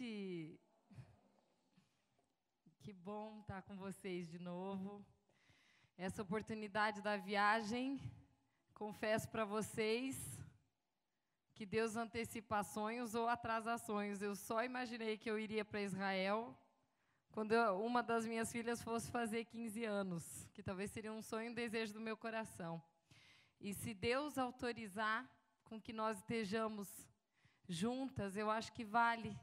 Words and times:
noite! 0.00 0.58
Que 2.80 2.92
bom 2.92 3.40
estar 3.40 3.60
com 3.62 3.76
vocês 3.76 4.30
de 4.30 4.38
novo. 4.38 5.04
Essa 5.98 6.22
oportunidade 6.22 7.02
da 7.02 7.18
viagem, 7.18 8.00
confesso 8.72 9.28
para 9.28 9.44
vocês 9.44 10.16
que 11.54 11.66
Deus 11.66 11.96
antecipa 11.96 12.62
sonhos 12.62 13.14
ou 13.14 13.28
atrasa 13.28 13.76
sonhos. 13.76 14.22
Eu 14.22 14.34
só 14.34 14.64
imaginei 14.64 15.18
que 15.18 15.30
eu 15.30 15.38
iria 15.38 15.66
para 15.66 15.82
Israel 15.82 16.56
quando 17.30 17.52
eu, 17.52 17.84
uma 17.84 18.02
das 18.02 18.24
minhas 18.24 18.50
filhas 18.50 18.82
fosse 18.82 19.10
fazer 19.10 19.44
15 19.44 19.84
anos, 19.84 20.48
que 20.54 20.62
talvez 20.62 20.90
seria 20.90 21.12
um 21.12 21.20
sonho 21.20 21.50
um 21.50 21.54
desejo 21.54 21.92
do 21.92 22.00
meu 22.00 22.16
coração. 22.16 22.82
E 23.60 23.74
se 23.74 23.92
Deus 23.92 24.38
autorizar 24.38 25.28
com 25.64 25.78
que 25.78 25.92
nós 25.92 26.16
estejamos 26.16 26.88
juntas, 27.68 28.34
eu 28.34 28.50
acho 28.50 28.72
que 28.72 28.84
vale. 28.84 29.38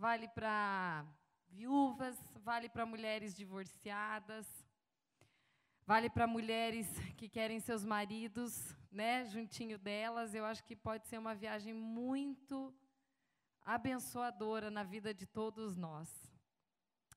Vale 0.00 0.28
para 0.28 1.04
viúvas, 1.46 2.16
vale 2.36 2.70
para 2.70 2.86
mulheres 2.86 3.34
divorciadas, 3.34 4.46
vale 5.86 6.08
para 6.08 6.26
mulheres 6.26 6.86
que 7.18 7.28
querem 7.28 7.60
seus 7.60 7.84
maridos, 7.84 8.74
né, 8.90 9.26
juntinho 9.26 9.76
delas. 9.78 10.34
Eu 10.34 10.46
acho 10.46 10.64
que 10.64 10.74
pode 10.74 11.06
ser 11.06 11.18
uma 11.18 11.34
viagem 11.34 11.74
muito 11.74 12.74
abençoadora 13.60 14.70
na 14.70 14.82
vida 14.82 15.12
de 15.12 15.26
todos 15.26 15.76
nós. 15.76 16.08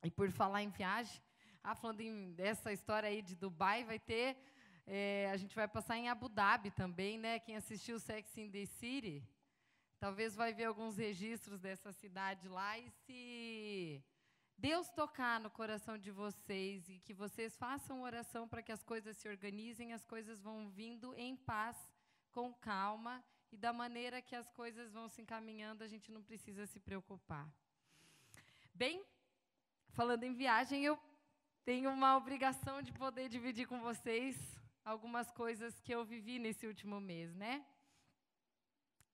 E 0.03 0.11
por 0.11 0.30
falar 0.30 0.61
em 0.61 0.70
viagem, 0.70 1.22
ah, 1.63 1.75
falando 1.75 2.02
em, 2.02 2.34
dessa 2.34 2.73
história 2.73 3.08
aí 3.08 3.22
de 3.22 3.34
Dubai, 3.34 3.86
vai 3.86 3.97
ter, 3.97 4.36
é, 4.86 5.30
a 5.31 5.38
gente 5.38 5.55
vai 5.55 5.70
passar 5.70 5.97
em 5.97 6.09
Abu 6.09 6.27
Dhabi 6.27 6.70
também, 6.70 7.17
né? 7.17 7.39
Quem 7.39 7.55
assistiu 7.55 7.97
Sex 7.97 8.38
in 8.38 8.52
the 8.52 8.66
City, 8.66 9.23
talvez 10.03 10.35
vai 10.35 10.53
ver 10.53 10.66
alguns 10.66 10.98
registros 10.98 11.62
dessa 11.62 11.93
cidade 11.93 12.49
lá 12.49 12.77
e 12.77 12.89
se 12.89 14.03
Deus 14.57 14.89
tocar 14.89 15.39
no 15.39 15.49
coração 15.49 15.98
de 15.98 16.11
vocês 16.11 16.89
e 16.89 17.00
que 17.00 17.14
vocês 17.14 17.55
façam 17.55 18.02
oração 18.02 18.45
para 18.45 18.61
que 18.61 18.73
as 18.73 18.83
coisas 18.83 19.16
se 19.16 19.30
organizem, 19.30 19.94
as 19.94 20.03
coisas 20.03 20.41
vão 20.41 20.69
vindo 20.69 21.16
em 21.16 21.38
paz, 21.38 21.78
com 22.33 22.53
calma 22.53 23.23
e 23.50 23.55
da 23.55 23.72
maneira 23.72 24.22
que 24.22 24.36
as 24.36 24.50
coisas 24.52 24.91
vão 24.91 25.08
se 25.08 25.22
encaminhando, 25.22 25.86
a 25.86 25.88
gente 25.88 26.11
não 26.11 26.22
precisa 26.22 26.66
se 26.66 26.81
preocupar. 26.81 27.50
Bem, 28.73 29.06
falando 29.91 30.25
em 30.25 30.33
viagem, 30.33 30.83
eu 30.83 31.00
tenho 31.63 31.89
uma 31.89 32.17
obrigação 32.17 32.81
de 32.81 32.91
poder 32.91 33.30
dividir 33.30 33.67
com 33.67 33.80
vocês 33.80 34.35
algumas 34.83 35.31
coisas 35.31 35.80
que 35.80 35.94
eu 35.95 36.03
vivi 36.03 36.39
nesse 36.39 36.67
último 36.67 37.00
mês, 37.00 37.33
né? 37.33 37.66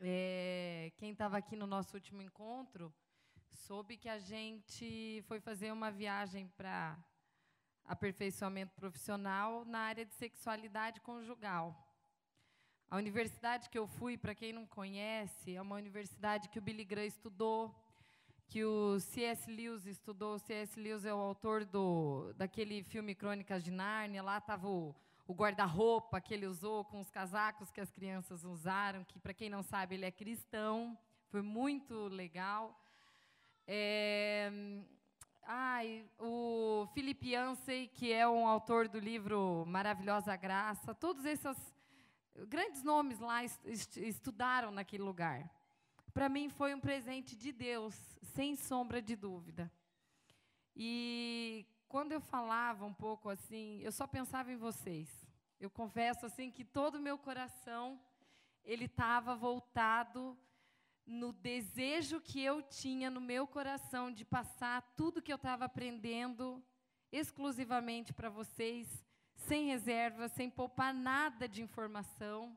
É, 0.02 0.94
quem 0.96 1.12
estava 1.12 1.38
aqui 1.38 1.58
no 1.58 1.68
nosso 1.68 1.98
último 1.98 2.22
encontro 2.22 2.94
soube 3.50 3.98
que 3.98 4.08
a 4.08 4.18
gente 4.18 5.22
foi 5.28 5.42
fazer 5.42 5.74
uma 5.74 5.92
viagem 5.92 6.48
para 6.56 6.98
aperfeiçoamento 7.84 8.74
profissional 8.76 9.66
na 9.66 9.80
área 9.80 10.06
de 10.06 10.14
sexualidade 10.14 11.02
conjugal. 11.02 11.76
A 12.90 12.96
universidade 12.96 13.70
que 13.70 13.78
eu 13.78 13.88
fui, 13.88 14.18
para 14.18 14.34
quem 14.34 14.54
não 14.54 14.66
conhece, 14.66 15.54
é 15.54 15.62
uma 15.62 15.76
universidade 15.76 16.48
que 16.48 16.60
o 16.60 16.62
Billy 16.62 16.86
Graham 16.86 17.06
estudou, 17.06 17.76
que 18.48 18.64
o 18.64 19.02
C.S. 19.02 19.52
Lewis 19.52 19.86
estudou. 19.86 20.36
O 20.36 20.40
C.S. 20.40 20.80
Lewis 20.80 21.04
é 21.04 21.14
o 21.14 21.18
autor 21.18 21.66
do, 21.66 22.34
daquele 22.38 22.84
filme 22.84 23.14
Crônicas 23.14 23.64
de 23.64 23.70
Nárnia. 23.70 24.24
Lá 24.24 24.38
estava 24.38 24.66
o, 24.66 24.96
o 25.30 25.34
guarda-roupa 25.36 26.20
que 26.20 26.34
ele 26.34 26.48
usou 26.48 26.84
com 26.84 27.00
os 27.00 27.12
casacos 27.12 27.70
que 27.70 27.80
as 27.80 27.92
crianças 27.92 28.44
usaram, 28.44 29.04
que, 29.04 29.20
para 29.20 29.32
quem 29.32 29.48
não 29.48 29.62
sabe, 29.62 29.94
ele 29.94 30.06
é 30.06 30.10
cristão. 30.12 30.98
Foi 31.28 31.44
muito 31.44 32.08
legal. 32.08 32.76
É, 33.68 34.52
ai, 35.44 36.04
o 36.18 36.88
Philip 36.96 37.30
Yancey, 37.30 37.90
que 37.90 38.12
é 38.12 38.28
um 38.28 38.48
autor 38.48 38.88
do 38.88 38.98
livro 38.98 39.64
Maravilhosa 39.68 40.36
Graça, 40.36 40.96
todos 40.96 41.24
esses 41.24 41.58
grandes 42.48 42.82
nomes 42.82 43.20
lá 43.20 43.44
estudaram 43.44 44.72
naquele 44.72 45.04
lugar. 45.04 45.48
Para 46.12 46.28
mim 46.28 46.50
foi 46.50 46.74
um 46.74 46.80
presente 46.80 47.36
de 47.36 47.52
Deus, 47.52 47.94
sem 48.34 48.56
sombra 48.56 49.00
de 49.00 49.16
dúvida. 49.16 49.72
E 50.76 51.68
quando 51.90 52.12
eu 52.12 52.22
falava 52.22 52.86
um 52.86 52.94
pouco 52.94 53.30
assim, 53.30 53.82
eu 53.82 53.92
só 53.92 54.06
pensava 54.06 54.52
em 54.52 54.56
vocês. 54.56 55.10
Eu 55.60 55.72
confesso 55.72 56.26
assim 56.28 56.52
que 56.52 56.64
todo 56.64 56.96
o 56.96 57.02
meu 57.02 57.18
coração 57.18 58.00
ele 58.64 58.86
estava 58.86 59.36
voltado 59.36 60.38
no 61.04 61.34
desejo 61.34 62.22
que 62.22 62.40
eu 62.40 62.62
tinha 62.62 63.10
no 63.10 63.20
meu 63.20 63.48
coração 63.48 64.12
de 64.12 64.24
passar 64.24 64.84
tudo 64.96 65.22
que 65.22 65.34
eu 65.34 65.38
estava 65.38 65.66
aprendendo 65.66 66.64
exclusivamente 67.12 68.14
para 68.14 68.30
vocês, 68.30 69.04
sem 69.36 69.66
reserva, 69.66 70.30
sem 70.30 70.48
poupar 70.48 70.94
nada 70.94 71.50
de 71.50 71.64
informação. 71.64 72.56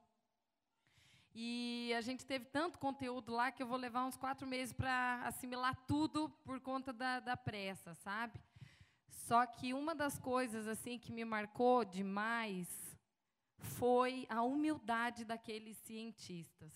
E 1.34 1.90
a 1.96 2.02
gente 2.02 2.26
teve 2.26 2.44
tanto 2.44 2.78
conteúdo 2.78 3.32
lá 3.32 3.50
que 3.50 3.62
eu 3.62 3.66
vou 3.66 3.78
levar 3.78 4.04
uns 4.04 4.18
quatro 4.18 4.46
meses 4.46 4.74
para 4.74 5.22
assimilar 5.24 5.74
tudo 5.86 6.28
por 6.44 6.60
conta 6.60 6.92
da, 6.92 7.20
da 7.20 7.34
pressa, 7.34 7.94
sabe? 7.94 8.38
Só 9.12 9.44
que 9.46 9.74
uma 9.74 9.94
das 9.94 10.18
coisas 10.18 10.66
assim 10.66 10.98
que 10.98 11.12
me 11.12 11.24
marcou 11.24 11.84
demais 11.84 12.96
foi 13.58 14.26
a 14.28 14.42
humildade 14.42 15.24
daqueles 15.24 15.76
cientistas. 15.76 16.72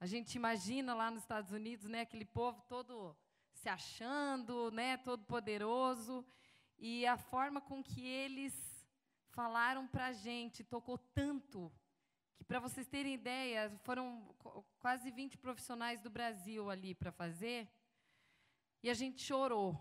A 0.00 0.06
gente 0.06 0.36
imagina 0.36 0.94
lá 0.94 1.10
nos 1.10 1.22
Estados 1.22 1.50
Unidos, 1.50 1.86
né, 1.86 2.02
aquele 2.02 2.24
povo 2.24 2.62
todo 2.68 3.16
se 3.52 3.68
achando, 3.68 4.70
né, 4.70 4.96
todo 4.96 5.24
poderoso, 5.24 6.24
e 6.78 7.04
a 7.04 7.16
forma 7.16 7.60
com 7.60 7.82
que 7.82 8.06
eles 8.06 8.54
falaram 9.30 9.86
para 9.88 10.06
a 10.06 10.12
gente 10.12 10.62
tocou 10.62 10.96
tanto 10.96 11.72
que, 12.36 12.44
para 12.44 12.60
vocês 12.60 12.86
terem 12.86 13.14
ideia, 13.14 13.76
foram 13.82 14.22
quase 14.78 15.10
20 15.10 15.36
profissionais 15.36 16.00
do 16.00 16.08
Brasil 16.08 16.70
ali 16.70 16.94
para 16.94 17.10
fazer, 17.10 17.68
e 18.80 18.88
a 18.88 18.94
gente 18.94 19.20
chorou 19.20 19.76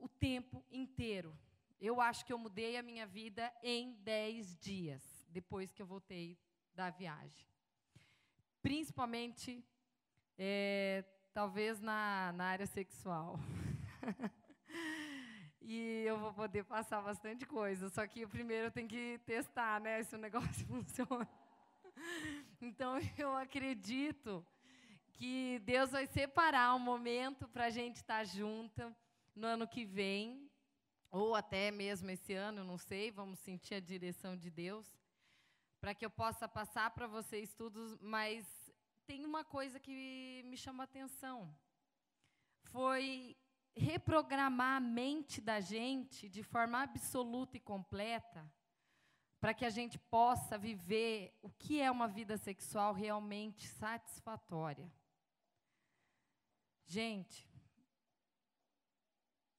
o 0.00 0.08
tempo 0.08 0.64
inteiro. 0.72 1.38
Eu 1.80 2.00
acho 2.00 2.24
que 2.24 2.32
eu 2.32 2.38
mudei 2.38 2.76
a 2.76 2.82
minha 2.82 3.06
vida 3.06 3.52
em 3.62 3.92
10 4.02 4.58
dias, 4.58 5.02
depois 5.30 5.72
que 5.72 5.80
eu 5.80 5.86
voltei 5.86 6.36
da 6.74 6.90
viagem 6.90 7.50
principalmente, 8.62 9.64
é, 10.38 11.04
talvez 11.32 11.80
na, 11.80 12.32
na 12.32 12.44
área 12.44 12.66
sexual. 12.66 13.38
e 15.60 16.04
eu 16.06 16.18
vou 16.18 16.32
poder 16.32 16.64
passar 16.64 17.00
bastante 17.02 17.46
coisa, 17.46 17.88
só 17.88 18.06
que 18.06 18.26
primeiro 18.26 18.66
eu 18.66 18.70
tenho 18.70 18.88
que 18.88 19.18
testar 19.24 19.80
né, 19.80 20.02
se 20.02 20.14
o 20.14 20.18
negócio 20.18 20.64
funciona. 20.66 21.28
Então, 22.60 22.98
eu 23.16 23.34
acredito 23.36 24.44
que 25.12 25.58
Deus 25.60 25.90
vai 25.90 26.06
separar 26.06 26.74
um 26.74 26.78
momento 26.78 27.48
para 27.48 27.66
a 27.66 27.70
gente 27.70 27.96
estar 27.96 28.18
tá 28.18 28.24
junta 28.24 28.94
no 29.34 29.46
ano 29.46 29.66
que 29.68 29.84
vem, 29.84 30.50
ou 31.10 31.34
até 31.34 31.70
mesmo 31.70 32.10
esse 32.10 32.32
ano, 32.32 32.64
não 32.64 32.78
sei, 32.78 33.10
vamos 33.10 33.38
sentir 33.38 33.74
a 33.74 33.80
direção 33.80 34.36
de 34.36 34.50
Deus 34.50 35.00
para 35.80 35.94
que 35.94 36.04
eu 36.04 36.10
possa 36.10 36.46
passar 36.46 36.90
para 36.90 37.06
vocês 37.06 37.54
tudo, 37.54 37.98
mas 38.02 38.46
tem 39.06 39.24
uma 39.24 39.42
coisa 39.42 39.80
que 39.80 40.42
me 40.44 40.56
chamou 40.56 40.82
a 40.82 40.84
atenção. 40.84 41.52
Foi 42.64 43.36
reprogramar 43.74 44.76
a 44.76 44.80
mente 44.80 45.40
da 45.40 45.58
gente 45.58 46.28
de 46.28 46.42
forma 46.42 46.82
absoluta 46.82 47.56
e 47.56 47.60
completa, 47.60 48.46
para 49.40 49.54
que 49.54 49.64
a 49.64 49.70
gente 49.70 49.98
possa 49.98 50.58
viver 50.58 51.34
o 51.40 51.48
que 51.48 51.80
é 51.80 51.90
uma 51.90 52.06
vida 52.06 52.36
sexual 52.36 52.92
realmente 52.92 53.66
satisfatória. 53.66 54.92
Gente, 56.84 57.48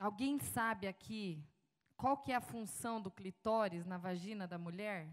alguém 0.02 0.40
sabe 0.40 0.88
aqui 0.88 1.48
qual 1.96 2.18
que 2.18 2.32
é 2.32 2.36
a 2.36 2.42
função 2.42 3.00
do 3.00 3.12
clitóris 3.12 3.86
na 3.86 3.96
vagina 3.96 4.48
da 4.48 4.58
mulher? 4.58 5.08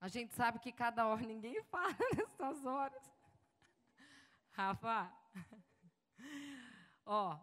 A 0.00 0.06
gente 0.06 0.32
sabe 0.32 0.60
que 0.60 0.70
cada 0.70 1.08
hora 1.08 1.22
ninguém 1.26 1.60
fala 1.64 1.96
nessas 2.16 2.64
horas. 2.64 3.02
Rafa, 4.52 5.12
ó, 7.04 7.36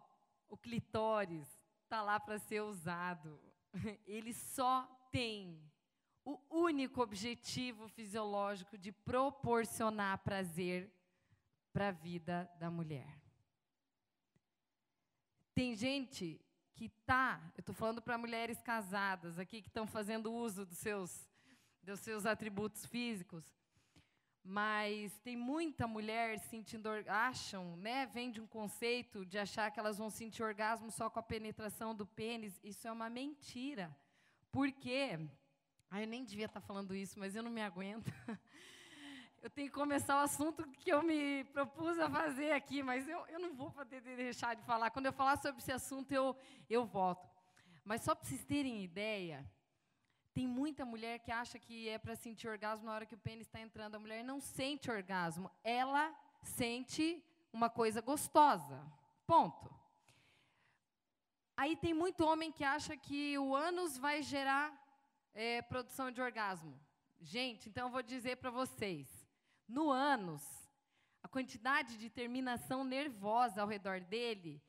o 0.48 0.56
clitóris 0.56 1.46
está 1.82 2.00
lá 2.00 2.18
para 2.18 2.38
ser 2.38 2.62
usado. 2.62 3.38
Ele 4.06 4.32
só 4.32 4.84
tem 5.12 5.70
o 6.24 6.40
único 6.48 7.02
objetivo 7.02 7.86
fisiológico 7.88 8.78
de 8.78 8.90
proporcionar 8.90 10.24
prazer 10.24 10.90
para 11.74 11.88
a 11.88 11.92
vida 11.92 12.50
da 12.58 12.70
mulher. 12.70 13.23
Tem 15.54 15.76
gente 15.76 16.40
que 16.74 16.88
tá, 17.06 17.40
eu 17.56 17.60
estou 17.60 17.72
falando 17.74 18.02
para 18.02 18.18
mulheres 18.18 18.60
casadas 18.60 19.38
aqui 19.38 19.62
que 19.62 19.68
estão 19.68 19.86
fazendo 19.86 20.32
uso 20.32 20.66
dos 20.66 20.78
seus 20.78 21.28
dos 21.80 22.00
seus 22.00 22.26
atributos 22.26 22.84
físicos. 22.86 23.44
mas 24.42 25.16
tem 25.20 25.36
muita 25.36 25.86
mulher 25.86 26.38
sentindo 26.38 26.88
acham, 27.06 27.76
né, 27.76 28.06
vem 28.06 28.30
de 28.30 28.40
um 28.40 28.46
conceito 28.46 29.24
de 29.24 29.38
achar 29.38 29.70
que 29.70 29.78
elas 29.78 29.96
vão 29.96 30.10
sentir 30.10 30.42
orgasmo 30.42 30.90
só 30.90 31.08
com 31.08 31.20
a 31.20 31.22
penetração 31.22 31.94
do 31.94 32.04
pênis. 32.04 32.60
Isso 32.62 32.86
é 32.88 32.92
uma 32.92 33.08
mentira. 33.08 33.96
Por 34.50 34.70
quê? 34.72 35.18
Ah, 35.90 36.02
eu 36.02 36.06
nem 36.08 36.24
devia 36.24 36.46
estar 36.46 36.60
falando 36.60 36.94
isso, 36.94 37.18
mas 37.18 37.34
eu 37.36 37.42
não 37.42 37.50
me 37.50 37.62
aguento. 37.62 38.10
Eu 39.44 39.50
tenho 39.50 39.68
que 39.68 39.74
começar 39.74 40.16
o 40.16 40.20
assunto 40.20 40.66
que 40.80 40.90
eu 40.90 41.02
me 41.02 41.44
propus 41.52 41.98
a 41.98 42.08
fazer 42.08 42.52
aqui, 42.52 42.82
mas 42.82 43.06
eu, 43.06 43.26
eu 43.26 43.38
não 43.38 43.52
vou 43.54 43.70
poder 43.70 44.00
deixar 44.00 44.56
de 44.56 44.62
falar. 44.62 44.88
Quando 44.88 45.04
eu 45.04 45.12
falar 45.12 45.36
sobre 45.36 45.60
esse 45.60 45.70
assunto, 45.70 46.10
eu, 46.12 46.34
eu 46.66 46.86
volto. 46.86 47.28
Mas 47.84 48.00
só 48.00 48.14
para 48.14 48.26
vocês 48.26 48.42
terem 48.42 48.82
ideia, 48.82 49.44
tem 50.32 50.46
muita 50.48 50.86
mulher 50.86 51.18
que 51.18 51.30
acha 51.30 51.58
que 51.58 51.90
é 51.90 51.98
para 51.98 52.16
sentir 52.16 52.48
orgasmo 52.48 52.86
na 52.86 52.94
hora 52.94 53.04
que 53.04 53.14
o 53.14 53.18
pênis 53.18 53.46
está 53.46 53.60
entrando. 53.60 53.96
A 53.96 53.98
mulher 53.98 54.24
não 54.24 54.40
sente 54.40 54.90
orgasmo, 54.90 55.50
ela 55.62 56.10
sente 56.42 57.22
uma 57.52 57.68
coisa 57.68 58.00
gostosa. 58.00 58.82
Ponto. 59.26 59.70
Aí 61.54 61.76
tem 61.76 61.92
muito 61.92 62.24
homem 62.24 62.50
que 62.50 62.64
acha 62.64 62.96
que 62.96 63.36
o 63.36 63.54
ânus 63.54 63.98
vai 63.98 64.22
gerar 64.22 64.72
é, 65.34 65.60
produção 65.60 66.10
de 66.10 66.22
orgasmo. 66.22 66.80
Gente, 67.20 67.68
então 67.68 67.88
eu 67.88 67.92
vou 67.92 68.02
dizer 68.02 68.38
para 68.38 68.48
vocês: 68.48 69.23
no 69.68 69.90
ânus, 69.90 70.42
a 71.22 71.28
quantidade 71.28 71.96
de 71.96 72.10
terminação 72.10 72.84
nervosa 72.84 73.62
ao 73.62 73.68
redor 73.68 74.00
dele 74.00 74.62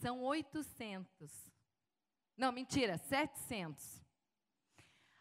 são 0.00 0.22
800. 0.22 1.30
Não, 2.36 2.50
mentira, 2.50 2.98
700. 2.98 4.02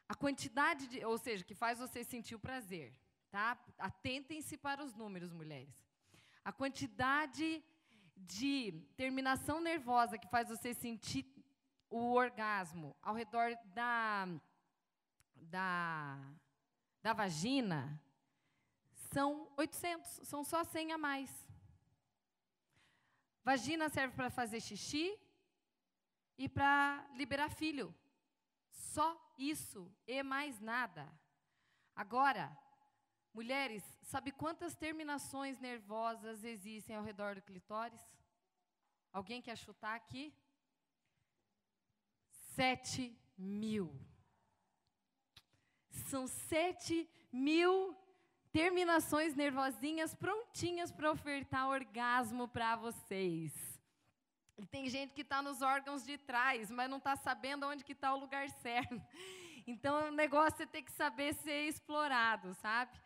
A 0.08 0.16
quantidade 0.16 0.88
de, 0.88 1.06
ou 1.06 1.18
seja, 1.18 1.44
que 1.44 1.54
faz 1.54 1.78
você 1.78 2.04
sentir 2.04 2.34
o 2.34 2.40
prazer, 2.40 2.96
tá? 3.30 3.58
Atentem-se 3.78 4.58
para 4.58 4.84
os 4.84 4.96
números, 4.96 5.32
mulheres. 5.32 5.76
A 6.44 6.52
quantidade 6.52 7.64
de 8.16 8.72
terminação 8.98 9.62
nervosa 9.62 10.18
que 10.18 10.28
faz 10.28 10.50
você 10.50 10.74
sentir 10.74 11.26
o 11.90 12.14
orgasmo 12.14 12.96
ao 13.02 13.16
redor 13.16 13.56
da 13.66 14.28
da 15.36 16.20
da 17.02 17.14
vagina 17.14 18.02
são 19.12 19.52
800, 19.58 20.28
são 20.28 20.44
só 20.44 20.64
100 20.64 20.94
a 20.94 20.98
mais. 20.98 21.48
Vagina 23.44 23.90
serve 23.90 24.16
para 24.16 24.30
fazer 24.30 24.62
xixi 24.62 25.18
e 26.38 26.48
para 26.48 27.08
liberar 27.16 27.50
filho. 27.50 27.96
Só 28.70 29.08
isso 29.38 29.92
e 30.06 30.22
mais 30.22 30.60
nada. 30.60 31.12
Agora, 31.96 32.56
mulheres, 33.34 33.84
sabe 34.04 34.32
quantas 34.32 34.76
terminações 34.76 35.60
nervosas 35.60 36.44
existem 36.44 36.96
ao 36.96 37.04
redor 37.04 37.36
do 37.36 37.42
clitóris? 37.42 38.02
Alguém 39.12 39.42
quer 39.42 39.58
chutar 39.58 39.96
aqui? 39.96 40.34
Sete 42.56 43.18
mil. 43.36 43.90
São 46.10 46.28
sete 46.28 47.10
mil 47.32 47.99
terminações 48.52 49.36
nervosinhas 49.36 50.14
prontinhas 50.16 50.92
para 50.92 51.12
ofertar 51.12 51.68
orgasmo 51.68 52.48
para 52.48 52.76
vocês. 52.76 53.54
E 54.58 54.66
tem 54.66 54.90
gente 54.90 55.14
que 55.14 55.22
está 55.22 55.42
nos 55.42 55.62
órgãos 55.62 56.04
de 56.04 56.18
trás, 56.18 56.70
mas 56.70 56.90
não 56.90 56.98
está 56.98 57.16
sabendo 57.16 57.66
onde 57.66 57.84
que 57.84 57.94
está 57.94 58.14
o 58.14 58.20
lugar 58.20 58.50
certo. 58.62 59.02
Então, 59.66 60.08
o 60.08 60.12
negócio 60.12 60.64
é 60.64 60.66
ter 60.66 60.82
que 60.82 60.92
saber 60.92 61.34
ser 61.36 61.68
explorado, 61.68 62.54
sabe? 62.56 63.00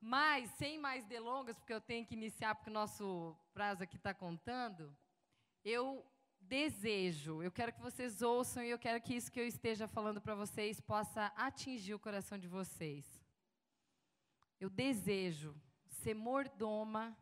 Mas, 0.00 0.50
sem 0.50 0.78
mais 0.78 1.04
delongas, 1.06 1.58
porque 1.58 1.72
eu 1.72 1.80
tenho 1.80 2.06
que 2.06 2.14
iniciar, 2.14 2.54
porque 2.54 2.70
o 2.70 2.72
nosso 2.72 3.36
prazo 3.52 3.82
aqui 3.82 3.96
está 3.96 4.14
contando, 4.14 4.94
eu 5.64 6.04
desejo, 6.40 7.42
eu 7.42 7.50
quero 7.50 7.72
que 7.72 7.80
vocês 7.80 8.22
ouçam 8.22 8.62
e 8.62 8.70
eu 8.70 8.78
quero 8.78 9.00
que 9.00 9.14
isso 9.14 9.32
que 9.32 9.40
eu 9.40 9.46
esteja 9.46 9.88
falando 9.88 10.20
para 10.20 10.34
vocês 10.34 10.80
possa 10.80 11.32
atingir 11.34 11.94
o 11.94 11.98
coração 11.98 12.38
de 12.38 12.46
vocês. 12.46 13.15
Eu 14.58 14.70
desejo 14.70 15.54
ser 15.88 16.14
mordoma 16.14 17.16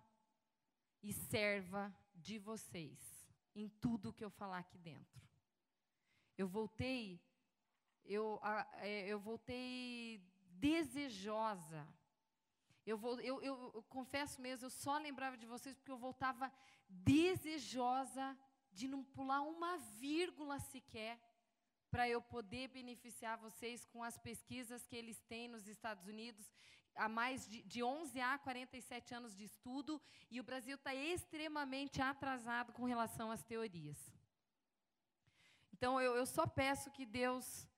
e 1.02 1.12
serva 1.12 1.94
de 2.14 2.38
vocês 2.38 3.28
em 3.54 3.68
tudo 3.68 4.12
que 4.12 4.24
eu 4.24 4.30
falar 4.30 4.58
aqui 4.58 4.78
dentro. 4.78 5.20
Eu 6.36 6.48
voltei, 6.48 7.20
eu, 8.04 8.40
é, 8.78 9.06
eu 9.06 9.18
voltei 9.18 10.20
desejosa. 10.50 11.86
Eu, 12.86 12.98
vou, 12.98 13.20
eu, 13.20 13.40
eu, 13.42 13.72
eu 13.74 13.82
confesso 13.84 14.40
mesmo, 14.40 14.66
eu 14.66 14.70
só 14.70 14.98
lembrava 14.98 15.36
de 15.36 15.46
vocês 15.46 15.74
porque 15.76 15.90
eu 15.90 15.96
voltava 15.96 16.52
desejosa 16.88 18.36
de 18.72 18.86
não 18.86 19.02
pular 19.02 19.42
uma 19.42 19.78
vírgula 19.78 20.58
sequer 20.58 21.18
para 21.90 22.08
eu 22.08 22.20
poder 22.20 22.68
beneficiar 22.68 23.38
vocês 23.38 23.84
com 23.86 24.02
as 24.02 24.18
pesquisas 24.18 24.84
que 24.86 24.96
eles 24.96 25.20
têm 25.20 25.48
nos 25.48 25.68
Estados 25.68 26.06
Unidos 26.06 26.50
há 26.96 27.08
mais 27.08 27.46
de, 27.48 27.62
de 27.62 27.82
11 27.82 28.20
a 28.20 28.38
47 28.38 29.14
anos 29.14 29.36
de 29.36 29.44
estudo 29.44 30.00
e 30.30 30.40
o 30.40 30.44
Brasil 30.44 30.76
está 30.76 30.94
extremamente 30.94 32.00
atrasado 32.00 32.72
com 32.72 32.84
relação 32.84 33.30
às 33.30 33.42
teorias. 33.42 33.98
Então, 35.72 36.00
eu, 36.00 36.16
eu 36.16 36.26
só 36.26 36.46
peço 36.46 36.90
que 36.90 37.04
Deus 37.04 37.68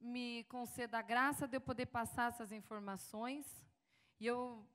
me 0.00 0.44
conceda 0.44 0.98
a 0.98 1.02
graça 1.02 1.48
de 1.48 1.56
eu 1.56 1.60
poder 1.60 1.86
passar 1.86 2.28
essas 2.28 2.52
informações. 2.52 3.46
E 4.20 4.26
eu 4.26 4.66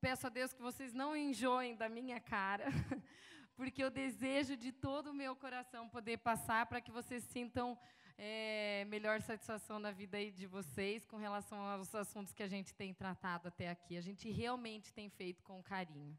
peço 0.00 0.26
a 0.26 0.30
Deus 0.30 0.52
que 0.52 0.62
vocês 0.62 0.92
não 0.92 1.16
enjoem 1.16 1.74
da 1.74 1.88
minha 1.88 2.20
cara, 2.20 2.66
porque 3.56 3.82
eu 3.82 3.90
desejo 3.90 4.56
de 4.56 4.72
todo 4.72 5.10
o 5.10 5.14
meu 5.14 5.34
coração 5.34 5.88
poder 5.88 6.18
passar 6.18 6.66
para 6.66 6.80
que 6.80 6.90
vocês 6.90 7.24
sintam 7.24 7.78
é, 8.18 8.84
melhor 8.86 9.20
satisfação 9.20 9.78
na 9.78 9.90
vida 9.90 10.16
aí 10.16 10.30
de 10.30 10.46
vocês 10.46 11.04
com 11.04 11.16
relação 11.16 11.58
aos 11.58 11.94
assuntos 11.94 12.32
que 12.32 12.42
a 12.42 12.48
gente 12.48 12.74
tem 12.74 12.94
tratado 12.94 13.48
até 13.48 13.68
aqui. 13.68 13.96
A 13.96 14.00
gente 14.00 14.30
realmente 14.30 14.92
tem 14.92 15.10
feito 15.10 15.42
com 15.42 15.62
carinho. 15.62 16.18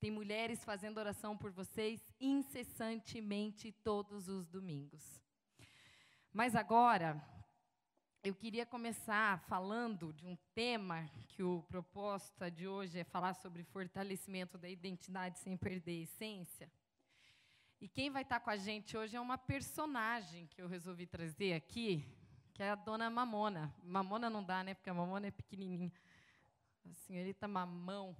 Tem 0.00 0.10
mulheres 0.10 0.64
fazendo 0.64 0.98
oração 0.98 1.36
por 1.36 1.50
vocês 1.50 2.00
incessantemente 2.18 3.70
todos 3.70 4.28
os 4.28 4.46
domingos. 4.48 5.22
Mas 6.32 6.54
agora, 6.54 7.22
eu 8.22 8.34
queria 8.34 8.64
começar 8.64 9.40
falando 9.40 10.12
de 10.12 10.26
um 10.26 10.36
tema 10.54 11.06
que 11.28 11.42
o 11.42 11.62
proposta 11.68 12.50
de 12.50 12.66
hoje 12.66 12.98
é 12.98 13.04
falar 13.04 13.34
sobre 13.34 13.62
fortalecimento 13.62 14.56
da 14.56 14.70
identidade 14.70 15.38
sem 15.38 15.56
perder 15.56 16.00
a 16.00 16.02
essência. 16.04 16.72
E 17.80 17.88
quem 17.88 18.10
vai 18.10 18.20
estar 18.20 18.40
com 18.40 18.50
a 18.50 18.56
gente 18.56 18.94
hoje 18.94 19.16
é 19.16 19.20
uma 19.20 19.38
personagem 19.38 20.46
que 20.48 20.60
eu 20.60 20.68
resolvi 20.68 21.06
trazer 21.06 21.54
aqui, 21.54 22.06
que 22.52 22.62
é 22.62 22.68
a 22.68 22.74
dona 22.74 23.08
Mamona. 23.08 23.74
Mamona 23.82 24.28
não 24.28 24.44
dá, 24.44 24.62
né? 24.62 24.74
Porque 24.74 24.90
a 24.90 24.94
Mamona 24.94 25.28
é 25.28 25.30
pequenininha. 25.30 25.90
A 26.84 26.92
senhorita 26.92 27.48
Mamão. 27.48 28.14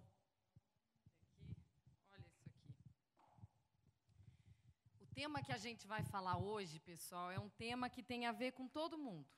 Olha 1.44 2.26
isso 2.30 2.48
aqui. 2.48 2.74
O 4.98 5.06
tema 5.14 5.42
que 5.42 5.52
a 5.52 5.58
gente 5.58 5.86
vai 5.86 6.02
falar 6.04 6.38
hoje, 6.38 6.80
pessoal, 6.80 7.30
é 7.30 7.38
um 7.38 7.50
tema 7.50 7.90
que 7.90 8.02
tem 8.02 8.24
a 8.26 8.32
ver 8.32 8.52
com 8.52 8.66
todo 8.66 8.96
mundo. 8.96 9.28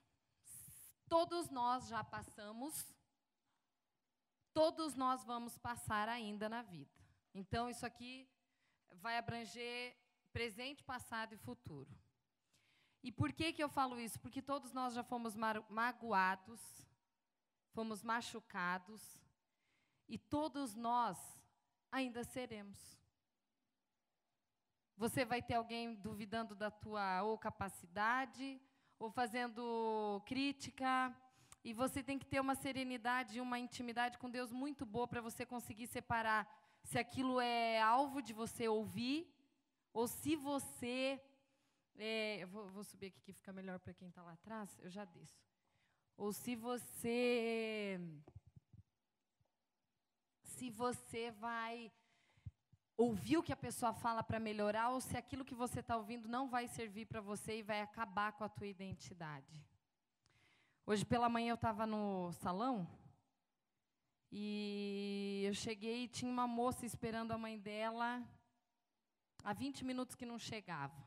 Todos 1.08 1.50
nós 1.50 1.88
já 1.88 2.04
passamos, 2.04 2.96
todos 4.54 4.94
nós 4.94 5.24
vamos 5.24 5.58
passar 5.58 6.08
ainda 6.08 6.48
na 6.48 6.62
vida. 6.62 6.94
Então, 7.34 7.68
isso 7.68 7.84
aqui 7.84 8.28
vai 8.94 9.18
abranger 9.18 9.96
presente, 10.32 10.82
passado 10.82 11.34
e 11.34 11.38
futuro. 11.38 11.90
E 13.02 13.10
por 13.10 13.32
que, 13.32 13.52
que 13.52 13.62
eu 13.62 13.68
falo 13.68 13.98
isso? 13.98 14.18
Porque 14.20 14.40
todos 14.40 14.72
nós 14.72 14.94
já 14.94 15.02
fomos 15.02 15.34
magoados, 15.68 16.60
fomos 17.72 18.02
machucados, 18.02 19.02
e 20.08 20.16
todos 20.18 20.74
nós 20.74 21.18
ainda 21.90 22.22
seremos. 22.22 22.78
Você 24.96 25.24
vai 25.24 25.42
ter 25.42 25.54
alguém 25.54 25.94
duvidando 25.94 26.54
da 26.54 26.70
tua 26.70 27.22
ou 27.22 27.36
capacidade, 27.36 28.60
ou 28.98 29.10
fazendo 29.10 30.22
crítica, 30.26 31.14
e 31.64 31.72
você 31.72 32.02
tem 32.02 32.18
que 32.18 32.26
ter 32.26 32.40
uma 32.40 32.54
serenidade 32.54 33.38
e 33.38 33.40
uma 33.40 33.58
intimidade 33.58 34.18
com 34.18 34.30
Deus 34.30 34.52
muito 34.52 34.86
boa 34.86 35.08
para 35.08 35.20
você 35.20 35.44
conseguir 35.44 35.86
separar 35.86 36.48
se 36.84 36.98
aquilo 36.98 37.40
é 37.40 37.80
alvo 37.80 38.20
de 38.20 38.32
você 38.32 38.68
ouvir 38.68 39.32
ou 39.92 40.06
se 40.08 40.36
você. 40.36 41.20
É, 41.96 42.42
eu 42.42 42.48
vou, 42.48 42.68
vou, 42.68 42.82
subir 42.82 43.08
aqui 43.08 43.20
que 43.20 43.32
fica 43.32 43.52
melhor 43.52 43.78
para 43.78 43.92
quem 43.92 44.08
está 44.08 44.22
lá 44.22 44.32
atrás, 44.32 44.78
eu 44.80 44.90
já 44.90 45.04
desço. 45.04 45.44
Ou 46.16 46.32
se 46.32 46.56
você. 46.56 48.00
Se 50.42 50.70
você 50.70 51.30
vai 51.32 51.92
ouvir 52.96 53.36
o 53.36 53.42
que 53.42 53.52
a 53.52 53.56
pessoa 53.56 53.92
fala 53.92 54.22
para 54.22 54.38
melhorar, 54.38 54.90
ou 54.90 55.00
se 55.00 55.16
aquilo 55.16 55.44
que 55.44 55.54
você 55.54 55.80
está 55.80 55.96
ouvindo 55.96 56.28
não 56.28 56.48
vai 56.48 56.68
servir 56.68 57.06
para 57.06 57.20
você 57.20 57.58
e 57.58 57.62
vai 57.62 57.80
acabar 57.80 58.32
com 58.32 58.44
a 58.44 58.48
tua 58.48 58.66
identidade. 58.66 59.66
Hoje 60.86 61.04
pela 61.04 61.28
manhã 61.28 61.50
eu 61.50 61.54
estava 61.54 61.86
no 61.86 62.32
salão 62.32 62.88
E 64.32 65.44
eu 65.46 65.54
cheguei 65.54 66.04
e 66.04 66.08
tinha 66.08 66.30
uma 66.30 66.46
moça 66.46 66.84
esperando 66.84 67.30
a 67.30 67.38
mãe 67.38 67.56
dela 67.58 68.20
há 69.44 69.52
20 69.52 69.84
minutos 69.84 70.14
que 70.14 70.26
não 70.26 70.38
chegava. 70.38 71.00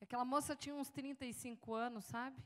Aquela 0.00 0.24
moça 0.24 0.56
tinha 0.56 0.74
uns 0.74 0.90
35 0.90 1.74
anos, 1.74 2.04
sabe? 2.04 2.42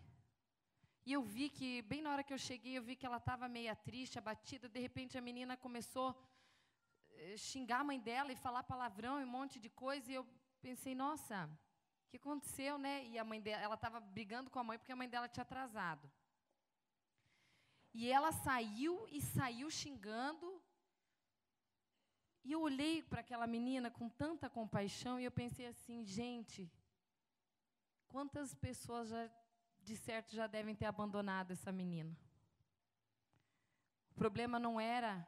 E 1.07 1.13
eu 1.13 1.23
vi 1.23 1.51
que, 1.51 1.83
bem 1.83 2.01
na 2.03 2.11
hora 2.11 2.25
que 2.25 2.33
eu 2.33 2.39
cheguei, 2.39 2.79
eu 2.79 2.83
vi 2.83 2.97
que 2.97 3.07
ela 3.07 3.19
estava 3.19 3.49
meia 3.49 3.77
triste, 3.77 4.19
abatida. 4.19 4.69
De 4.69 4.81
repente, 4.81 5.19
a 5.19 5.21
menina 5.21 5.57
começou 5.57 6.09
a 6.09 6.17
eh, 7.11 7.37
xingar 7.37 7.81
a 7.81 7.85
mãe 7.85 8.01
dela 8.01 8.33
e 8.33 8.37
falar 8.37 8.63
palavrão 8.63 9.21
e 9.21 9.25
um 9.25 9.35
monte 9.39 9.61
de 9.61 9.69
coisa. 9.69 10.11
E 10.11 10.15
eu 10.15 10.27
pensei, 10.63 10.95
nossa, 10.95 11.45
o 12.07 12.11
que 12.11 12.17
aconteceu, 12.17 12.79
né? 12.79 13.05
E 13.05 13.19
a 13.19 13.25
mãe 13.25 13.41
dela, 13.41 13.63
ela 13.63 13.75
estava 13.75 14.01
brigando 14.01 14.51
com 14.51 14.59
a 14.59 14.65
mãe 14.65 14.79
porque 14.79 14.93
a 14.93 14.97
mãe 14.97 15.09
dela 15.09 15.29
tinha 15.29 15.43
atrasado. 15.43 16.11
E 17.93 18.11
ela 18.11 18.33
saiu 18.33 19.07
e 19.11 19.21
saiu 19.21 19.71
xingando. 19.71 20.61
E 22.45 22.53
eu 22.53 22.61
olhei 22.61 23.03
para 23.03 23.21
aquela 23.21 23.47
menina 23.47 23.91
com 23.91 24.09
tanta 24.09 24.51
compaixão 24.51 25.19
e 25.19 25.25
eu 25.25 25.31
pensei 25.31 25.67
assim, 25.67 26.05
gente, 26.05 26.71
quantas 28.09 28.55
pessoas 28.55 29.09
já 29.09 29.31
de 29.83 29.97
certo 29.97 30.35
já 30.35 30.47
devem 30.47 30.75
ter 30.75 30.87
abandonado 30.87 31.53
essa 31.53 31.71
menina. 31.71 32.17
O 34.11 34.15
problema 34.15 34.59
não 34.59 34.81
era 34.81 35.27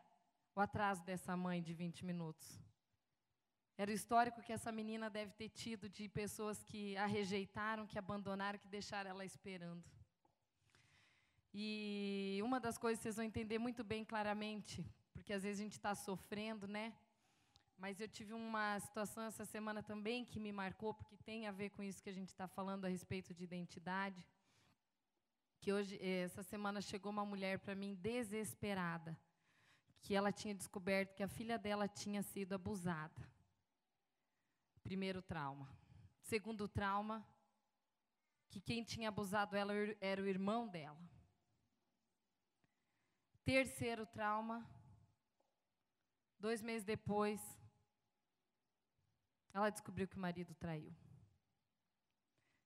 o 0.54 0.60
atraso 0.60 1.04
dessa 1.04 1.36
mãe 1.36 1.62
de 1.62 1.74
20 1.74 2.04
minutos. 2.04 2.58
Era 3.76 3.90
o 3.90 3.94
histórico 3.94 4.42
que 4.42 4.52
essa 4.52 4.72
menina 4.72 5.10
deve 5.10 5.32
ter 5.32 5.50
tido 5.50 5.88
de 5.88 6.08
pessoas 6.08 6.62
que 6.62 6.96
a 6.96 7.04
rejeitaram, 7.04 7.86
que 7.86 7.98
abandonaram, 7.98 8.58
que 8.58 8.68
deixaram 8.68 9.10
ela 9.10 9.24
esperando. 9.24 9.84
E 11.52 12.40
uma 12.42 12.58
das 12.58 12.78
coisas 12.78 12.98
que 12.98 13.02
vocês 13.02 13.16
vão 13.16 13.24
entender 13.24 13.58
muito 13.58 13.84
bem 13.84 14.02
claramente, 14.04 14.86
porque 15.12 15.32
às 15.32 15.42
vezes 15.42 15.60
a 15.60 15.62
gente 15.64 15.72
está 15.72 15.94
sofrendo, 15.94 16.66
né? 16.66 16.94
Mas 17.78 18.00
eu 18.00 18.08
tive 18.08 18.32
uma 18.32 18.80
situação 18.80 19.24
essa 19.24 19.44
semana 19.44 19.82
também 19.82 20.24
que 20.24 20.40
me 20.40 20.52
marcou, 20.52 20.94
porque 20.94 21.16
tem 21.16 21.46
a 21.46 21.52
ver 21.52 21.70
com 21.70 21.82
isso 21.82 22.02
que 22.02 22.10
a 22.10 22.12
gente 22.12 22.28
está 22.28 22.48
falando 22.48 22.84
a 22.84 22.88
respeito 22.88 23.34
de 23.34 23.44
identidade 23.44 24.26
que 25.66 25.72
hoje, 25.72 25.98
eh, 26.00 26.22
essa 26.22 26.44
semana, 26.44 26.80
chegou 26.80 27.10
uma 27.10 27.24
mulher 27.24 27.58
para 27.58 27.74
mim 27.74 27.94
desesperada, 27.96 29.18
que 30.00 30.14
ela 30.14 30.30
tinha 30.30 30.54
descoberto 30.54 31.14
que 31.14 31.24
a 31.24 31.28
filha 31.28 31.58
dela 31.58 31.88
tinha 31.88 32.22
sido 32.22 32.54
abusada. 32.54 33.28
Primeiro 34.82 35.20
trauma. 35.20 35.68
Segundo 36.22 36.68
trauma, 36.68 37.26
que 38.48 38.60
quem 38.60 38.84
tinha 38.84 39.08
abusado 39.08 39.56
ela 39.56 39.72
era 40.00 40.22
o 40.22 40.28
irmão 40.28 40.68
dela. 40.68 41.00
Terceiro 43.44 44.06
trauma, 44.06 44.64
dois 46.38 46.62
meses 46.62 46.84
depois, 46.84 47.40
ela 49.56 49.70
descobriu 49.70 50.06
que 50.06 50.16
o 50.16 50.20
marido 50.20 50.54
traiu. 50.54 50.94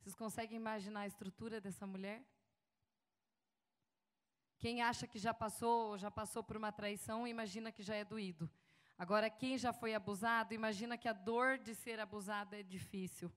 Vocês 0.01 0.15
conseguem 0.15 0.57
imaginar 0.57 1.03
a 1.03 1.07
estrutura 1.07 1.61
dessa 1.61 1.87
mulher? 1.87 2.27
Quem 4.59 4.83
acha 4.83 5.07
que 5.07 5.17
já 5.19 5.33
passou, 5.33 5.97
já 5.97 6.11
passou 6.11 6.43
por 6.43 6.57
uma 6.57 6.73
traição, 6.73 7.29
imagina 7.29 7.71
que 7.71 7.81
já 7.81 7.95
é 7.95 8.05
doído. 8.05 8.51
Agora, 8.99 9.31
quem 9.31 9.57
já 9.57 9.73
foi 9.73 9.95
abusado, 9.95 10.53
imagina 10.53 10.99
que 10.99 11.09
a 11.09 11.13
dor 11.13 11.59
de 11.59 11.77
ser 11.77 12.01
abusado 12.01 12.57
é 12.57 12.63
difícil. 12.63 13.33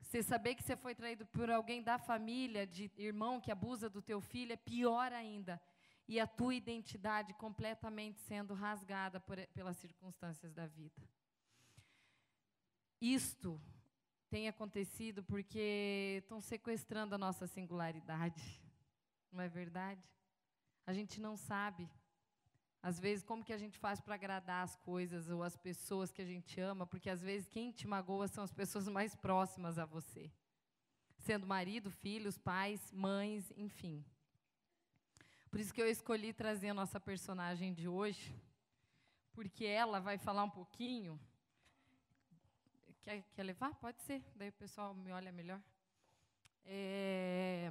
Você 0.00 0.20
saber 0.20 0.56
que 0.56 0.64
você 0.64 0.76
foi 0.76 0.94
traído 0.94 1.24
por 1.26 1.48
alguém 1.48 1.82
da 1.84 1.96
família, 1.96 2.66
de 2.66 2.90
irmão 2.96 3.40
que 3.40 3.52
abusa 3.52 3.88
do 3.88 4.02
teu 4.02 4.20
filho, 4.20 4.52
é 4.52 4.56
pior 4.56 5.12
ainda. 5.12 5.62
E 6.08 6.18
a 6.18 6.26
tua 6.26 6.56
identidade 6.56 7.32
completamente 7.34 8.18
sendo 8.18 8.52
rasgada 8.52 9.20
por, 9.20 9.38
pelas 9.54 9.76
circunstâncias 9.76 10.52
da 10.52 10.66
vida. 10.66 11.00
Isto 13.00 13.60
tem 14.28 14.46
acontecido 14.46 15.22
porque 15.24 16.18
estão 16.22 16.40
sequestrando 16.40 17.14
a 17.14 17.18
nossa 17.18 17.46
singularidade. 17.46 18.62
Não 19.32 19.42
é 19.42 19.48
verdade? 19.48 20.02
A 20.86 20.92
gente 20.92 21.20
não 21.20 21.36
sabe, 21.36 21.88
às 22.82 22.98
vezes, 22.98 23.22
como 23.22 23.44
que 23.44 23.52
a 23.52 23.58
gente 23.58 23.78
faz 23.78 24.00
para 24.00 24.14
agradar 24.14 24.64
as 24.64 24.74
coisas 24.76 25.28
ou 25.28 25.42
as 25.42 25.56
pessoas 25.56 26.10
que 26.10 26.22
a 26.22 26.24
gente 26.24 26.60
ama, 26.60 26.86
porque 26.86 27.08
às 27.08 27.22
vezes 27.22 27.48
quem 27.48 27.70
te 27.70 27.86
magoa 27.86 28.26
são 28.26 28.42
as 28.42 28.52
pessoas 28.52 28.88
mais 28.88 29.14
próximas 29.14 29.78
a 29.78 29.84
você. 29.84 30.32
Sendo 31.18 31.46
marido, 31.46 31.90
filhos, 31.90 32.38
pais, 32.38 32.90
mães, 32.92 33.52
enfim. 33.56 34.04
Por 35.50 35.60
isso 35.60 35.74
que 35.74 35.82
eu 35.82 35.88
escolhi 35.88 36.32
trazer 36.32 36.70
a 36.70 36.74
nossa 36.74 36.98
personagem 36.98 37.74
de 37.74 37.86
hoje, 37.86 38.34
porque 39.32 39.64
ela 39.64 40.00
vai 40.00 40.16
falar 40.16 40.44
um 40.44 40.50
pouquinho. 40.50 41.20
Quer, 43.02 43.22
quer 43.34 43.42
levar? 43.42 43.74
Pode 43.76 44.00
ser, 44.02 44.22
daí 44.36 44.50
o 44.50 44.52
pessoal 44.52 44.94
me 44.94 45.10
olha 45.10 45.32
melhor. 45.32 45.60
É, 46.64 47.70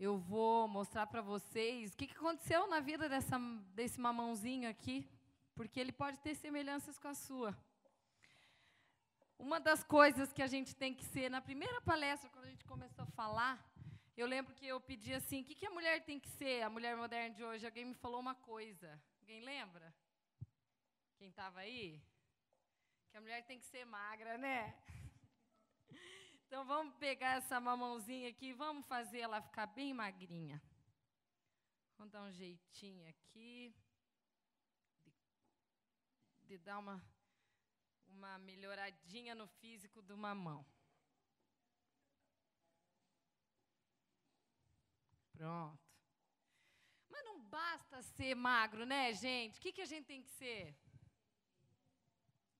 eu 0.00 0.16
vou 0.16 0.66
mostrar 0.66 1.06
para 1.06 1.20
vocês 1.20 1.92
o 1.92 1.96
que, 1.96 2.06
que 2.06 2.16
aconteceu 2.16 2.66
na 2.66 2.80
vida 2.80 3.08
dessa, 3.08 3.38
desse 3.74 4.00
mamãozinho 4.00 4.70
aqui, 4.70 5.06
porque 5.54 5.78
ele 5.78 5.92
pode 5.92 6.18
ter 6.20 6.34
semelhanças 6.34 6.98
com 6.98 7.08
a 7.08 7.14
sua. 7.14 7.56
Uma 9.38 9.60
das 9.60 9.84
coisas 9.84 10.32
que 10.32 10.42
a 10.42 10.46
gente 10.46 10.74
tem 10.74 10.94
que 10.94 11.04
ser, 11.04 11.30
na 11.30 11.40
primeira 11.40 11.80
palestra, 11.82 12.30
quando 12.30 12.46
a 12.46 12.50
gente 12.50 12.64
começou 12.64 13.04
a 13.04 13.08
falar, 13.08 13.62
eu 14.16 14.26
lembro 14.26 14.54
que 14.54 14.66
eu 14.66 14.80
pedi 14.80 15.12
assim: 15.12 15.42
o 15.42 15.44
que, 15.44 15.54
que 15.54 15.66
a 15.66 15.70
mulher 15.70 16.04
tem 16.04 16.18
que 16.18 16.28
ser, 16.28 16.62
a 16.62 16.70
mulher 16.70 16.96
moderna 16.96 17.34
de 17.34 17.44
hoje? 17.44 17.66
Alguém 17.66 17.84
me 17.84 17.94
falou 17.94 18.18
uma 18.18 18.34
coisa. 18.34 19.00
Alguém 19.20 19.40
lembra? 19.40 19.94
Quem 21.18 21.28
estava 21.28 21.60
aí? 21.60 22.02
Que 23.10 23.16
a 23.16 23.20
mulher 23.20 23.44
tem 23.46 23.58
que 23.58 23.66
ser 23.66 23.84
magra, 23.84 24.36
né? 24.38 24.74
Então 26.46 26.64
vamos 26.64 26.94
pegar 26.94 27.36
essa 27.36 27.60
mamãozinha 27.60 28.30
aqui, 28.30 28.54
vamos 28.54 28.86
fazer 28.86 29.18
ela 29.18 29.42
ficar 29.42 29.66
bem 29.66 29.92
magrinha. 29.92 30.62
Vamos 31.98 32.10
dar 32.10 32.22
um 32.22 32.32
jeitinho 32.32 33.06
aqui. 33.06 33.76
De, 35.04 35.12
de 36.46 36.58
dar 36.58 36.78
uma, 36.78 37.04
uma 38.06 38.38
melhoradinha 38.38 39.34
no 39.34 39.46
físico 39.46 40.00
do 40.00 40.16
mamão. 40.16 40.64
Pronto. 45.38 45.78
Mas 47.08 47.24
não 47.24 47.40
basta 47.40 48.00
ser 48.02 48.34
magro, 48.34 48.86
né, 48.86 49.12
gente? 49.12 49.58
O 49.58 49.60
que, 49.60 49.72
que 49.72 49.82
a 49.82 49.86
gente 49.86 50.06
tem 50.06 50.22
que 50.22 50.30
ser? 50.30 50.74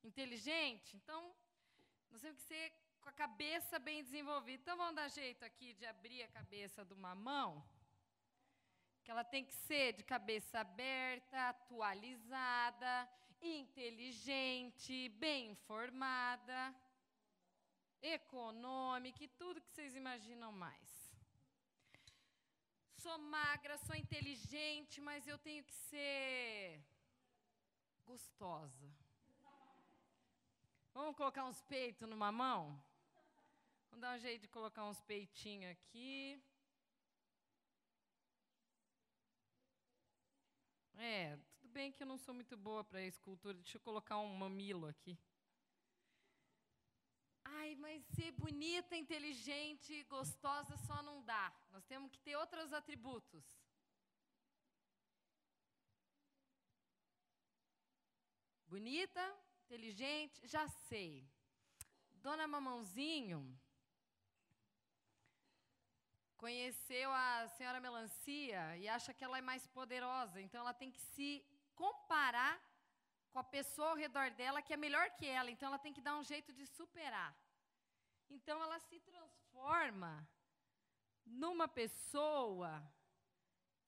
Inteligente? 0.04 0.96
Então, 0.96 1.34
nós 2.10 2.20
temos 2.20 2.38
que 2.38 2.48
ser 2.48 2.72
com 3.00 3.08
a 3.08 3.12
cabeça 3.12 3.78
bem 3.78 4.02
desenvolvida. 4.02 4.60
Então 4.62 4.76
vamos 4.76 4.96
dar 4.96 5.08
jeito 5.08 5.44
aqui 5.44 5.72
de 5.74 5.86
abrir 5.86 6.22
a 6.22 6.28
cabeça 6.28 6.84
do 6.84 6.96
mamão. 6.96 7.64
Que 9.02 9.10
ela 9.10 9.24
tem 9.24 9.44
que 9.44 9.54
ser 9.54 9.94
de 9.94 10.02
cabeça 10.02 10.60
aberta, 10.60 11.48
atualizada, 11.48 13.08
inteligente, 13.40 15.08
bem 15.10 15.50
informada, 15.50 16.74
econômica 18.02 19.24
e 19.24 19.28
tudo 19.28 19.60
que 19.60 19.70
vocês 19.70 19.94
imaginam 19.94 20.52
mais. 20.52 20.88
Sou 22.96 23.16
magra, 23.18 23.78
sou 23.78 23.96
inteligente, 23.96 25.00
mas 25.00 25.26
eu 25.26 25.38
tenho 25.38 25.64
que 25.64 25.72
ser 25.72 26.84
gostosa. 28.04 28.97
Vamos 30.98 31.14
colocar 31.14 31.44
uns 31.44 31.62
peitos 31.62 32.08
numa 32.08 32.32
mão? 32.32 32.76
Vamos 33.88 34.02
dar 34.02 34.16
um 34.16 34.18
jeito 34.18 34.42
de 34.42 34.48
colocar 34.48 34.84
uns 34.84 35.00
peitinhos 35.02 35.70
aqui. 35.70 36.42
É, 40.96 41.38
tudo 41.60 41.70
bem 41.70 41.92
que 41.92 42.02
eu 42.02 42.06
não 42.06 42.18
sou 42.18 42.34
muito 42.34 42.56
boa 42.56 42.82
para 42.82 43.00
escultura. 43.00 43.54
Deixa 43.54 43.76
eu 43.76 43.80
colocar 43.80 44.18
um 44.18 44.34
mamilo 44.34 44.88
aqui. 44.88 45.16
Ai, 47.44 47.76
mas 47.76 48.04
ser 48.16 48.32
bonita, 48.32 48.96
inteligente, 48.96 50.02
gostosa 50.10 50.76
só 50.78 51.00
não 51.00 51.22
dá. 51.22 51.54
Nós 51.70 51.84
temos 51.84 52.10
que 52.10 52.18
ter 52.18 52.34
outros 52.34 52.72
atributos. 52.72 53.44
Bonita, 58.66 59.47
inteligente, 59.68 60.48
já 60.48 60.66
sei. 60.88 61.28
Dona 62.22 62.46
Mamãozinho 62.48 63.40
conheceu 66.38 67.10
a 67.12 67.48
senhora 67.48 67.78
Melancia 67.78 68.78
e 68.78 68.88
acha 68.88 69.12
que 69.12 69.22
ela 69.22 69.36
é 69.36 69.42
mais 69.42 69.66
poderosa, 69.66 70.40
então 70.40 70.62
ela 70.62 70.72
tem 70.72 70.90
que 70.90 71.00
se 71.12 71.44
comparar 71.74 72.58
com 73.30 73.38
a 73.38 73.44
pessoa 73.44 73.90
ao 73.90 73.96
redor 73.96 74.30
dela 74.30 74.62
que 74.62 74.72
é 74.72 74.76
melhor 74.86 75.10
que 75.10 75.26
ela, 75.26 75.50
então 75.50 75.68
ela 75.68 75.78
tem 75.78 75.92
que 75.92 76.00
dar 76.00 76.16
um 76.16 76.24
jeito 76.24 76.50
de 76.54 76.66
superar. 76.66 77.36
Então 78.30 78.62
ela 78.62 78.78
se 78.78 78.98
transforma 79.00 80.26
numa 81.26 81.68
pessoa 81.68 82.72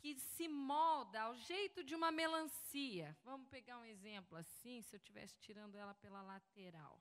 que 0.00 0.18
se 0.18 0.48
molda 0.48 1.20
ao 1.22 1.34
jeito 1.36 1.84
de 1.84 1.94
uma 1.94 2.10
melancia. 2.10 3.16
Vamos 3.22 3.48
pegar 3.48 3.78
um 3.78 3.84
exemplo 3.84 4.36
assim, 4.38 4.80
se 4.82 4.96
eu 4.96 4.98
estivesse 4.98 5.38
tirando 5.38 5.76
ela 5.76 5.94
pela 5.94 6.22
lateral. 6.22 7.00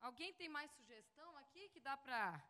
Alguém 0.00 0.32
tem 0.32 0.48
mais 0.48 0.70
sugestão 0.72 1.36
aqui 1.36 1.68
que 1.68 1.78
dá 1.78 1.94
para 1.96 2.42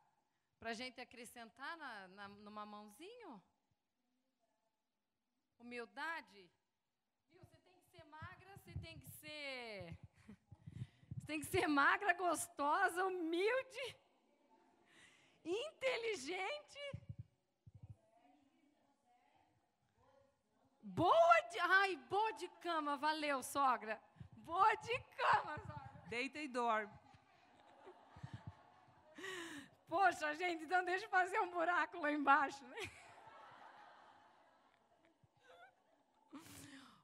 a 0.61 0.73
gente 0.73 1.01
acrescentar 1.01 1.77
na, 1.77 2.09
na, 2.09 2.29
no? 2.29 3.43
Humildade? 5.59 6.49
Viu, 7.31 7.45
você 7.45 7.59
tem 7.59 7.77
que 7.81 7.87
ser 7.87 8.05
magra, 8.05 8.57
você 8.57 8.73
tem 8.75 8.99
que 9.01 9.11
ser. 9.11 9.99
Tem 11.31 11.39
que 11.39 11.47
ser 11.47 11.69
magra, 11.69 12.13
gostosa, 12.15 13.05
humilde, 13.05 13.97
inteligente. 15.45 16.81
Boa 20.83 21.41
de. 21.53 21.61
Ai, 21.61 21.95
boa 22.15 22.33
de 22.33 22.49
cama, 22.67 22.97
valeu, 22.97 23.45
sogra. 23.45 24.03
Boa 24.39 24.75
de 24.75 24.99
cama, 25.21 25.57
sogra. 25.61 26.03
Deita 26.09 26.41
e 26.41 26.49
dorme. 26.49 26.99
Poxa, 29.87 30.35
gente, 30.35 30.65
então 30.65 30.85
deixa 30.85 31.05
eu 31.05 31.11
fazer 31.11 31.39
um 31.39 31.51
buraco 31.53 32.01
lá 32.01 32.11
embaixo, 32.11 32.65
né? 32.65 32.91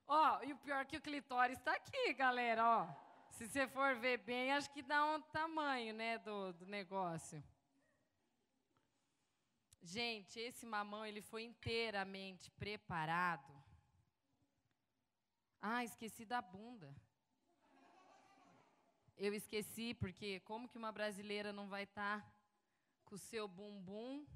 Ó, 0.09 0.43
e 0.43 0.53
o 0.53 0.59
pior 0.59 0.81
é 0.81 0.85
que 0.85 0.97
o 0.97 1.01
clitóris 1.01 1.59
está 1.59 1.75
aqui, 1.75 2.13
galera, 2.13 2.67
ó. 2.67 3.06
Se 3.37 3.47
você 3.47 3.69
for 3.69 3.95
ver 3.97 4.17
bem, 4.17 4.51
acho 4.51 4.71
que 4.73 4.81
dá 4.81 5.05
um 5.15 5.21
tamanho, 5.21 5.93
né, 5.93 6.17
do, 6.17 6.55
do 6.55 6.65
negócio. 6.65 7.45
Gente, 9.83 10.41
esse 10.41 10.65
mamão, 10.65 11.05
ele 11.05 11.21
foi 11.21 11.43
inteiramente 11.43 12.51
preparado. 12.53 13.53
Ah, 15.61 15.85
esqueci 15.85 16.25
da 16.25 16.41
bunda. 16.41 16.97
Eu 19.19 19.35
esqueci, 19.35 19.93
porque 19.93 20.41
como 20.41 20.67
que 20.67 20.79
uma 20.79 20.91
brasileira 20.91 21.53
não 21.53 21.69
vai 21.69 21.83
estar 21.83 22.23
tá 22.23 22.33
com 23.05 23.17
o 23.17 23.19
seu 23.19 23.47
bumbum 23.47 24.27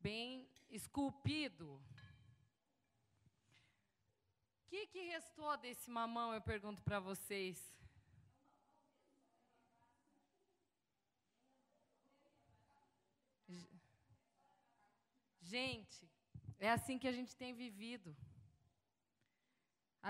bem 0.00 0.50
esculpido. 0.68 1.80
O 4.64 4.66
que, 4.66 4.88
que 4.88 5.10
restou 5.10 5.56
desse 5.58 5.88
mamão, 5.88 6.34
eu 6.34 6.42
pergunto 6.42 6.82
para 6.82 6.98
vocês? 6.98 7.72
Gente, 15.56 16.00
é 16.58 16.68
assim 16.76 16.98
que 16.98 17.06
a 17.06 17.16
gente 17.18 17.32
tem 17.40 17.50
vivido. 17.54 18.10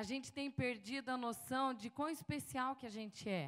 A 0.00 0.02
gente 0.10 0.28
tem 0.32 0.50
perdido 0.50 1.10
a 1.10 1.18
noção 1.18 1.74
de 1.80 1.88
quão 1.96 2.08
especial 2.08 2.74
que 2.74 2.86
a 2.86 2.94
gente 2.98 3.28
é. 3.28 3.46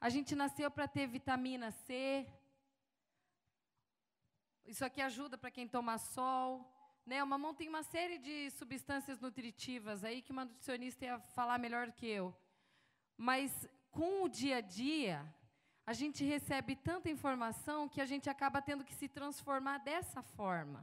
A 0.00 0.08
gente 0.14 0.34
nasceu 0.42 0.70
para 0.70 0.88
ter 0.88 1.06
vitamina 1.06 1.70
C, 1.70 2.26
isso 4.64 4.82
aqui 4.82 5.02
ajuda 5.02 5.36
para 5.36 5.50
quem 5.50 5.68
toma 5.68 5.98
sol. 5.98 6.48
Né? 7.04 7.22
O 7.22 7.26
mamão 7.26 7.52
tem 7.52 7.68
uma 7.68 7.82
série 7.82 8.16
de 8.26 8.36
substâncias 8.52 9.20
nutritivas 9.20 10.02
aí 10.02 10.22
que 10.22 10.32
uma 10.32 10.46
nutricionista 10.46 11.04
ia 11.04 11.18
falar 11.36 11.58
melhor 11.58 11.92
que 11.92 12.06
eu. 12.06 12.34
Mas 13.14 13.68
com 13.90 14.22
o 14.22 14.28
dia 14.40 14.56
a 14.56 14.62
dia, 14.62 15.16
a 15.92 15.96
gente 16.02 16.24
recebe 16.34 16.74
tanta 16.88 17.10
informação 17.16 17.88
que 17.92 18.00
a 18.00 18.08
gente 18.12 18.28
acaba 18.34 18.66
tendo 18.68 18.86
que 18.88 18.94
se 19.00 19.08
transformar 19.18 19.78
dessa 19.78 20.22
forma. 20.36 20.80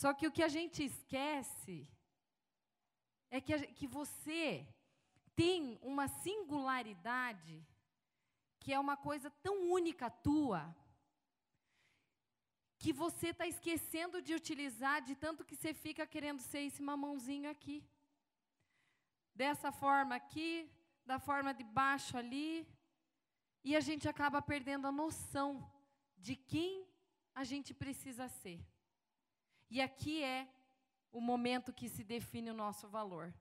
Só 0.00 0.08
que 0.16 0.26
o 0.26 0.34
que 0.36 0.44
a 0.48 0.52
gente 0.56 0.78
esquece 0.90 1.76
é 3.30 3.40
que, 3.40 3.54
a, 3.54 3.60
que 3.78 3.86
você 3.86 4.42
tem 5.34 5.78
uma 5.92 6.06
singularidade 6.24 7.56
que 8.60 8.72
é 8.74 8.78
uma 8.78 8.96
coisa 9.08 9.30
tão 9.46 9.56
única 9.78 10.10
tua 10.10 10.62
que 12.78 12.92
você 12.92 13.28
está 13.28 13.46
esquecendo 13.46 14.20
de 14.20 14.34
utilizar, 14.34 15.00
de 15.00 15.14
tanto 15.24 15.46
que 15.48 15.56
você 15.56 15.72
fica 15.72 16.06
querendo 16.06 16.40
ser 16.40 16.60
esse 16.60 16.82
mamãozinho 16.82 17.48
aqui. 17.50 17.78
Dessa 19.34 19.72
forma 19.72 20.14
aqui, 20.14 20.50
da 21.06 21.18
forma 21.18 21.54
de 21.54 21.64
baixo 21.64 22.18
ali. 22.18 22.50
E 23.68 23.74
a 23.74 23.80
gente 23.80 24.08
acaba 24.08 24.40
perdendo 24.40 24.86
a 24.86 24.92
noção 24.92 25.68
de 26.16 26.36
quem 26.36 26.86
a 27.34 27.42
gente 27.42 27.74
precisa 27.74 28.28
ser. 28.28 28.64
E 29.68 29.80
aqui 29.80 30.22
é 30.22 30.48
o 31.10 31.20
momento 31.20 31.72
que 31.72 31.88
se 31.88 32.04
define 32.04 32.50
o 32.50 32.54
nosso 32.54 32.86
valor. 32.86 33.34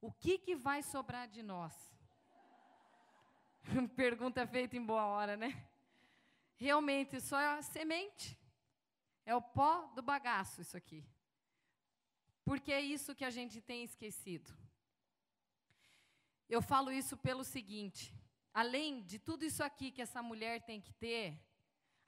O 0.00 0.10
que, 0.10 0.38
que 0.38 0.56
vai 0.56 0.82
sobrar 0.82 1.28
de 1.28 1.42
nós? 1.42 1.74
Pergunta 3.94 4.46
feita 4.46 4.74
em 4.74 4.82
boa 4.82 5.04
hora, 5.04 5.36
né? 5.36 5.50
Realmente, 6.56 7.20
só 7.20 7.38
é 7.38 7.48
a 7.58 7.60
semente. 7.60 8.40
É 9.26 9.34
o 9.34 9.42
pó 9.42 9.84
do 9.88 10.00
bagaço 10.00 10.62
isso 10.62 10.78
aqui. 10.78 11.06
Porque 12.42 12.72
é 12.72 12.80
isso 12.80 13.14
que 13.14 13.24
a 13.30 13.30
gente 13.38 13.60
tem 13.60 13.84
esquecido. 13.84 14.50
Eu 16.48 16.62
falo 16.62 16.90
isso 16.90 17.18
pelo 17.18 17.44
seguinte: 17.44 18.17
além 18.60 19.02
de 19.10 19.18
tudo 19.20 19.44
isso 19.44 19.62
aqui 19.62 19.92
que 19.92 20.02
essa 20.02 20.20
mulher 20.20 20.60
tem 20.68 20.80
que 20.80 20.92
ter, 20.92 21.26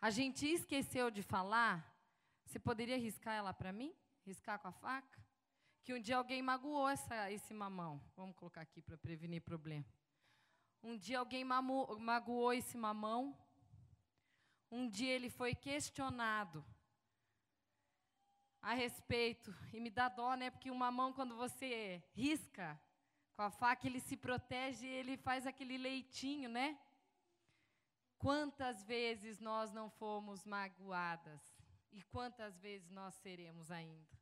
a 0.01 0.11
gente 0.11 0.45
esqueceu 0.47 1.09
de 1.09 1.23
falar. 1.23 1.75
Você 2.45 2.59
poderia 2.59 2.99
riscar 2.99 3.35
ela 3.37 3.53
para 3.55 3.73
mim? 3.73 3.95
Riscar 4.27 4.59
com 4.59 4.67
a 4.67 4.73
faca? 4.73 5.19
Que 5.85 5.95
um 5.95 6.01
dia 6.01 6.17
alguém 6.17 6.43
magoou 6.43 6.89
essa, 6.89 7.31
esse 7.31 7.55
mamão. 7.55 8.03
Vamos 8.17 8.35
colocar 8.35 8.63
aqui 8.63 8.83
para 8.83 8.99
prevenir 8.99 9.43
problema. 9.43 9.87
Um 10.83 10.97
dia 10.99 11.21
alguém 11.21 11.45
magoou 11.45 12.53
esse 12.53 12.77
mamão. 12.77 13.23
Um 14.73 14.89
dia 14.89 15.13
ele 15.13 15.31
foi 15.31 15.55
questionado 15.55 16.65
a 18.61 18.75
respeito. 18.75 19.55
E 19.73 19.79
me 19.79 19.91
dá 19.91 20.09
dó, 20.09 20.35
né? 20.35 20.51
Porque 20.51 20.69
uma 20.69 20.91
mão, 20.91 21.13
quando 21.13 21.37
você 21.37 22.03
risca 22.13 22.77
com 23.41 23.45
a 23.45 23.51
faca, 23.51 23.87
ele 23.87 24.01
se 24.01 24.19
protege 24.19 24.87
ele 24.87 25.17
faz 25.17 25.47
aquele 25.47 25.79
leitinho, 25.79 26.51
né? 26.51 26.79
Quantas 28.19 28.83
vezes 28.85 29.41
nós 29.41 29.73
não 29.73 29.89
fomos 29.89 30.45
magoadas 30.45 31.41
e 31.91 32.03
quantas 32.03 32.59
vezes 32.59 32.91
nós 32.91 33.15
seremos 33.15 33.71
ainda. 33.71 34.15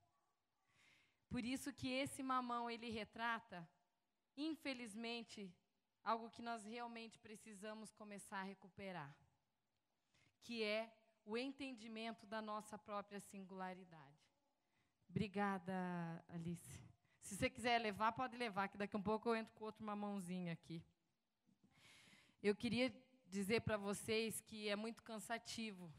Por 1.28 1.44
isso 1.44 1.72
que 1.72 1.88
esse 1.88 2.22
mamão 2.22 2.70
ele 2.70 2.90
retrata, 2.90 3.68
infelizmente, 4.36 5.52
algo 6.04 6.30
que 6.30 6.40
nós 6.40 6.64
realmente 6.64 7.18
precisamos 7.18 7.92
começar 7.92 8.38
a 8.38 8.50
recuperar, 8.54 9.12
que 10.44 10.62
é 10.62 10.96
o 11.24 11.36
entendimento 11.36 12.24
da 12.24 12.40
nossa 12.40 12.78
própria 12.78 13.18
singularidade. 13.18 14.22
Obrigada, 15.10 16.24
Alice. 16.28 16.87
Se 17.28 17.36
você 17.36 17.50
quiser 17.50 17.78
levar, 17.78 18.12
pode 18.12 18.38
levar, 18.38 18.68
que 18.68 18.78
daqui 18.78 18.96
a 18.96 18.98
um 18.98 19.02
pouco 19.02 19.28
eu 19.28 19.36
entro 19.36 19.52
com 19.54 19.66
outro 19.66 19.84
mamãozinho 19.84 20.50
aqui. 20.50 20.82
Eu 22.42 22.56
queria 22.56 22.90
dizer 23.26 23.60
para 23.60 23.76
vocês 23.76 24.40
que 24.40 24.66
é 24.66 24.74
muito 24.74 25.02
cansativo. 25.02 25.92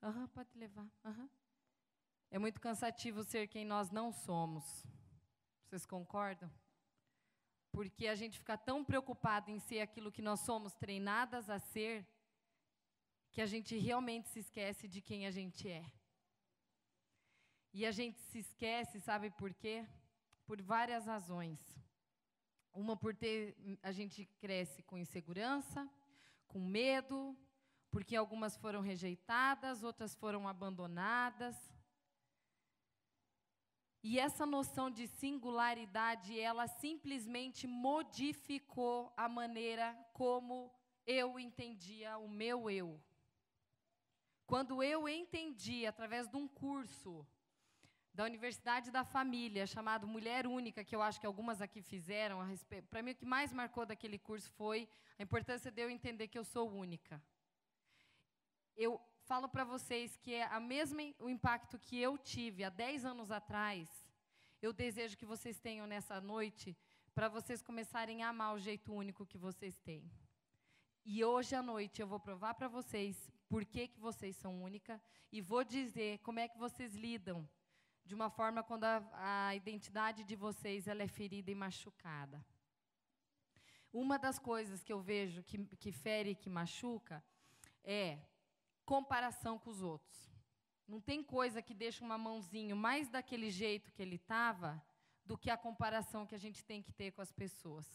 Uhum, 0.00 0.26
pode 0.28 0.48
levar. 0.56 0.88
Uhum. 1.04 1.28
É 2.30 2.38
muito 2.38 2.62
cansativo 2.62 3.22
ser 3.24 3.46
quem 3.46 3.66
nós 3.66 3.90
não 3.90 4.10
somos. 4.10 4.64
Vocês 5.66 5.84
concordam? 5.84 6.50
Porque 7.70 8.06
a 8.06 8.14
gente 8.14 8.38
fica 8.38 8.56
tão 8.56 8.82
preocupado 8.82 9.50
em 9.50 9.58
ser 9.58 9.80
aquilo 9.82 10.10
que 10.10 10.22
nós 10.22 10.40
somos 10.40 10.72
treinadas 10.72 11.50
a 11.50 11.58
ser, 11.58 12.08
que 13.30 13.42
a 13.42 13.46
gente 13.46 13.76
realmente 13.76 14.30
se 14.30 14.38
esquece 14.38 14.88
de 14.88 15.02
quem 15.02 15.26
a 15.26 15.30
gente 15.30 15.68
é. 15.68 15.84
E 17.76 17.84
a 17.84 17.90
gente 17.90 18.20
se 18.20 18.38
esquece, 18.38 19.00
sabe 19.00 19.30
por 19.30 19.52
quê? 19.52 19.84
Por 20.46 20.62
várias 20.62 21.06
razões. 21.06 21.58
Uma 22.72 22.96
por 22.96 23.16
ter 23.16 23.56
a 23.82 23.90
gente 23.90 24.24
cresce 24.38 24.80
com 24.84 24.96
insegurança, 24.96 25.90
com 26.46 26.60
medo, 26.60 27.36
porque 27.90 28.14
algumas 28.14 28.56
foram 28.56 28.80
rejeitadas, 28.80 29.82
outras 29.82 30.14
foram 30.14 30.46
abandonadas. 30.46 31.56
E 34.04 34.20
essa 34.20 34.46
noção 34.46 34.88
de 34.88 35.08
singularidade, 35.08 36.38
ela 36.38 36.68
simplesmente 36.68 37.66
modificou 37.66 39.12
a 39.16 39.28
maneira 39.28 39.98
como 40.12 40.72
eu 41.04 41.40
entendia 41.40 42.18
o 42.18 42.28
meu 42.28 42.70
eu. 42.70 43.02
Quando 44.46 44.80
eu 44.80 45.08
entendi 45.08 45.86
através 45.86 46.28
de 46.28 46.36
um 46.36 46.46
curso 46.46 47.26
da 48.14 48.24
Universidade 48.24 48.92
da 48.92 49.04
Família, 49.04 49.66
chamado 49.66 50.06
Mulher 50.06 50.46
Única, 50.46 50.84
que 50.84 50.94
eu 50.94 51.02
acho 51.02 51.20
que 51.20 51.26
algumas 51.26 51.60
aqui 51.60 51.82
fizeram. 51.82 52.38
Para 52.88 53.02
mim, 53.02 53.10
o 53.10 53.14
que 53.16 53.26
mais 53.26 53.52
marcou 53.52 53.84
daquele 53.84 54.20
curso 54.20 54.52
foi 54.52 54.88
a 55.18 55.22
importância 55.22 55.68
de 55.68 55.82
eu 55.82 55.90
entender 55.90 56.28
que 56.28 56.38
eu 56.38 56.44
sou 56.44 56.70
única. 56.70 57.20
Eu 58.76 59.00
falo 59.24 59.48
para 59.48 59.64
vocês 59.64 60.16
que 60.16 60.32
é 60.32 60.44
a 60.44 60.60
mesma, 60.60 61.02
o 61.18 61.28
impacto 61.28 61.76
que 61.76 62.00
eu 62.00 62.16
tive 62.16 62.62
há 62.62 62.70
10 62.70 63.04
anos 63.04 63.32
atrás, 63.32 63.88
eu 64.62 64.72
desejo 64.72 65.16
que 65.16 65.26
vocês 65.26 65.58
tenham 65.58 65.86
nessa 65.86 66.20
noite, 66.20 66.76
para 67.16 67.28
vocês 67.28 67.62
começarem 67.62 68.22
a 68.22 68.28
amar 68.28 68.54
o 68.54 68.60
jeito 68.60 68.92
único 68.92 69.26
que 69.26 69.36
vocês 69.36 69.76
têm. 69.80 70.08
E 71.04 71.24
hoje 71.24 71.56
à 71.56 71.62
noite 71.62 72.00
eu 72.00 72.06
vou 72.06 72.20
provar 72.20 72.54
para 72.54 72.68
vocês 72.68 73.28
por 73.48 73.64
que, 73.64 73.88
que 73.88 73.98
vocês 73.98 74.36
são 74.36 74.62
única 74.62 75.02
e 75.32 75.40
vou 75.40 75.64
dizer 75.64 76.18
como 76.20 76.38
é 76.38 76.46
que 76.48 76.56
vocês 76.56 76.94
lidam 76.94 77.46
de 78.04 78.14
uma 78.14 78.28
forma 78.28 78.62
quando 78.62 78.84
a, 78.84 79.48
a 79.48 79.54
identidade 79.54 80.24
de 80.24 80.36
vocês 80.36 80.86
ela 80.86 81.02
é 81.02 81.08
ferida 81.08 81.50
e 81.50 81.54
machucada. 81.54 82.44
Uma 83.92 84.18
das 84.18 84.38
coisas 84.38 84.82
que 84.82 84.92
eu 84.92 85.00
vejo 85.00 85.42
que, 85.42 85.58
que 85.76 85.92
fere 85.92 86.30
e 86.30 86.34
que 86.34 86.50
machuca 86.50 87.24
é 87.82 88.18
comparação 88.84 89.58
com 89.58 89.70
os 89.70 89.82
outros. 89.82 90.34
Não 90.86 91.00
tem 91.00 91.22
coisa 91.22 91.62
que 91.62 91.72
deixa 91.72 92.04
uma 92.04 92.18
mãozinho 92.18 92.76
mais 92.76 93.08
daquele 93.08 93.50
jeito 93.50 93.90
que 93.92 94.02
ele 94.02 94.16
estava 94.16 94.82
do 95.24 95.38
que 95.38 95.48
a 95.48 95.56
comparação 95.56 96.26
que 96.26 96.34
a 96.34 96.38
gente 96.38 96.62
tem 96.62 96.82
que 96.82 96.92
ter 96.92 97.12
com 97.12 97.22
as 97.22 97.32
pessoas. 97.32 97.86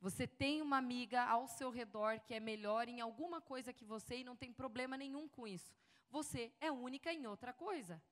Você 0.00 0.26
tem 0.26 0.60
uma 0.60 0.78
amiga 0.78 1.22
ao 1.22 1.46
seu 1.46 1.70
redor 1.70 2.20
que 2.20 2.34
é 2.34 2.40
melhor 2.40 2.88
em 2.88 3.00
alguma 3.00 3.40
coisa 3.40 3.72
que 3.72 3.84
você 3.84 4.18
e 4.18 4.24
não 4.24 4.36
tem 4.36 4.52
problema 4.52 4.96
nenhum 4.96 5.28
com 5.28 5.46
isso. 5.46 5.72
Você 6.10 6.52
é 6.60 6.70
única 6.70 7.12
em 7.12 7.26
outra 7.26 7.52
coisa. 7.52 8.02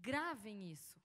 Gravem 0.00 0.70
isso. 0.72 0.98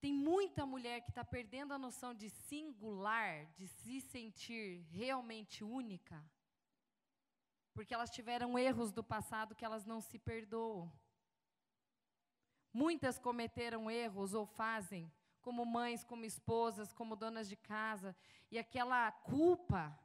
Tem 0.00 0.12
muita 0.12 0.64
mulher 0.64 1.00
que 1.00 1.10
está 1.10 1.24
perdendo 1.24 1.74
a 1.74 1.78
noção 1.78 2.14
de 2.14 2.30
singular, 2.30 3.46
de 3.56 3.66
se 3.66 4.00
sentir 4.00 4.86
realmente 4.90 5.64
única, 5.64 6.24
porque 7.74 7.92
elas 7.92 8.10
tiveram 8.10 8.58
erros 8.58 8.92
do 8.92 9.02
passado 9.02 9.54
que 9.56 9.64
elas 9.64 9.84
não 9.84 10.00
se 10.00 10.18
perdoam. 10.18 10.92
Muitas 12.72 13.18
cometeram 13.18 13.90
erros 13.90 14.34
ou 14.34 14.46
fazem, 14.46 15.12
como 15.40 15.66
mães, 15.66 16.04
como 16.04 16.24
esposas, 16.24 16.92
como 16.92 17.16
donas 17.16 17.48
de 17.48 17.56
casa, 17.56 18.16
e 18.50 18.58
aquela 18.58 19.10
culpa 19.10 19.98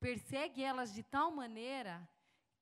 persegue 0.00 0.62
elas 0.62 0.92
de 0.94 1.02
tal 1.02 1.30
maneira 1.30 2.08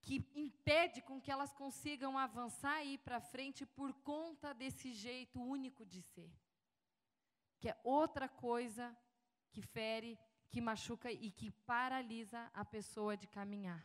que 0.03 0.17
impede 0.35 1.01
com 1.01 1.21
que 1.21 1.31
elas 1.31 1.53
consigam 1.55 2.19
avançar 2.19 2.85
e 2.85 2.95
ir 2.95 2.99
para 2.99 3.21
frente 3.21 3.65
por 3.65 3.93
conta 4.11 4.53
desse 4.53 4.93
jeito 4.93 5.41
único 5.41 5.87
de 5.87 6.03
ser. 6.03 6.31
Que 7.61 7.69
é 7.71 7.81
outra 7.85 8.29
coisa 8.29 8.97
que 9.53 9.62
fere, 9.62 10.19
que 10.51 10.61
machuca 10.61 11.11
e 11.11 11.31
que 11.31 11.51
paralisa 11.51 12.51
a 12.53 12.65
pessoa 12.65 13.17
de 13.17 13.29
caminhar. 13.29 13.83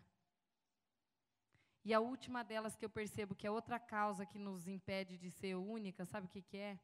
E 1.85 1.93
a 1.93 1.99
última 1.99 2.43
delas 2.43 2.75
que 2.75 2.83
eu 2.83 2.89
percebo 2.89 3.35
que 3.35 3.47
é 3.47 3.51
outra 3.51 3.79
causa 3.79 4.25
que 4.25 4.37
nos 4.37 4.67
impede 4.67 5.17
de 5.17 5.29
ser 5.31 5.55
única, 5.55 6.03
sabe 6.03 6.25
o 6.27 6.29
que, 6.29 6.41
que 6.41 6.57
é? 6.57 6.79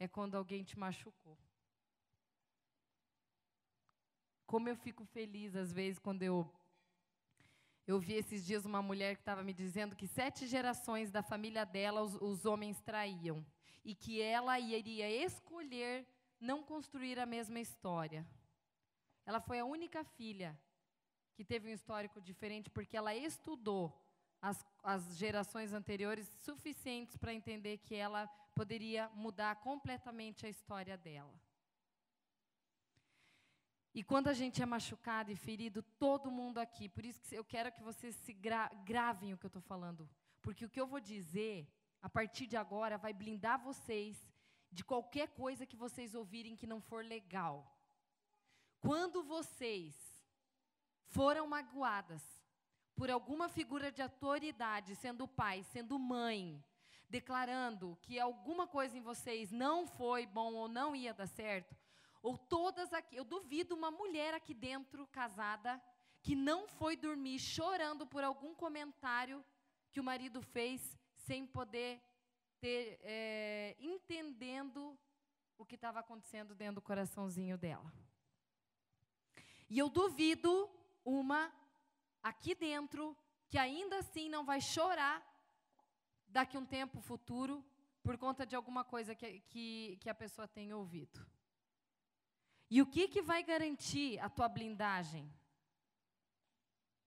É 0.00 0.08
quando 0.08 0.34
alguém 0.34 0.64
te 0.64 0.76
machucou. 0.76 1.38
Como 4.46 4.68
eu 4.68 4.74
fico 4.74 5.04
feliz, 5.04 5.54
às 5.54 5.72
vezes, 5.72 6.00
quando 6.00 6.22
eu. 6.24 6.50
Eu 7.90 7.98
vi 7.98 8.14
esses 8.14 8.46
dias 8.46 8.64
uma 8.64 8.80
mulher 8.80 9.16
que 9.16 9.22
estava 9.22 9.42
me 9.42 9.52
dizendo 9.52 9.96
que 9.96 10.06
sete 10.06 10.46
gerações 10.46 11.10
da 11.10 11.24
família 11.24 11.66
dela 11.66 12.02
os, 12.02 12.14
os 12.22 12.44
homens 12.44 12.80
traíam. 12.80 13.44
E 13.84 13.96
que 13.96 14.22
ela 14.22 14.60
iria 14.60 15.10
escolher 15.10 16.06
não 16.40 16.62
construir 16.62 17.18
a 17.18 17.26
mesma 17.26 17.58
história. 17.58 18.24
Ela 19.26 19.40
foi 19.40 19.58
a 19.58 19.64
única 19.64 20.04
filha 20.04 20.56
que 21.34 21.44
teve 21.44 21.68
um 21.68 21.72
histórico 21.72 22.20
diferente 22.20 22.70
porque 22.70 22.96
ela 22.96 23.12
estudou 23.12 24.00
as, 24.40 24.64
as 24.84 25.16
gerações 25.16 25.72
anteriores 25.72 26.28
suficientes 26.44 27.16
para 27.16 27.34
entender 27.34 27.78
que 27.78 27.96
ela 27.96 28.28
poderia 28.54 29.08
mudar 29.16 29.56
completamente 29.56 30.46
a 30.46 30.48
história 30.48 30.96
dela. 30.96 31.34
E 33.92 34.04
quando 34.04 34.28
a 34.28 34.32
gente 34.32 34.62
é 34.62 34.66
machucado 34.66 35.32
e 35.32 35.36
ferido, 35.36 35.82
todo 35.82 36.30
mundo 36.30 36.58
aqui, 36.58 36.88
por 36.88 37.04
isso 37.04 37.20
que 37.22 37.34
eu 37.34 37.44
quero 37.44 37.72
que 37.72 37.82
vocês 37.82 38.14
se 38.14 38.32
gra 38.32 38.68
gravem 38.84 39.32
o 39.32 39.38
que 39.38 39.46
eu 39.46 39.48
estou 39.48 39.62
falando, 39.62 40.08
porque 40.40 40.64
o 40.64 40.70
que 40.70 40.80
eu 40.80 40.86
vou 40.86 41.00
dizer, 41.00 41.66
a 42.00 42.08
partir 42.08 42.46
de 42.46 42.56
agora, 42.56 42.96
vai 42.96 43.12
blindar 43.12 43.60
vocês 43.60 44.16
de 44.70 44.84
qualquer 44.84 45.28
coisa 45.30 45.66
que 45.66 45.76
vocês 45.76 46.14
ouvirem 46.14 46.54
que 46.54 46.66
não 46.66 46.80
for 46.80 47.04
legal. 47.04 47.76
Quando 48.78 49.24
vocês 49.24 49.94
foram 51.06 51.48
magoadas 51.48 52.22
por 52.94 53.10
alguma 53.10 53.48
figura 53.48 53.90
de 53.90 54.02
autoridade, 54.02 54.94
sendo 54.94 55.26
pai, 55.26 55.64
sendo 55.64 55.98
mãe, 55.98 56.62
declarando 57.08 57.98
que 58.02 58.20
alguma 58.20 58.68
coisa 58.68 58.96
em 58.96 59.00
vocês 59.00 59.50
não 59.50 59.86
foi 59.86 60.26
bom 60.26 60.54
ou 60.54 60.68
não 60.68 60.94
ia 60.94 61.12
dar 61.12 61.26
certo, 61.26 61.76
ou 62.22 62.36
todas 62.36 62.92
aqui, 62.92 63.16
eu 63.16 63.24
duvido 63.24 63.74
uma 63.74 63.90
mulher 63.90 64.34
aqui 64.34 64.52
dentro, 64.52 65.06
casada, 65.06 65.82
que 66.22 66.34
não 66.34 66.68
foi 66.68 66.96
dormir 66.96 67.38
chorando 67.38 68.06
por 68.06 68.22
algum 68.22 68.54
comentário 68.54 69.44
que 69.90 70.00
o 70.00 70.04
marido 70.04 70.42
fez 70.42 70.98
sem 71.16 71.46
poder 71.46 72.00
ter, 72.60 73.00
é, 73.02 73.76
entendendo 73.80 74.98
o 75.56 75.64
que 75.64 75.74
estava 75.74 76.00
acontecendo 76.00 76.54
dentro 76.54 76.76
do 76.76 76.82
coraçãozinho 76.82 77.56
dela. 77.56 77.92
E 79.68 79.78
eu 79.78 79.88
duvido 79.88 80.70
uma 81.04 81.52
aqui 82.22 82.54
dentro 82.54 83.16
que 83.48 83.56
ainda 83.56 83.98
assim 83.98 84.28
não 84.28 84.44
vai 84.44 84.60
chorar 84.60 85.24
daqui 86.28 86.56
um 86.56 86.66
tempo 86.66 87.00
futuro 87.00 87.64
por 88.02 88.16
conta 88.18 88.46
de 88.46 88.54
alguma 88.54 88.84
coisa 88.84 89.14
que, 89.14 89.40
que, 89.40 89.98
que 90.00 90.08
a 90.08 90.14
pessoa 90.14 90.46
tenha 90.46 90.76
ouvido. 90.76 91.26
E 92.70 92.80
o 92.80 92.86
que, 92.86 93.08
que 93.08 93.20
vai 93.20 93.42
garantir 93.42 94.18
a 94.20 94.30
tua 94.30 94.48
blindagem? 94.48 95.28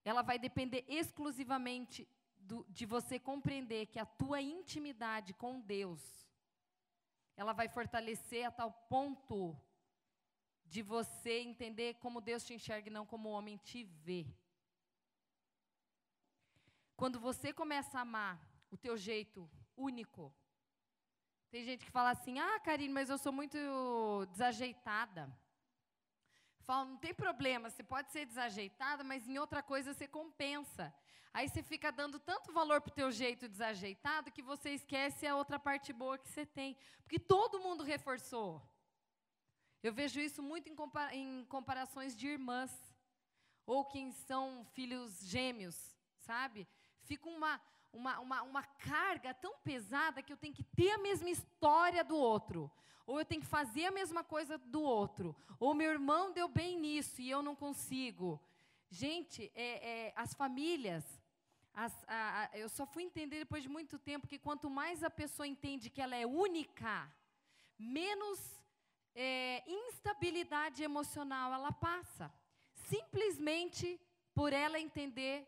Ela 0.03 0.21
vai 0.21 0.37
depender 0.37 0.83
exclusivamente 0.89 2.05
do, 2.35 2.65
de 2.69 2.85
você 2.85 3.17
compreender 3.17 3.85
que 3.85 3.97
a 3.97 4.05
tua 4.05 4.41
intimidade 4.41 5.33
com 5.33 5.61
Deus, 5.61 6.27
ela 7.37 7.53
vai 7.53 7.69
fortalecer 7.69 8.45
a 8.45 8.51
tal 8.51 8.73
ponto 8.89 9.57
de 10.65 10.81
você 10.81 11.39
entender 11.39 11.93
como 11.95 12.19
Deus 12.19 12.43
te 12.43 12.53
enxerga 12.53 12.89
e 12.89 12.91
não 12.91 13.05
como 13.05 13.29
o 13.29 13.31
homem 13.31 13.55
te 13.55 13.85
vê. 13.85 14.27
Quando 16.97 17.21
você 17.21 17.53
começa 17.53 17.97
a 17.97 18.01
amar 18.01 18.45
o 18.69 18.75
teu 18.75 18.97
jeito 18.97 19.49
único, 19.77 20.33
tem 21.49 21.63
gente 21.63 21.85
que 21.85 21.91
fala 21.91 22.11
assim: 22.11 22.39
"Ah, 22.39 22.59
Karine, 22.59 22.93
mas 22.93 23.09
eu 23.09 23.17
sou 23.17 23.31
muito 23.31 23.57
desajeitada". 24.31 25.31
Fala, 26.65 26.85
não 26.85 26.97
tem 26.97 27.13
problema, 27.13 27.69
você 27.69 27.83
pode 27.83 28.11
ser 28.11 28.25
desajeitada, 28.25 29.03
mas 29.03 29.27
em 29.27 29.37
outra 29.37 29.61
coisa 29.61 29.93
você 29.93 30.07
compensa. 30.07 30.93
Aí 31.33 31.49
você 31.49 31.61
fica 31.63 31.91
dando 31.91 32.19
tanto 32.19 32.53
valor 32.53 32.79
para 32.79 32.91
o 32.91 32.93
teu 32.93 33.11
jeito 33.11 33.49
desajeitado 33.49 34.31
que 34.31 34.41
você 34.41 34.69
esquece 34.69 35.25
a 35.25 35.35
outra 35.35 35.59
parte 35.59 35.91
boa 35.91 36.17
que 36.17 36.29
você 36.29 36.45
tem. 36.45 36.77
Porque 37.01 37.19
todo 37.19 37.59
mundo 37.59 37.83
reforçou. 37.83 38.61
Eu 39.81 39.91
vejo 39.91 40.19
isso 40.21 40.41
muito 40.41 40.69
em, 40.69 40.75
compara 40.75 41.13
em 41.13 41.43
comparações 41.45 42.15
de 42.15 42.27
irmãs, 42.27 42.71
ou 43.65 43.83
quem 43.83 44.11
são 44.11 44.63
filhos 44.73 45.19
gêmeos, 45.21 45.75
sabe? 46.19 46.67
Fica 47.01 47.27
uma, 47.27 47.59
uma, 47.93 48.19
uma, 48.19 48.41
uma 48.41 48.63
carga 48.63 49.33
tão 49.33 49.57
pesada 49.59 50.21
que 50.21 50.33
eu 50.33 50.37
tenho 50.37 50.53
que 50.53 50.63
ter 50.63 50.91
a 50.91 50.97
mesma 50.97 51.29
história 51.29 52.03
do 52.03 52.17
outro, 52.17 52.69
ou 53.05 53.19
eu 53.19 53.25
tenho 53.25 53.41
que 53.41 53.47
fazer 53.47 53.85
a 53.85 53.91
mesma 53.91 54.23
coisa 54.23 54.57
do 54.57 54.81
outro, 54.81 55.35
ou 55.59 55.73
meu 55.73 55.91
irmão 55.91 56.31
deu 56.31 56.47
bem 56.47 56.79
nisso 56.79 57.21
e 57.21 57.29
eu 57.29 57.41
não 57.41 57.55
consigo. 57.55 58.41
Gente, 58.89 59.51
é, 59.55 60.07
é, 60.07 60.13
as 60.15 60.33
famílias, 60.33 61.03
as, 61.73 61.93
a, 62.07 62.43
a, 62.43 62.57
eu 62.57 62.69
só 62.69 62.85
fui 62.85 63.03
entender 63.03 63.39
depois 63.39 63.63
de 63.63 63.69
muito 63.69 63.97
tempo 63.99 64.27
que 64.27 64.39
quanto 64.39 64.69
mais 64.69 65.03
a 65.03 65.09
pessoa 65.09 65.47
entende 65.47 65.89
que 65.89 66.01
ela 66.01 66.15
é 66.15 66.25
única, 66.25 67.11
menos 67.77 68.39
é, 69.15 69.63
instabilidade 69.67 70.83
emocional 70.83 71.53
ela 71.53 71.71
passa, 71.71 72.31
simplesmente 72.73 73.99
por 74.33 74.53
ela 74.53 74.79
entender 74.79 75.47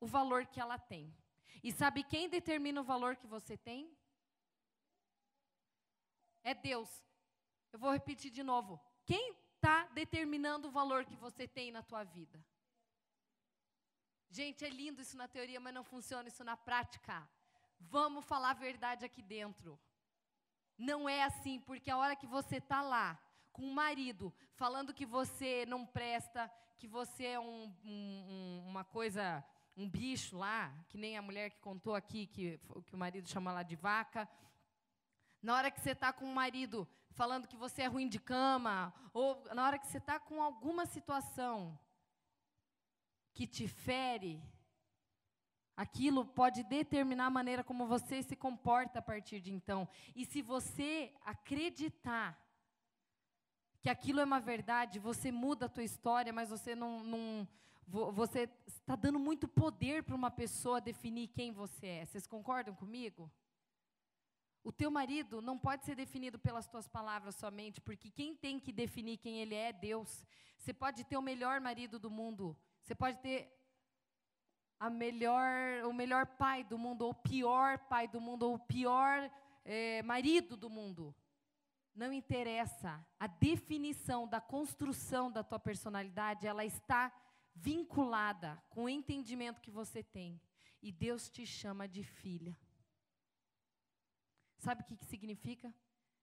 o 0.00 0.06
valor 0.06 0.46
que 0.46 0.60
ela 0.60 0.78
tem. 0.78 1.12
E 1.62 1.72
sabe 1.72 2.02
quem 2.02 2.28
determina 2.28 2.80
o 2.80 2.84
valor 2.84 3.16
que 3.16 3.26
você 3.26 3.56
tem? 3.56 3.94
É 6.42 6.54
Deus. 6.54 6.88
Eu 7.72 7.78
vou 7.78 7.92
repetir 7.92 8.30
de 8.30 8.42
novo. 8.42 8.80
Quem 9.04 9.36
está 9.54 9.86
determinando 9.88 10.68
o 10.68 10.70
valor 10.70 11.04
que 11.04 11.16
você 11.16 11.46
tem 11.46 11.70
na 11.70 11.82
tua 11.82 12.02
vida? 12.02 12.44
Gente, 14.30 14.64
é 14.64 14.68
lindo 14.68 15.02
isso 15.02 15.16
na 15.16 15.28
teoria, 15.28 15.60
mas 15.60 15.74
não 15.74 15.84
funciona 15.84 16.28
isso 16.28 16.44
na 16.44 16.56
prática. 16.56 17.28
Vamos 17.78 18.24
falar 18.24 18.50
a 18.50 18.54
verdade 18.54 19.04
aqui 19.04 19.22
dentro. 19.22 19.78
Não 20.78 21.08
é 21.08 21.24
assim, 21.24 21.60
porque 21.60 21.90
a 21.90 21.96
hora 21.98 22.16
que 22.16 22.26
você 22.26 22.56
está 22.56 22.80
lá 22.80 23.20
com 23.52 23.62
o 23.62 23.74
marido 23.74 24.32
falando 24.54 24.94
que 24.94 25.04
você 25.04 25.66
não 25.66 25.84
presta, 25.84 26.50
que 26.78 26.86
você 26.86 27.24
é 27.26 27.40
um, 27.40 27.74
um, 27.84 28.64
uma 28.66 28.84
coisa, 28.84 29.44
um 29.80 29.88
bicho 29.88 30.36
lá, 30.36 30.72
que 30.88 30.98
nem 30.98 31.16
a 31.16 31.22
mulher 31.22 31.50
que 31.50 31.58
contou 31.60 31.94
aqui, 31.94 32.26
que, 32.26 32.58
que 32.86 32.94
o 32.94 32.98
marido 32.98 33.26
chama 33.28 33.50
lá 33.50 33.62
de 33.62 33.76
vaca. 33.76 34.28
Na 35.42 35.54
hora 35.54 35.70
que 35.70 35.80
você 35.80 35.92
está 35.92 36.12
com 36.12 36.26
o 36.26 36.34
marido 36.34 36.86
falando 37.12 37.48
que 37.48 37.56
você 37.56 37.82
é 37.82 37.86
ruim 37.86 38.08
de 38.08 38.20
cama, 38.20 38.92
ou 39.14 39.42
na 39.54 39.66
hora 39.66 39.78
que 39.78 39.86
você 39.86 39.98
está 39.98 40.20
com 40.20 40.42
alguma 40.42 40.84
situação 40.84 41.78
que 43.32 43.46
te 43.46 43.66
fere, 43.66 44.42
aquilo 45.74 46.26
pode 46.26 46.62
determinar 46.62 47.26
a 47.26 47.30
maneira 47.30 47.64
como 47.64 47.86
você 47.86 48.22
se 48.22 48.36
comporta 48.36 48.98
a 48.98 49.02
partir 49.02 49.40
de 49.40 49.50
então. 49.50 49.88
E 50.14 50.26
se 50.26 50.42
você 50.42 51.14
acreditar 51.24 52.38
que 53.80 53.88
aquilo 53.88 54.20
é 54.20 54.24
uma 54.24 54.40
verdade, 54.40 54.98
você 54.98 55.32
muda 55.32 55.66
a 55.66 55.70
tua 55.70 55.84
história, 55.84 56.34
mas 56.34 56.50
você 56.50 56.74
não, 56.74 57.02
não 57.02 57.48
você 57.90 58.48
está 58.66 58.94
dando 58.94 59.18
muito 59.18 59.48
poder 59.48 60.04
para 60.04 60.14
uma 60.14 60.30
pessoa 60.30 60.80
definir 60.80 61.28
quem 61.28 61.50
você 61.52 61.86
é. 61.86 62.06
Vocês 62.06 62.26
concordam 62.26 62.74
comigo? 62.74 63.30
O 64.62 64.70
teu 64.70 64.90
marido 64.90 65.40
não 65.40 65.58
pode 65.58 65.84
ser 65.84 65.96
definido 65.96 66.38
pelas 66.38 66.66
tuas 66.66 66.86
palavras 66.86 67.34
somente, 67.34 67.80
porque 67.80 68.10
quem 68.10 68.36
tem 68.36 68.60
que 68.60 68.72
definir 68.72 69.16
quem 69.16 69.40
ele 69.40 69.54
é 69.54 69.68
é 69.68 69.72
Deus. 69.72 70.24
Você 70.56 70.72
pode 70.72 71.02
ter 71.04 71.16
o 71.16 71.22
melhor 71.22 71.60
marido 71.60 71.98
do 71.98 72.10
mundo, 72.10 72.56
você 72.82 72.94
pode 72.94 73.18
ter 73.18 73.50
a 74.78 74.88
melhor, 74.88 75.84
o 75.84 75.92
melhor 75.92 76.26
pai 76.26 76.62
do 76.62 76.78
mundo, 76.78 77.02
ou 77.02 77.10
o 77.10 77.14
pior 77.14 77.78
pai 77.78 78.06
do 78.06 78.20
mundo, 78.20 78.44
ou 78.44 78.54
o 78.54 78.58
pior 78.58 79.30
é, 79.64 80.02
marido 80.02 80.56
do 80.56 80.70
mundo. 80.70 81.14
Não 81.94 82.12
interessa. 82.12 83.04
A 83.18 83.26
definição 83.26 84.28
da 84.28 84.40
construção 84.40 85.30
da 85.30 85.42
tua 85.42 85.58
personalidade, 85.58 86.46
ela 86.46 86.64
está 86.64 87.12
vinculada 87.68 88.50
com 88.70 88.84
o 88.84 88.88
entendimento 88.88 89.60
que 89.60 89.70
você 89.70 90.02
tem. 90.02 90.40
E 90.82 90.90
Deus 90.90 91.28
te 91.28 91.44
chama 91.46 91.86
de 91.86 92.02
filha. 92.02 92.56
Sabe 94.58 94.82
o 94.82 94.84
que, 94.84 94.96
que 94.96 95.04
significa? 95.04 95.72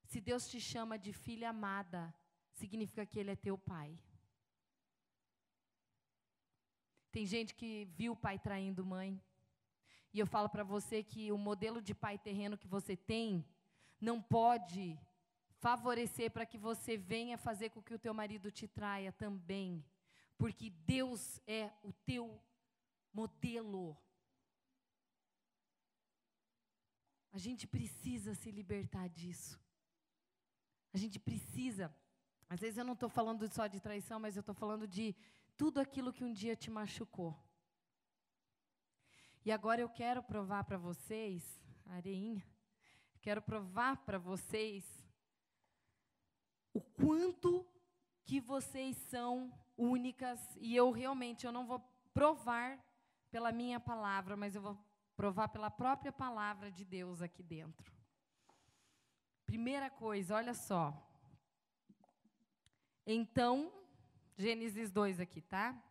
Se 0.05 0.19
Deus 0.19 0.47
te 0.47 0.59
chama 0.59 0.97
de 0.97 1.11
filha 1.13 1.49
amada, 1.49 2.13
significa 2.53 3.05
que 3.05 3.19
Ele 3.19 3.31
é 3.31 3.35
teu 3.35 3.57
pai. 3.57 3.89
Tem 7.11 7.25
gente 7.25 7.53
que 7.53 7.85
viu 7.99 8.13
o 8.13 8.21
pai 8.25 8.37
traindo 8.39 8.85
mãe. 8.85 9.21
E 10.13 10.19
eu 10.19 10.27
falo 10.27 10.49
para 10.49 10.63
você 10.63 11.03
que 11.03 11.31
o 11.31 11.37
modelo 11.37 11.81
de 11.81 11.93
pai 11.93 12.17
terreno 12.17 12.57
que 12.57 12.67
você 12.67 12.95
tem 12.95 13.45
não 13.99 14.21
pode 14.21 14.97
favorecer 15.59 16.31
para 16.31 16.45
que 16.45 16.57
você 16.57 16.95
venha 16.97 17.37
fazer 17.37 17.69
com 17.69 17.81
que 17.81 17.93
o 17.93 17.99
teu 17.99 18.13
marido 18.13 18.51
te 18.51 18.67
traia 18.67 19.11
também. 19.11 19.83
Porque 20.37 20.69
Deus 20.69 21.41
é 21.47 21.71
o 21.83 21.91
teu 21.91 22.41
modelo. 23.11 23.97
A 27.31 27.37
gente 27.37 27.67
precisa 27.67 28.33
se 28.33 28.51
libertar 28.51 29.07
disso. 29.09 29.59
A 30.93 30.97
gente 30.97 31.19
precisa. 31.19 31.95
Às 32.49 32.59
vezes 32.59 32.77
eu 32.77 32.85
não 32.85 32.93
estou 32.93 33.09
falando 33.09 33.47
só 33.51 33.67
de 33.67 33.79
traição, 33.79 34.19
mas 34.19 34.35
eu 34.35 34.41
estou 34.41 34.55
falando 34.55 34.87
de 34.87 35.15
tudo 35.55 35.79
aquilo 35.79 36.13
que 36.13 36.23
um 36.23 36.33
dia 36.33 36.55
te 36.55 36.69
machucou. 36.69 37.35
E 39.43 39.51
agora 39.51 39.81
eu 39.81 39.89
quero 39.89 40.21
provar 40.21 40.63
para 40.63 40.77
vocês, 40.77 41.43
areinha, 41.85 42.45
quero 43.21 43.41
provar 43.41 43.97
para 44.05 44.17
vocês 44.17 44.83
o 46.73 46.81
quanto 46.81 47.65
que 48.23 48.39
vocês 48.39 48.97
são 48.97 49.51
únicas 49.77 50.39
e 50.59 50.75
eu 50.75 50.91
realmente 50.91 51.45
eu 51.45 51.51
não 51.51 51.65
vou 51.65 51.79
provar 52.13 52.83
pela 53.29 53.51
minha 53.51 53.79
palavra, 53.79 54.35
mas 54.35 54.55
eu 54.55 54.61
vou 54.61 54.77
provar 55.15 55.49
pela 55.49 55.69
própria 55.69 56.11
palavra 56.11 56.71
de 56.71 56.83
Deus 56.83 57.21
aqui 57.21 57.43
dentro. 57.43 57.91
Primeira 59.45 59.89
coisa, 59.89 60.35
olha 60.35 60.53
só. 60.53 60.93
Então, 63.05 63.71
Gênesis 64.37 64.91
2 64.91 65.19
aqui, 65.19 65.41
tá? 65.41 65.81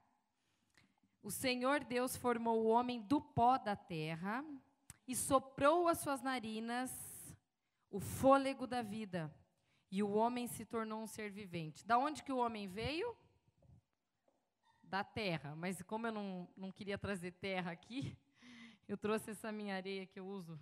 O 1.22 1.30
Senhor 1.30 1.82
Deus 1.82 2.16
formou 2.16 2.62
o 2.62 2.68
homem 2.68 3.00
do 3.00 3.20
pó 3.20 3.56
da 3.58 3.74
terra 3.74 4.44
e 5.08 5.16
soprou 5.16 5.88
as 5.88 5.98
suas 5.98 6.20
narinas 6.20 7.16
o 7.90 8.00
fôlego 8.00 8.66
da 8.66 8.82
vida, 8.82 9.34
e 9.90 10.02
o 10.02 10.12
homem 10.12 10.46
se 10.46 10.64
tornou 10.64 11.02
um 11.02 11.06
ser 11.06 11.30
vivente. 11.30 11.86
Da 11.86 11.96
onde 11.96 12.22
que 12.22 12.32
o 12.32 12.36
homem 12.36 12.68
veio? 12.68 13.16
Da 14.86 15.02
terra. 15.04 15.54
Mas 15.56 15.82
como 15.82 16.06
eu 16.06 16.12
não, 16.12 16.48
não 16.56 16.70
queria 16.70 16.96
trazer 16.96 17.32
terra 17.32 17.70
aqui, 17.72 18.16
eu 18.88 18.96
trouxe 18.96 19.30
essa 19.30 19.52
minha 19.52 19.74
areia 19.74 20.06
que 20.06 20.18
eu 20.18 20.26
uso 20.26 20.58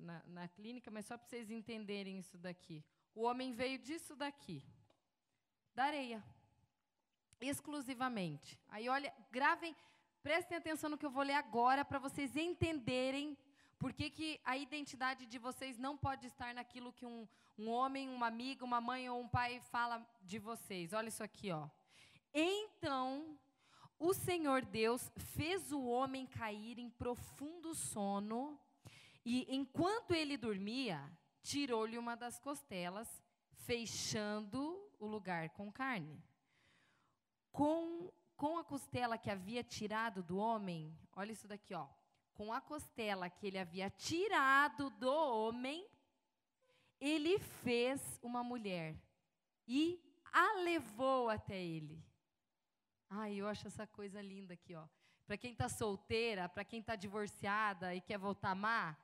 na, 0.00 0.22
na 0.26 0.48
clínica, 0.48 0.90
mas 0.90 1.06
só 1.06 1.16
para 1.16 1.26
vocês 1.26 1.50
entenderem 1.50 2.18
isso 2.18 2.38
daqui. 2.38 2.84
O 3.14 3.22
homem 3.22 3.52
veio 3.52 3.78
disso 3.78 4.14
daqui, 4.14 4.62
da 5.74 5.84
areia, 5.84 6.22
exclusivamente. 7.40 8.58
Aí, 8.68 8.88
olha, 8.88 9.12
gravem, 9.30 9.74
prestem 10.22 10.56
atenção 10.56 10.90
no 10.90 10.98
que 10.98 11.06
eu 11.06 11.10
vou 11.10 11.22
ler 11.22 11.34
agora, 11.34 11.84
para 11.84 11.98
vocês 11.98 12.36
entenderem 12.36 13.36
por 13.78 13.92
que, 13.92 14.10
que 14.10 14.40
a 14.44 14.56
identidade 14.56 15.26
de 15.26 15.38
vocês 15.38 15.78
não 15.78 15.96
pode 15.96 16.26
estar 16.26 16.54
naquilo 16.54 16.92
que 16.92 17.06
um, 17.06 17.26
um 17.58 17.68
homem, 17.68 18.08
uma 18.08 18.26
amiga, 18.26 18.64
uma 18.64 18.80
mãe 18.80 19.08
ou 19.08 19.20
um 19.20 19.28
pai 19.28 19.60
fala 19.60 20.06
de 20.22 20.38
vocês. 20.38 20.92
Olha 20.92 21.08
isso 21.08 21.22
aqui, 21.22 21.50
ó. 21.50 21.68
Então 22.32 23.38
o 23.98 24.14
Senhor 24.14 24.64
Deus 24.64 25.12
fez 25.18 25.70
o 25.72 25.84
homem 25.84 26.26
cair 26.26 26.78
em 26.78 26.88
profundo 26.88 27.74
sono, 27.74 28.58
e 29.24 29.46
enquanto 29.54 30.12
ele 30.12 30.38
dormia, 30.38 31.04
tirou-lhe 31.42 31.98
uma 31.98 32.16
das 32.16 32.38
costelas, 32.38 33.22
fechando 33.66 34.90
o 34.98 35.06
lugar 35.06 35.50
com 35.50 35.70
carne. 35.70 36.18
Com, 37.52 38.10
com 38.36 38.56
a 38.56 38.64
costela 38.64 39.18
que 39.18 39.30
havia 39.30 39.62
tirado 39.62 40.22
do 40.22 40.38
homem, 40.38 40.96
olha 41.12 41.32
isso 41.32 41.46
daqui, 41.46 41.74
ó. 41.74 41.86
Com 42.32 42.52
a 42.54 42.60
costela 42.60 43.28
que 43.28 43.48
ele 43.48 43.58
havia 43.58 43.90
tirado 43.90 44.88
do 44.88 45.10
homem, 45.10 45.86
ele 46.98 47.38
fez 47.38 48.18
uma 48.22 48.42
mulher 48.42 48.96
e 49.68 50.00
a 50.32 50.54
levou 50.60 51.28
até 51.28 51.62
ele. 51.62 52.02
Ai, 53.10 53.34
eu 53.34 53.48
acho 53.48 53.66
essa 53.66 53.88
coisa 53.88 54.22
linda 54.22 54.54
aqui, 54.54 54.72
ó. 54.76 54.86
Para 55.26 55.36
quem 55.36 55.50
está 55.50 55.68
solteira, 55.68 56.48
para 56.48 56.64
quem 56.64 56.78
está 56.78 56.94
divorciada 56.94 57.92
e 57.92 58.00
quer 58.00 58.18
voltar 58.18 58.50
a 58.50 58.52
amar, 58.52 58.98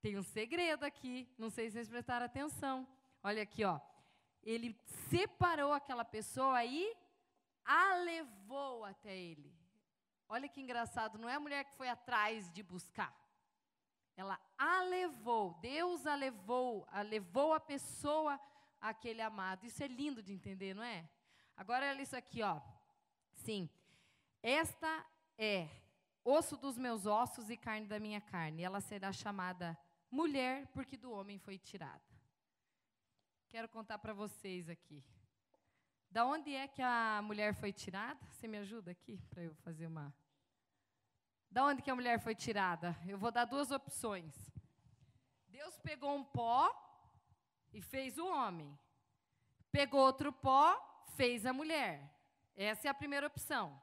tem 0.00 0.16
um 0.16 0.22
segredo 0.22 0.84
aqui. 0.84 1.28
Não 1.36 1.50
sei 1.50 1.66
se 1.66 1.72
vocês 1.72 1.88
prestaram 1.88 2.26
atenção. 2.26 2.86
Olha 3.22 3.42
aqui, 3.42 3.64
ó. 3.64 3.80
Ele 4.40 4.78
separou 5.10 5.72
aquela 5.72 6.04
pessoa 6.04 6.64
e 6.64 6.96
a 7.64 7.96
levou 7.96 8.84
até 8.84 9.16
ele. 9.16 9.52
Olha 10.28 10.48
que 10.48 10.60
engraçado, 10.60 11.18
não 11.18 11.28
é 11.28 11.34
a 11.34 11.40
mulher 11.40 11.64
que 11.64 11.74
foi 11.74 11.88
atrás 11.88 12.50
de 12.52 12.62
buscar. 12.62 13.12
Ela 14.16 14.38
a 14.56 14.82
levou, 14.84 15.54
Deus 15.54 16.06
a 16.06 16.14
levou, 16.14 16.86
a 16.88 17.02
levou 17.02 17.52
a 17.52 17.58
pessoa 17.58 18.38
àquele 18.80 19.20
amado. 19.20 19.66
Isso 19.66 19.82
é 19.82 19.88
lindo 19.88 20.22
de 20.22 20.32
entender, 20.32 20.72
não 20.72 20.84
é? 20.84 21.08
Agora 21.56 21.88
olha 21.88 22.02
isso 22.02 22.16
aqui, 22.16 22.42
ó. 22.42 22.60
Sim. 23.44 23.68
Esta 24.42 25.04
é 25.36 25.68
osso 26.24 26.56
dos 26.56 26.78
meus 26.78 27.04
ossos 27.04 27.50
e 27.50 27.58
carne 27.58 27.86
da 27.86 28.00
minha 28.00 28.18
carne. 28.18 28.62
Ela 28.62 28.80
será 28.80 29.12
chamada 29.12 29.78
mulher, 30.10 30.66
porque 30.68 30.96
do 30.96 31.12
homem 31.12 31.38
foi 31.38 31.58
tirada. 31.58 32.02
Quero 33.50 33.68
contar 33.68 33.98
para 33.98 34.14
vocês 34.14 34.70
aqui. 34.70 35.04
Da 36.10 36.24
onde 36.24 36.54
é 36.54 36.66
que 36.66 36.80
a 36.80 37.20
mulher 37.22 37.54
foi 37.54 37.70
tirada? 37.70 38.18
Você 38.30 38.48
me 38.48 38.56
ajuda 38.56 38.92
aqui 38.92 39.20
para 39.28 39.42
eu 39.42 39.54
fazer 39.56 39.88
uma. 39.88 40.14
Da 41.50 41.66
onde 41.66 41.82
que 41.82 41.90
a 41.90 41.94
mulher 41.94 42.18
foi 42.20 42.34
tirada? 42.34 42.96
Eu 43.06 43.18
vou 43.18 43.30
dar 43.30 43.44
duas 43.44 43.70
opções. 43.70 44.34
Deus 45.48 45.78
pegou 45.80 46.16
um 46.16 46.24
pó 46.24 46.72
e 47.74 47.82
fez 47.82 48.16
o 48.16 48.26
homem. 48.26 48.78
Pegou 49.70 50.00
outro 50.00 50.32
pó, 50.32 51.04
fez 51.14 51.44
a 51.44 51.52
mulher. 51.52 52.13
Essa 52.56 52.88
é 52.88 52.90
a 52.90 52.94
primeira 52.94 53.26
opção. 53.26 53.80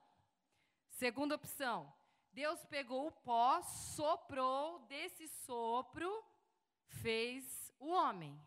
Segunda 0.89 1.35
opção, 1.35 1.91
Deus 2.31 2.63
pegou 2.65 3.07
o 3.07 3.11
pó, 3.11 3.61
soprou, 3.61 4.79
desse 4.87 5.27
sopro 5.27 6.23
fez 7.01 7.73
o 7.79 7.89
homem. 7.89 8.39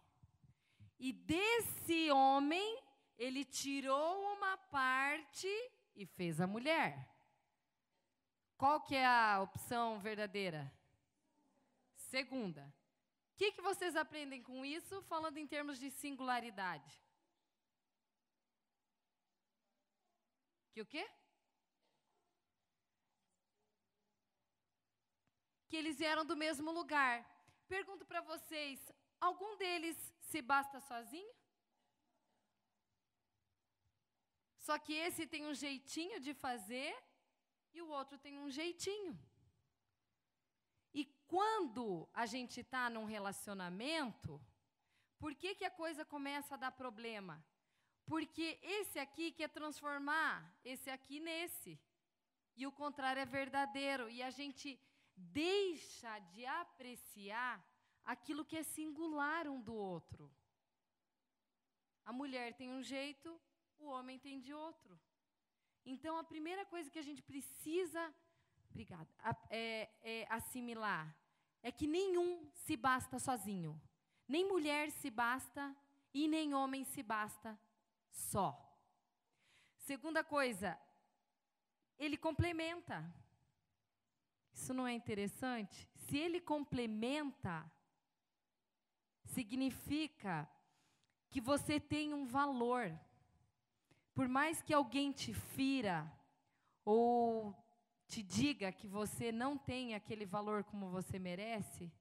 E 0.99 1.13
desse 1.13 2.11
homem, 2.11 2.83
ele 3.19 3.45
tirou 3.45 4.35
uma 4.35 4.57
parte 4.57 5.49
e 5.97 6.07
fez 6.07 6.41
a 6.41 6.47
mulher. 6.47 7.11
Qual 8.57 8.81
que 8.81 8.95
é 8.95 9.05
a 9.05 9.41
opção 9.43 9.99
verdadeira? 9.99 10.73
Segunda, 11.97 12.73
o 13.33 13.37
que, 13.37 13.53
que 13.53 13.61
vocês 13.61 13.97
aprendem 13.97 14.43
com 14.43 14.65
isso, 14.65 15.03
falando 15.03 15.39
em 15.39 15.47
termos 15.47 15.79
de 15.79 15.91
singularidade? 15.91 17.04
Que 20.75 20.83
o 20.83 20.87
quê? 20.93 21.05
Que 25.69 25.77
eles 25.77 25.99
vieram 26.03 26.25
do 26.31 26.37
mesmo 26.37 26.73
lugar. 26.79 27.15
Pergunto 27.69 28.05
para 28.05 28.21
vocês: 28.33 28.81
algum 29.21 29.57
deles 29.57 29.97
se 30.31 30.43
basta 30.43 30.81
sozinho? 30.81 31.33
Só 34.67 34.77
que 34.85 34.95
esse 35.07 35.29
tem 35.33 35.47
um 35.47 35.55
jeitinho 35.55 36.19
de 36.27 36.35
fazer 36.35 36.93
e 37.73 37.81
o 37.81 37.89
outro 37.89 38.19
tem 38.19 38.39
um 38.41 38.51
jeitinho. 38.51 39.15
E 40.93 41.05
quando 41.33 42.09
a 42.13 42.27
gente 42.27 42.61
está 42.61 42.89
num 42.91 43.05
relacionamento, 43.05 44.41
por 45.19 45.35
que, 45.37 45.55
que 45.55 45.65
a 45.65 45.77
coisa 45.83 46.05
começa 46.05 46.55
a 46.55 46.63
dar 46.65 46.73
problema? 46.73 47.45
Porque 48.07 48.59
esse 48.63 48.99
aqui 48.99 49.33
quer 49.33 49.49
transformar 49.49 50.55
esse 50.65 50.91
aqui 50.91 51.21
nesse. 51.21 51.79
E 52.57 52.67
o 52.67 52.73
contrário 52.73 53.21
é 53.21 53.27
verdadeiro. 53.27 54.09
E 54.09 54.23
a 54.23 54.31
gente 54.31 54.79
deixa 55.17 56.19
de 56.19 56.45
apreciar 56.45 57.65
aquilo 58.05 58.45
que 58.45 58.57
é 58.57 58.63
singular 58.63 59.49
um 59.49 59.61
do 59.61 59.75
outro. 59.75 60.31
A 62.05 62.13
mulher 62.13 62.53
tem 62.55 62.71
um 62.71 62.83
jeito, 62.83 63.41
o 63.79 63.87
homem 63.87 64.19
tem 64.19 64.39
de 64.39 64.53
outro. 64.53 65.01
Então, 65.87 66.19
a 66.19 66.25
primeira 66.25 66.65
coisa 66.67 66.91
que 66.91 66.99
a 66.99 67.03
gente 67.03 67.23
precisa, 67.23 68.15
obrigada, 68.71 69.09
é, 69.51 69.91
é 70.03 70.27
assimilar 70.31 71.15
é 71.65 71.73
que 71.73 71.87
nenhum 71.87 72.47
se 72.53 72.77
basta 72.77 73.19
sozinho. 73.19 73.81
Nem 74.29 74.47
mulher 74.47 74.91
se 74.91 75.11
basta 75.11 75.75
e 76.13 76.29
nem 76.29 76.53
homem 76.53 76.85
se 76.85 77.03
basta 77.03 77.59
só. 78.15 78.49
Segunda 79.77 80.23
coisa, 80.23 80.79
ele 81.99 82.17
complementa. 82.17 83.05
Isso 84.53 84.73
não 84.73 84.87
é 84.87 84.93
interessante? 84.93 85.89
Se 85.95 86.17
ele 86.17 86.41
complementa, 86.41 87.71
significa 89.25 90.49
que 91.29 91.41
você 91.41 91.81
tem 91.81 92.15
um 92.15 92.25
valor. 92.25 92.99
Por 94.15 94.29
mais 94.29 94.63
que 94.63 94.73
alguém 94.73 95.11
te 95.11 95.35
fira 95.35 96.11
ou 96.85 97.53
te 98.07 98.23
diga 98.23 98.71
que 98.71 98.87
você 98.87 99.33
não 99.33 99.59
tem 99.59 99.95
aquele 99.95 100.25
valor 100.25 100.63
como 100.63 100.89
você 100.89 101.19
merece, 101.19 101.93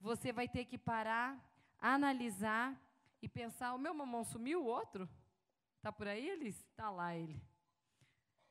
você 0.00 0.32
vai 0.32 0.48
ter 0.48 0.64
que 0.64 0.78
parar, 0.78 1.38
analisar 1.78 2.80
e 3.20 3.28
pensar: 3.28 3.74
o 3.74 3.78
meu 3.78 3.94
mamão 3.94 4.24
sumiu, 4.24 4.62
o 4.62 4.66
outro? 4.66 5.08
Está 5.76 5.92
por 5.92 6.08
aí, 6.08 6.28
eles? 6.28 6.56
Está 6.58 6.90
lá 6.90 7.16
ele. 7.16 7.40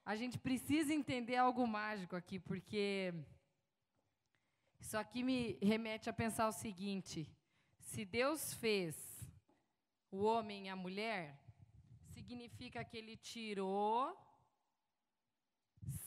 A 0.06 0.16
gente 0.16 0.38
precisa 0.38 0.94
entender 0.94 1.36
algo 1.36 1.68
mágico 1.68 2.16
aqui, 2.16 2.40
porque 2.40 3.14
isso 4.80 4.98
aqui 4.98 5.24
me 5.24 5.58
remete 5.62 6.10
a 6.10 6.14
pensar 6.14 6.48
o 6.48 6.54
seguinte: 6.54 7.30
se 7.80 8.06
Deus 8.06 8.54
fez 8.54 8.96
o 10.10 10.24
homem 10.24 10.68
e 10.68 10.70
a 10.70 10.76
mulher, 10.76 11.38
significa 12.14 12.84
que 12.84 12.98
ele 12.98 13.18
tirou, 13.18 14.18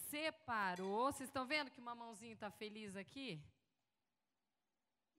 separou. 0.08 1.12
Vocês 1.12 1.28
estão 1.28 1.46
vendo 1.46 1.70
que 1.70 1.80
o 1.80 1.84
mamãozinho 1.84 2.34
está 2.34 2.50
feliz 2.50 2.96
aqui? 2.96 3.42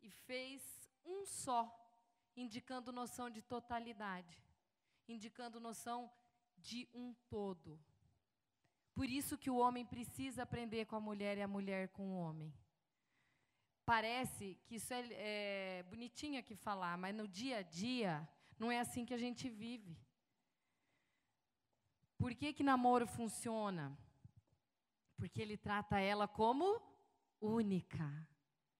E 0.01 0.09
fez 0.09 0.63
um 1.05 1.25
só 1.25 1.80
indicando 2.35 2.91
noção 2.91 3.29
de 3.29 3.41
totalidade, 3.41 4.43
indicando 5.07 5.59
noção 5.59 6.11
de 6.57 6.87
um 6.93 7.13
todo. 7.29 7.79
Por 8.93 9.09
isso 9.09 9.37
que 9.37 9.49
o 9.49 9.57
homem 9.57 9.85
precisa 9.85 10.43
aprender 10.43 10.85
com 10.85 10.95
a 10.95 10.99
mulher 10.99 11.37
e 11.37 11.41
a 11.41 11.47
mulher 11.47 11.89
com 11.89 12.11
o 12.11 12.17
homem. 12.19 12.53
Parece 13.85 14.59
que 14.65 14.75
isso 14.75 14.93
é, 14.93 15.07
é 15.11 15.83
bonitinho 15.83 16.39
aqui 16.39 16.55
falar, 16.55 16.97
mas 16.97 17.15
no 17.15 17.27
dia 17.27 17.57
a 17.57 17.61
dia 17.61 18.27
não 18.59 18.71
é 18.71 18.79
assim 18.79 19.05
que 19.05 19.13
a 19.13 19.17
gente 19.17 19.49
vive. 19.49 19.97
Por 22.17 22.35
que 22.35 22.53
que 22.53 22.63
namoro 22.63 23.07
funciona? 23.07 23.97
Porque 25.17 25.41
ele 25.41 25.57
trata 25.57 25.99
ela 25.99 26.27
como 26.27 26.79
única. 27.39 28.05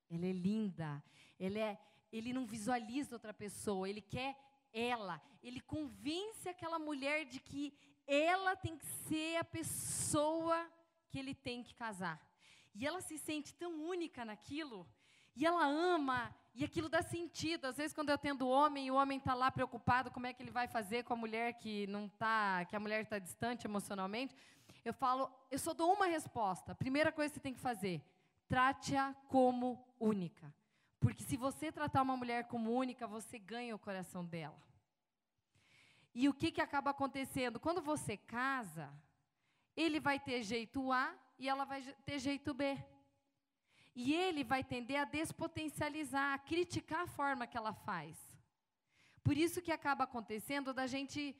Ela 0.09 0.27
é 0.27 0.31
linda. 0.31 1.03
Ela 1.39 1.57
é 1.57 1.90
ele 2.11 2.33
não 2.33 2.45
visualiza 2.45 3.15
outra 3.15 3.33
pessoa, 3.33 3.89
ele 3.89 4.01
quer 4.01 4.35
ela. 4.73 5.21
Ele 5.41 5.59
convence 5.59 6.47
aquela 6.47 6.79
mulher 6.79 7.25
de 7.25 7.39
que 7.39 7.73
ela 8.07 8.55
tem 8.55 8.77
que 8.77 8.85
ser 8.85 9.37
a 9.37 9.43
pessoa 9.43 10.69
que 11.09 11.19
ele 11.19 11.33
tem 11.33 11.63
que 11.63 11.73
casar. 11.73 12.19
E 12.73 12.85
ela 12.85 13.01
se 13.01 13.17
sente 13.17 13.53
tão 13.53 13.83
única 13.83 14.23
naquilo, 14.23 14.87
e 15.35 15.45
ela 15.45 15.65
ama, 15.65 16.33
e 16.53 16.63
aquilo 16.63 16.89
dá 16.89 17.01
sentido. 17.01 17.65
Às 17.65 17.77
vezes, 17.77 17.93
quando 17.93 18.09
eu 18.09 18.15
atendo 18.15 18.45
o 18.45 18.49
homem, 18.49 18.87
e 18.87 18.91
o 18.91 18.95
homem 18.95 19.17
está 19.17 19.33
lá 19.33 19.51
preocupado 19.51 20.11
como 20.11 20.27
é 20.27 20.33
que 20.33 20.41
ele 20.41 20.51
vai 20.51 20.67
fazer 20.67 21.03
com 21.03 21.13
a 21.13 21.17
mulher 21.17 21.53
que 21.53 21.87
não 21.87 22.07
tá, 22.07 22.65
que 22.65 22.75
a 22.75 22.79
mulher 22.79 23.01
está 23.01 23.19
distante 23.19 23.67
emocionalmente, 23.67 24.35
eu 24.83 24.93
falo, 24.93 25.29
eu 25.49 25.59
só 25.59 25.73
dou 25.73 25.93
uma 25.93 26.05
resposta. 26.05 26.71
A 26.71 26.75
primeira 26.75 27.11
coisa 27.11 27.29
que 27.29 27.35
você 27.35 27.43
tem 27.43 27.53
que 27.53 27.59
fazer, 27.59 28.01
trate-a 28.47 29.13
como 29.27 29.85
única. 29.99 30.53
Porque 31.01 31.23
se 31.23 31.35
você 31.35 31.71
tratar 31.71 32.03
uma 32.03 32.15
mulher 32.15 32.47
como 32.47 32.71
única, 32.71 33.07
você 33.07 33.39
ganha 33.39 33.75
o 33.75 33.79
coração 33.79 34.23
dela. 34.23 34.61
E 36.13 36.29
o 36.29 36.33
que, 36.33 36.51
que 36.51 36.61
acaba 36.61 36.91
acontecendo? 36.91 37.59
Quando 37.59 37.81
você 37.81 38.15
casa, 38.15 38.93
ele 39.75 39.99
vai 39.99 40.19
ter 40.19 40.43
jeito 40.43 40.91
A 40.91 41.11
e 41.39 41.49
ela 41.49 41.65
vai 41.65 41.81
ter 42.05 42.19
jeito 42.19 42.53
B. 42.53 42.77
E 43.95 44.13
ele 44.13 44.43
vai 44.43 44.63
tender 44.63 44.99
a 44.99 45.03
despotencializar, 45.03 46.35
a 46.35 46.37
criticar 46.37 47.01
a 47.01 47.07
forma 47.07 47.47
que 47.47 47.57
ela 47.57 47.73
faz. 47.73 48.15
Por 49.23 49.35
isso 49.35 49.59
que 49.59 49.71
acaba 49.71 50.03
acontecendo 50.03 50.71
da 50.71 50.85
gente 50.85 51.35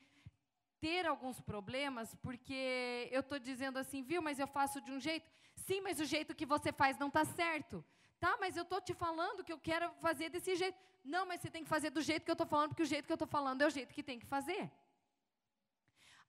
ter 0.79 1.05
alguns 1.05 1.39
problemas, 1.39 2.15
porque 2.15 3.07
eu 3.11 3.19
estou 3.19 3.37
dizendo 3.37 3.77
assim, 3.77 4.01
viu, 4.01 4.23
mas 4.23 4.39
eu 4.39 4.47
faço 4.47 4.81
de 4.81 4.91
um 4.91 4.99
jeito. 4.99 5.29
Sim, 5.55 5.81
mas 5.81 5.99
o 5.99 6.05
jeito 6.05 6.33
que 6.33 6.47
você 6.47 6.73
faz 6.73 6.97
não 6.97 7.09
está 7.09 7.23
certo. 7.23 7.85
Tá, 8.21 8.37
mas 8.39 8.55
eu 8.55 8.61
estou 8.61 8.79
te 8.79 8.93
falando 8.93 9.43
que 9.43 9.51
eu 9.51 9.57
quero 9.57 9.91
fazer 9.95 10.29
desse 10.29 10.55
jeito. 10.55 10.77
Não, 11.03 11.25
mas 11.25 11.41
você 11.41 11.49
tem 11.49 11.63
que 11.63 11.69
fazer 11.75 11.89
do 11.89 12.03
jeito 12.03 12.23
que 12.23 12.29
eu 12.29 12.39
estou 12.39 12.45
falando, 12.45 12.69
porque 12.69 12.83
o 12.83 12.93
jeito 12.93 13.07
que 13.07 13.11
eu 13.11 13.15
estou 13.15 13.27
falando 13.27 13.63
é 13.63 13.65
o 13.65 13.75
jeito 13.77 13.95
que 13.95 14.03
tem 14.03 14.19
que 14.19 14.27
fazer. 14.27 14.71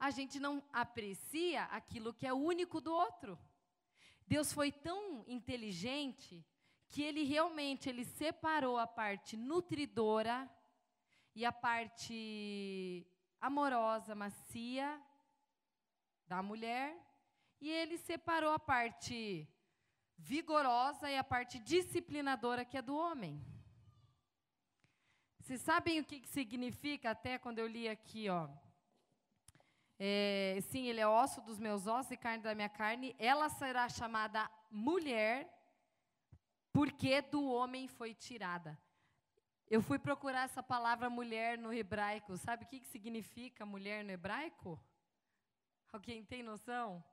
A 0.01 0.11
gente 0.11 0.41
não 0.41 0.65
aprecia 0.73 1.65
aquilo 1.65 2.15
que 2.15 2.27
é 2.27 2.33
único 2.33 2.81
do 2.81 2.91
outro. 2.91 3.39
Deus 4.27 4.55
foi 4.55 4.73
tão 4.73 5.23
inteligente 5.29 6.43
que 6.89 7.03
ele 7.03 7.25
realmente 7.25 7.91
ele 7.91 8.07
separou 8.07 8.79
a 8.79 8.87
parte 8.87 9.37
nutridora 9.37 10.51
e 11.35 11.45
a 11.45 11.53
parte 11.53 13.07
amorosa, 13.39 14.15
macia 14.15 14.99
da 16.27 16.43
mulher, 16.43 16.97
e 17.61 17.69
ele 17.71 17.99
separou 17.99 18.53
a 18.55 18.59
parte 18.59 19.47
vigorosa 20.23 21.11
e 21.11 21.17
a 21.17 21.25
parte 21.25 21.59
disciplinadora 21.59 22.65
que 22.65 22.79
é 22.79 22.83
do 22.83 22.97
homem. 22.97 23.45
Vocês 25.39 25.61
sabem 25.61 25.99
o 26.01 26.05
que, 26.05 26.27
significa, 26.29 27.11
até 27.11 27.39
quando 27.39 27.59
eu 27.59 27.67
li 27.67 27.89
aqui, 27.89 28.29
ó. 28.29 28.49
É, 29.99 30.59
sim, 30.71 30.87
ele 30.87 31.01
é 31.01 31.07
osso 31.07 31.41
dos 31.41 31.59
meus 31.59 31.87
ossos 31.87 32.13
e 32.13 32.17
carne 32.17 32.43
da 32.43 32.55
minha 32.55 32.69
carne. 32.69 33.15
Ela 33.19 33.49
será 33.49 33.89
chamada 33.89 34.49
mulher, 34.71 35.37
porque 36.73 37.21
do 37.23 37.45
homem 37.45 37.89
foi 37.89 38.15
tirada. 38.15 38.79
Eu 39.69 39.83
fui 39.83 39.99
procurar 39.99 40.45
essa 40.45 40.63
palavra 40.63 41.11
mulher 41.11 41.59
no 41.59 41.73
hebraico. 41.73 42.37
Sabe 42.37 42.65
o 42.65 42.69
que, 42.69 42.81
que 42.81 42.87
significa 42.87 43.67
mulher 43.67 44.05
no 44.05 44.13
hebraico? 44.13 44.81
Alguém 45.93 46.25
tem 46.25 46.43
noção? 46.43 47.05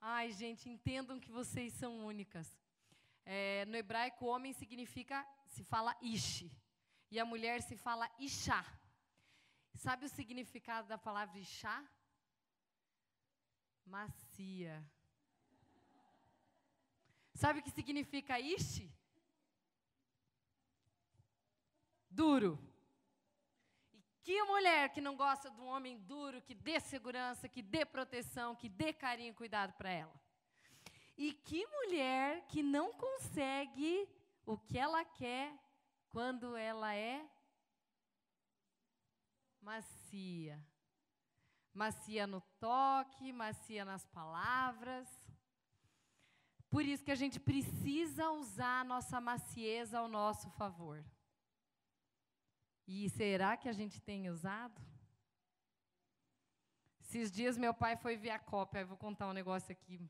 Ai, 0.00 0.32
gente, 0.32 0.68
entendam 0.68 1.18
que 1.18 1.30
vocês 1.30 1.72
são 1.72 2.06
únicas. 2.06 2.56
É, 3.24 3.64
no 3.66 3.76
hebraico, 3.76 4.26
homem 4.26 4.52
significa, 4.52 5.26
se 5.46 5.64
fala 5.64 5.96
ish. 6.00 6.50
E 7.10 7.18
a 7.18 7.24
mulher 7.24 7.62
se 7.62 7.76
fala 7.76 8.10
ishá. 8.18 8.64
Sabe 9.74 10.06
o 10.06 10.08
significado 10.08 10.88
da 10.88 10.98
palavra 10.98 11.38
ishá? 11.38 11.84
Macia. 13.84 14.84
Sabe 17.34 17.60
o 17.60 17.62
que 17.62 17.70
significa 17.70 18.38
ish? 18.38 18.88
Duro. 22.10 22.67
Que 24.28 24.42
mulher 24.42 24.90
que 24.90 25.00
não 25.00 25.16
gosta 25.16 25.50
de 25.50 25.58
um 25.58 25.68
homem 25.68 25.96
duro, 26.00 26.42
que 26.42 26.54
dê 26.54 26.78
segurança, 26.80 27.48
que 27.48 27.62
dê 27.62 27.86
proteção, 27.86 28.54
que 28.54 28.68
dê 28.68 28.92
carinho 28.92 29.30
e 29.30 29.34
cuidado 29.34 29.72
para 29.72 29.90
ela? 29.90 30.14
E 31.16 31.32
que 31.32 31.66
mulher 31.66 32.44
que 32.46 32.62
não 32.62 32.92
consegue 32.92 34.06
o 34.44 34.58
que 34.58 34.78
ela 34.78 35.02
quer 35.02 35.58
quando 36.10 36.54
ela 36.58 36.94
é 36.94 37.26
macia. 39.62 40.62
Macia 41.72 42.26
no 42.26 42.42
toque, 42.60 43.32
macia 43.32 43.82
nas 43.82 44.04
palavras. 44.08 45.08
Por 46.68 46.84
isso 46.84 47.02
que 47.02 47.12
a 47.12 47.20
gente 47.22 47.40
precisa 47.40 48.30
usar 48.32 48.80
a 48.80 48.84
nossa 48.84 49.22
macieza 49.22 50.00
ao 50.00 50.06
nosso 50.06 50.50
favor. 50.50 51.02
E 52.90 53.10
será 53.10 53.54
que 53.54 53.68
a 53.68 53.72
gente 53.72 54.00
tem 54.00 54.30
usado? 54.30 54.80
Esses 57.02 57.30
dias 57.30 57.58
meu 57.58 57.74
pai 57.74 57.98
foi 57.98 58.16
ver 58.16 58.30
a 58.30 58.38
Copa, 58.38 58.78
eu 58.78 58.86
vou 58.86 58.96
contar 58.96 59.28
um 59.28 59.34
negócio 59.34 59.70
aqui. 59.70 60.00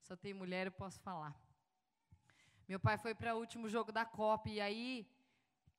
Só 0.00 0.14
tem 0.14 0.32
mulher, 0.32 0.68
eu 0.68 0.72
posso 0.72 1.00
falar. 1.00 1.34
Meu 2.68 2.78
pai 2.78 2.96
foi 2.96 3.12
para 3.12 3.34
o 3.34 3.40
último 3.40 3.68
jogo 3.68 3.90
da 3.90 4.04
Copa 4.04 4.48
e 4.48 4.60
aí 4.60 5.04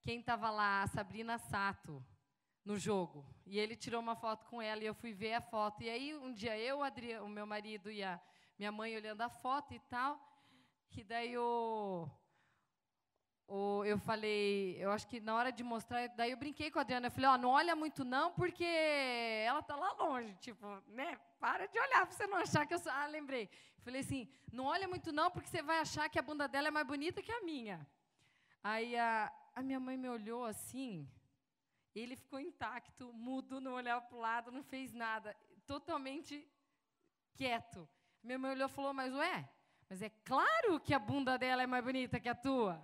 quem 0.02 0.20
estava 0.20 0.50
lá? 0.50 0.84
A 0.84 0.88
Sabrina 0.88 1.38
Sato 1.38 2.06
no 2.66 2.78
jogo. 2.78 3.26
E 3.46 3.58
ele 3.58 3.78
tirou 3.78 4.02
uma 4.02 4.18
foto 4.18 4.46
com 4.48 4.62
ela 4.62 4.84
e 4.84 4.86
eu 4.86 4.94
fui 4.94 5.14
ver 5.14 5.36
a 5.36 5.42
foto. 5.42 5.82
E 5.82 5.90
aí 5.90 6.14
um 6.14 6.34
dia 6.34 6.58
eu, 6.58 6.80
o 7.24 7.30
meu 7.30 7.48
marido 7.48 7.90
e 7.90 8.04
a 8.04 8.20
minha 8.58 8.72
mãe 8.72 8.98
olhando 8.98 9.22
a 9.22 9.30
foto 9.30 9.74
e 9.74 9.80
tal, 9.80 10.20
que 10.90 11.06
daí 11.06 11.38
o 11.38 12.10
o, 13.50 13.84
eu 13.84 13.98
falei, 13.98 14.78
eu 14.80 14.92
acho 14.92 15.08
que 15.08 15.20
na 15.20 15.34
hora 15.36 15.52
de 15.52 15.64
mostrar, 15.64 16.08
daí 16.10 16.30
eu 16.30 16.38
brinquei 16.38 16.70
com 16.70 16.78
a 16.78 16.84
Adriana, 16.84 17.08
eu 17.08 17.12
falei, 17.12 17.30
ó, 17.32 17.34
oh, 17.34 17.38
não 17.38 17.50
olha 17.50 17.76
muito 17.76 18.06
não, 18.06 18.32
porque 18.32 18.64
ela 18.64 19.64
tá 19.64 19.76
lá 19.76 19.92
longe, 19.94 20.36
tipo, 20.36 20.68
né, 20.88 21.20
para 21.40 21.66
de 21.66 21.80
olhar 21.80 22.06
para 22.06 22.16
você 22.16 22.28
não 22.28 22.38
achar 22.38 22.68
que 22.68 22.76
eu 22.76 22.80
sou, 22.80 22.92
ah, 22.92 23.08
lembrei. 23.08 23.50
falei 23.80 24.02
assim, 24.02 24.30
não 24.54 24.66
olha 24.66 24.88
muito 24.88 25.12
não, 25.12 25.32
porque 25.32 25.50
você 25.50 25.64
vai 25.64 25.80
achar 25.80 26.08
que 26.10 26.20
a 26.20 26.22
bunda 26.22 26.48
dela 26.48 26.68
é 26.68 26.72
mais 26.72 26.86
bonita 26.86 27.24
que 27.24 27.32
a 27.32 27.42
minha. 27.42 27.86
Aí 28.64 28.96
a, 28.96 29.34
a 29.56 29.64
minha 29.64 29.80
mãe 29.80 29.98
me 29.98 30.08
olhou 30.08 30.46
assim, 30.46 31.10
ele 31.96 32.16
ficou 32.16 32.40
intacto, 32.40 33.12
mudo, 33.14 33.60
não 33.60 33.74
olhava 33.74 34.06
para 34.06 34.16
o 34.16 34.22
lado, 34.22 34.52
não 34.52 34.62
fez 34.62 34.94
nada, 34.94 35.36
totalmente 35.66 36.48
quieto. 37.34 37.90
Minha 38.22 38.38
mãe 38.38 38.52
olhou 38.52 38.68
e 38.68 38.72
falou, 38.72 38.94
mas 38.94 39.12
ué, 39.12 39.50
mas 39.90 40.04
é 40.04 40.10
claro 40.24 40.80
que 40.80 40.94
a 40.94 41.00
bunda 41.00 41.36
dela 41.36 41.64
é 41.64 41.68
mais 41.68 41.84
bonita 41.84 42.20
que 42.20 42.30
a 42.30 42.36
tua. 42.36 42.80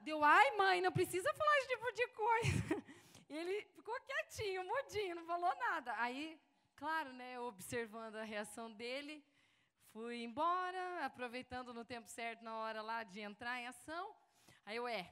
Deu, 0.00 0.24
ai, 0.24 0.56
mãe, 0.56 0.80
não 0.80 0.92
precisa 0.92 1.32
falar 1.34 1.58
esse 1.58 1.68
tipo 1.68 1.92
de 1.92 2.06
coisa. 2.08 2.84
Ele 3.28 3.62
ficou 3.76 3.94
quietinho, 4.00 4.64
mudinho, 4.64 5.16
não 5.16 5.24
falou 5.24 5.54
nada. 5.56 5.94
Aí, 5.98 6.40
claro, 6.74 7.12
né, 7.12 7.38
observando 7.38 8.16
a 8.16 8.24
reação 8.24 8.72
dele, 8.72 9.22
fui 9.92 10.24
embora, 10.24 11.04
aproveitando 11.04 11.74
no 11.74 11.84
tempo 11.84 12.08
certo, 12.08 12.42
na 12.42 12.56
hora 12.56 12.80
lá 12.80 13.02
de 13.04 13.20
entrar 13.20 13.60
em 13.60 13.66
ação. 13.66 14.14
Aí 14.64 14.76
eu, 14.76 14.88
é. 14.88 15.10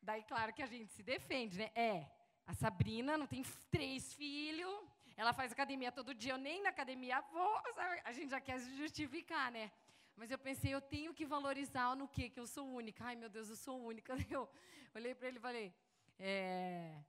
Daí, 0.00 0.22
claro 0.22 0.52
que 0.52 0.62
a 0.62 0.66
gente 0.66 0.92
se 0.92 1.02
defende, 1.02 1.58
né? 1.58 1.70
É. 1.74 2.06
A 2.46 2.54
Sabrina 2.54 3.16
não 3.16 3.26
tem 3.26 3.42
três 3.70 4.14
filhos, 4.14 4.72
ela 5.16 5.32
faz 5.32 5.52
academia 5.52 5.90
todo 5.90 6.14
dia, 6.14 6.32
eu 6.32 6.38
nem 6.38 6.62
na 6.62 6.70
academia 6.70 7.20
vou. 7.32 7.60
A 8.04 8.12
gente 8.12 8.30
já 8.30 8.40
quer 8.40 8.58
se 8.60 8.76
justificar, 8.76 9.50
né? 9.50 9.70
Mas 10.16 10.30
eu 10.30 10.38
pensei, 10.38 10.72
eu 10.72 10.80
tenho 10.80 11.12
que 11.12 11.26
valorizar 11.26 11.96
no 11.96 12.06
que 12.08 12.30
que 12.30 12.38
eu 12.38 12.46
sou 12.46 12.66
única. 12.68 13.04
Ai, 13.04 13.16
meu 13.16 13.28
Deus, 13.28 13.48
eu 13.48 13.56
sou 13.56 13.80
única. 13.84 14.14
Eu 14.30 14.48
olhei 14.94 15.14
para 15.14 15.26
ele 15.26 15.38
e 15.38 15.40
falei, 15.40 15.74
é, 16.18 17.02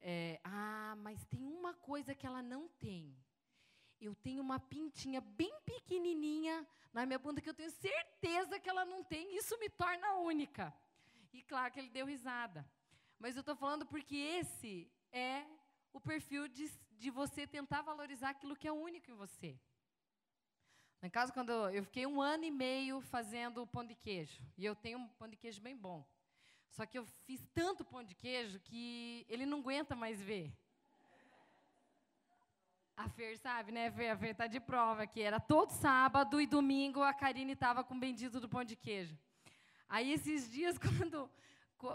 é, 0.00 0.40
ah, 0.44 0.94
mas 0.98 1.24
tem 1.24 1.42
uma 1.42 1.72
coisa 1.74 2.14
que 2.14 2.26
ela 2.26 2.42
não 2.42 2.68
tem. 2.68 3.16
Eu 4.00 4.14
tenho 4.14 4.42
uma 4.42 4.58
pintinha 4.60 5.20
bem 5.20 5.52
pequenininha 5.64 6.66
na 6.92 7.06
minha 7.06 7.18
bunda 7.18 7.40
que 7.40 7.48
eu 7.48 7.54
tenho 7.54 7.70
certeza 7.70 8.60
que 8.60 8.68
ela 8.68 8.84
não 8.84 9.02
tem. 9.02 9.34
Isso 9.34 9.58
me 9.58 9.68
torna 9.70 10.16
única. 10.16 10.74
E 11.32 11.42
claro 11.42 11.72
que 11.72 11.80
ele 11.80 11.88
deu 11.88 12.04
risada. 12.04 12.68
Mas 13.18 13.36
eu 13.36 13.40
estou 13.40 13.56
falando 13.56 13.86
porque 13.86 14.16
esse 14.16 14.90
é 15.10 15.46
o 15.92 16.00
perfil 16.00 16.48
de, 16.48 16.68
de 16.98 17.10
você 17.10 17.46
tentar 17.46 17.80
valorizar 17.82 18.30
aquilo 18.30 18.56
que 18.56 18.68
é 18.68 18.72
único 18.72 19.10
em 19.10 19.14
você. 19.14 19.58
Em 21.02 21.10
casa, 21.10 21.32
quando 21.32 21.50
eu, 21.50 21.70
eu 21.70 21.82
fiquei 21.82 22.06
um 22.06 22.22
ano 22.22 22.44
e 22.44 22.50
meio 22.50 23.00
fazendo 23.00 23.66
pão 23.66 23.84
de 23.84 23.94
queijo. 23.94 24.40
E 24.56 24.64
eu 24.64 24.76
tenho 24.76 24.98
um 24.98 25.08
pão 25.08 25.26
de 25.26 25.36
queijo 25.36 25.60
bem 25.60 25.76
bom. 25.76 26.06
Só 26.70 26.86
que 26.86 26.96
eu 26.96 27.04
fiz 27.26 27.44
tanto 27.52 27.84
pão 27.84 28.04
de 28.04 28.14
queijo 28.14 28.60
que 28.60 29.26
ele 29.28 29.44
não 29.44 29.58
aguenta 29.58 29.96
mais 29.96 30.22
ver. 30.22 30.52
A 32.96 33.08
Fer 33.08 33.36
sabe, 33.36 33.72
né, 33.72 33.90
Fer? 33.90 34.10
A 34.10 34.16
Fer 34.16 34.30
está 34.30 34.46
de 34.46 34.60
prova 34.60 35.04
que 35.04 35.20
era 35.20 35.40
todo 35.40 35.70
sábado 35.70 36.40
e 36.40 36.46
domingo 36.46 37.02
a 37.02 37.12
Karine 37.12 37.52
estava 37.52 37.82
com 37.82 37.94
o 37.94 37.98
bendito 37.98 38.38
do 38.38 38.48
pão 38.48 38.62
de 38.62 38.76
queijo. 38.76 39.18
Aí 39.88 40.12
esses 40.12 40.48
dias, 40.50 40.78
quando. 40.78 41.28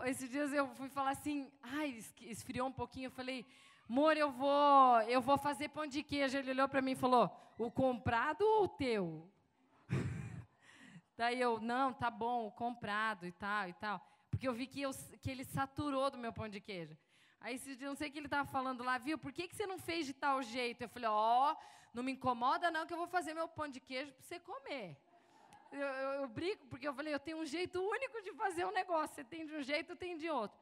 Esses 0.06 0.30
dias 0.30 0.52
eu 0.52 0.68
fui 0.76 0.90
falar 0.90 1.12
assim, 1.12 1.50
ai, 1.64 2.04
esfriou 2.20 2.68
um 2.68 2.74
pouquinho, 2.74 3.08
eu 3.08 3.12
falei, 3.12 3.46
Amor, 3.90 4.18
eu 4.18 4.30
vou, 4.30 5.02
eu 5.04 5.22
vou 5.22 5.38
fazer 5.38 5.70
pão 5.70 5.88
de 5.88 6.04
queijo. 6.04 6.38
Ele 6.38 6.52
olhou 6.52 6.68
para 6.68 6.82
mim 6.82 6.92
e 6.92 6.96
falou: 6.96 7.32
O 7.58 7.72
comprado 7.72 8.42
ou 8.42 8.66
o 8.66 8.68
teu? 8.68 9.32
Daí 11.16 11.40
eu, 11.40 11.62
não, 11.62 11.94
tá 11.94 12.12
bom, 12.12 12.48
o 12.48 12.52
comprado 12.52 13.26
e 13.26 13.32
tal 13.32 13.70
e 13.70 13.74
tal. 13.74 14.06
Porque 14.30 14.46
eu 14.46 14.54
vi 14.54 14.68
que, 14.68 14.82
eu, 14.82 14.92
que 15.22 15.32
ele 15.32 15.46
saturou 15.46 16.12
do 16.12 16.18
meu 16.18 16.34
pão 16.34 16.50
de 16.50 16.60
queijo. 16.60 16.98
Aí 17.40 17.62
não 17.80 17.96
sei 17.96 18.10
o 18.10 18.12
que 18.12 18.20
ele 18.20 18.28
estava 18.28 18.50
falando 18.50 18.84
lá, 18.84 18.98
viu? 18.98 19.18
Por 19.18 19.32
que, 19.32 19.48
que 19.48 19.56
você 19.56 19.66
não 19.66 19.80
fez 19.80 20.06
de 20.06 20.14
tal 20.14 20.42
jeito? 20.44 20.82
Eu 20.82 20.90
falei, 20.90 21.08
ó, 21.08 21.52
oh, 21.52 21.58
não 21.94 22.04
me 22.04 22.12
incomoda 22.12 22.70
não 22.70 22.86
que 22.86 22.94
eu 22.94 22.98
vou 22.98 23.08
fazer 23.08 23.34
meu 23.34 23.48
pão 23.48 23.70
de 23.70 23.80
queijo 23.80 24.12
para 24.12 24.22
você 24.22 24.40
comer. 24.40 24.98
Eu, 25.72 25.80
eu, 25.80 26.10
eu 26.22 26.28
brinco, 26.28 26.66
porque 26.68 26.88
eu 26.88 26.94
falei, 26.94 27.14
eu 27.14 27.20
tenho 27.20 27.38
um 27.38 27.46
jeito 27.46 27.82
único 27.82 28.22
de 28.22 28.34
fazer 28.34 28.66
um 28.66 28.72
negócio. 28.72 29.16
Você 29.16 29.24
tem 29.24 29.46
de 29.46 29.56
um 29.56 29.64
jeito, 29.64 29.94
eu 29.94 29.96
tenho 29.96 30.18
de 30.18 30.30
outro. 30.30 30.60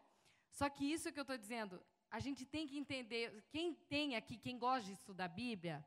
Só 0.52 0.70
que 0.70 0.86
isso 0.86 1.12
que 1.12 1.20
eu 1.20 1.24
estou 1.24 1.38
dizendo, 1.38 1.82
a 2.16 2.20
gente 2.26 2.44
tem 2.46 2.66
que 2.66 2.78
entender, 2.78 3.24
quem 3.52 3.74
tem 3.94 4.16
aqui, 4.16 4.38
quem 4.38 4.58
gosta 4.58 4.86
de 4.88 4.94
estudar 4.94 5.28
Bíblia, 5.28 5.86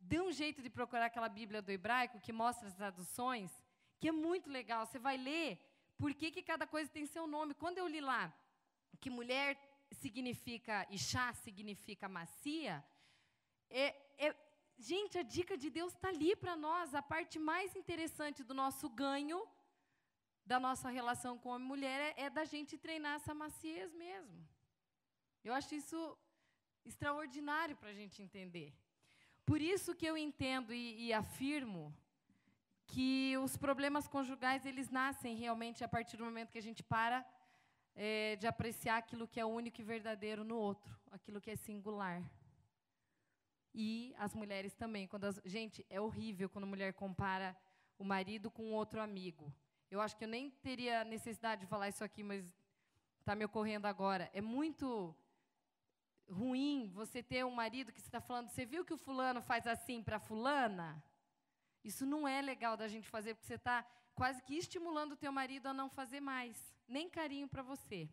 dê 0.00 0.18
um 0.18 0.32
jeito 0.32 0.62
de 0.62 0.70
procurar 0.70 1.06
aquela 1.06 1.28
Bíblia 1.28 1.60
do 1.60 1.70
hebraico 1.70 2.22
que 2.26 2.32
mostra 2.32 2.66
as 2.68 2.74
traduções, 2.74 3.50
que 4.00 4.08
é 4.08 4.12
muito 4.12 4.48
legal. 4.48 4.86
Você 4.86 4.98
vai 4.98 5.18
ler 5.18 5.48
por 5.98 6.14
que, 6.14 6.30
que 6.30 6.42
cada 6.42 6.66
coisa 6.66 6.90
tem 6.96 7.04
seu 7.04 7.26
nome. 7.26 7.52
Quando 7.52 7.76
eu 7.76 7.86
li 7.86 8.00
lá 8.00 8.22
que 8.98 9.10
mulher 9.10 9.50
significa, 9.92 10.86
e 10.88 10.98
chá 10.98 11.34
significa 11.34 12.08
macia, 12.08 12.82
é, 13.68 13.94
é, 14.16 14.34
gente, 14.78 15.18
a 15.18 15.22
dica 15.22 15.54
de 15.54 15.68
Deus 15.68 15.92
está 15.92 16.08
ali 16.08 16.34
para 16.34 16.56
nós. 16.56 16.94
A 16.94 17.02
parte 17.02 17.38
mais 17.38 17.76
interessante 17.76 18.42
do 18.42 18.54
nosso 18.54 18.88
ganho, 18.88 19.46
da 20.46 20.58
nossa 20.58 20.88
relação 20.88 21.36
com 21.36 21.54
e 21.54 21.62
mulher, 21.62 22.00
é, 22.16 22.22
é 22.22 22.30
da 22.30 22.46
gente 22.46 22.78
treinar 22.78 23.16
essa 23.16 23.34
maciez 23.34 23.92
mesmo. 23.92 24.55
Eu 25.46 25.54
acho 25.54 25.76
isso 25.76 25.98
extraordinário 26.84 27.76
para 27.76 27.90
a 27.90 27.98
gente 27.98 28.20
entender. 28.20 28.74
Por 29.44 29.60
isso 29.60 29.94
que 29.94 30.04
eu 30.04 30.16
entendo 30.18 30.74
e, 30.74 31.06
e, 31.06 31.12
afirmo 31.12 31.94
que 32.84 33.36
os 33.44 33.56
problemas 33.56 34.08
conjugais 34.08 34.66
eles 34.66 34.88
nascem 34.90 35.36
realmente 35.36 35.84
a 35.84 35.88
partir 35.88 36.16
do 36.16 36.24
momento 36.24 36.50
que 36.50 36.58
a 36.58 36.68
gente 36.68 36.82
para 36.82 37.24
é, 37.94 38.34
de 38.34 38.48
apreciar 38.48 38.96
aquilo 38.96 39.28
que 39.28 39.38
é 39.38 39.46
único 39.46 39.80
e 39.80 39.84
verdadeiro 39.84 40.42
no 40.42 40.56
outro, 40.56 40.92
aquilo 41.12 41.40
que 41.40 41.52
é 41.52 41.54
singular. 41.54 42.20
E 43.72 44.12
as 44.18 44.34
mulheres 44.34 44.74
também. 44.74 45.06
Quando 45.06 45.26
as, 45.26 45.40
gente, 45.44 45.86
é 45.88 46.00
horrível 46.00 46.48
quando 46.48 46.64
a 46.64 46.72
mulher 46.74 46.92
compara 46.92 47.56
o 47.96 48.02
marido 48.02 48.50
com 48.50 48.72
outro 48.72 49.00
amigo. 49.00 49.54
Eu 49.92 50.00
acho 50.00 50.16
que 50.16 50.24
eu 50.24 50.28
nem 50.28 50.50
teria 50.50 51.04
necessidade 51.04 51.60
de 51.60 51.68
falar 51.68 51.88
isso 51.88 52.02
aqui, 52.02 52.24
mas 52.24 52.44
está 53.20 53.36
me 53.36 53.44
ocorrendo 53.44 53.86
agora. 53.86 54.28
É 54.32 54.40
muito 54.40 55.14
ruim 56.28 56.90
você 56.94 57.22
ter 57.22 57.44
um 57.44 57.50
marido 57.50 57.92
que 57.92 58.00
está 58.00 58.20
falando, 58.20 58.48
você 58.48 58.64
viu 58.64 58.84
que 58.84 58.94
o 58.94 58.98
fulano 58.98 59.40
faz 59.40 59.66
assim 59.66 60.02
para 60.02 60.18
fulana? 60.18 61.02
Isso 61.84 62.04
não 62.04 62.26
é 62.26 62.42
legal 62.42 62.76
da 62.76 62.88
gente 62.88 63.08
fazer, 63.08 63.34
porque 63.34 63.46
você 63.46 63.54
está 63.54 63.86
quase 64.14 64.42
que 64.42 64.54
estimulando 64.54 65.12
o 65.12 65.16
teu 65.16 65.30
marido 65.30 65.66
a 65.68 65.74
não 65.74 65.88
fazer 65.88 66.20
mais, 66.20 66.56
nem 66.88 67.08
carinho 67.08 67.48
para 67.48 67.62
você. 67.62 68.08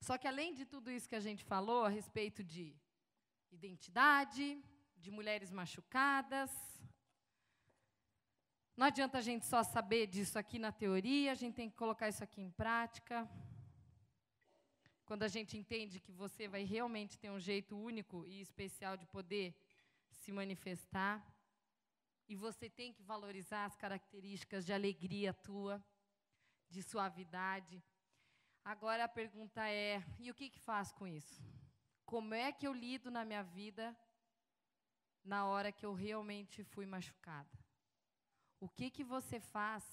Só 0.00 0.16
que 0.16 0.26
além 0.26 0.54
de 0.54 0.64
tudo 0.64 0.90
isso 0.90 1.08
que 1.08 1.14
a 1.14 1.20
gente 1.20 1.44
falou 1.44 1.84
a 1.84 1.88
respeito 1.88 2.42
de 2.42 2.74
identidade, 3.52 4.62
de 4.96 5.10
mulheres 5.10 5.50
machucadas, 5.50 6.50
não 8.76 8.86
adianta 8.86 9.18
a 9.18 9.20
gente 9.20 9.44
só 9.44 9.62
saber 9.62 10.06
disso 10.06 10.38
aqui 10.38 10.58
na 10.58 10.72
teoria, 10.72 11.32
a 11.32 11.34
gente 11.34 11.54
tem 11.54 11.68
que 11.68 11.76
colocar 11.76 12.08
isso 12.08 12.24
aqui 12.24 12.40
em 12.40 12.50
prática. 12.50 13.28
Quando 15.10 15.24
a 15.24 15.28
gente 15.36 15.56
entende 15.56 15.98
que 15.98 16.12
você 16.12 16.46
vai 16.46 16.62
realmente 16.62 17.18
ter 17.18 17.30
um 17.32 17.40
jeito 17.40 17.76
único 17.76 18.24
e 18.28 18.40
especial 18.40 18.96
de 18.96 19.04
poder 19.06 19.52
se 20.08 20.30
manifestar, 20.30 21.16
e 22.28 22.36
você 22.36 22.70
tem 22.70 22.92
que 22.92 23.02
valorizar 23.02 23.64
as 23.64 23.74
características 23.74 24.64
de 24.64 24.72
alegria 24.72 25.34
tua, 25.34 25.84
de 26.68 26.80
suavidade. 26.80 27.82
Agora 28.64 29.02
a 29.02 29.08
pergunta 29.08 29.68
é: 29.68 30.00
e 30.16 30.30
o 30.30 30.34
que, 30.38 30.48
que 30.48 30.60
faz 30.60 30.92
com 30.92 31.08
isso? 31.08 31.42
Como 32.06 32.32
é 32.32 32.52
que 32.52 32.64
eu 32.64 32.72
lido 32.72 33.10
na 33.10 33.24
minha 33.24 33.42
vida 33.42 33.84
na 35.24 35.44
hora 35.44 35.72
que 35.72 35.84
eu 35.84 35.92
realmente 35.92 36.62
fui 36.62 36.86
machucada? 36.86 37.58
O 38.60 38.68
que, 38.68 38.88
que 38.92 39.02
você 39.02 39.40
faz 39.40 39.84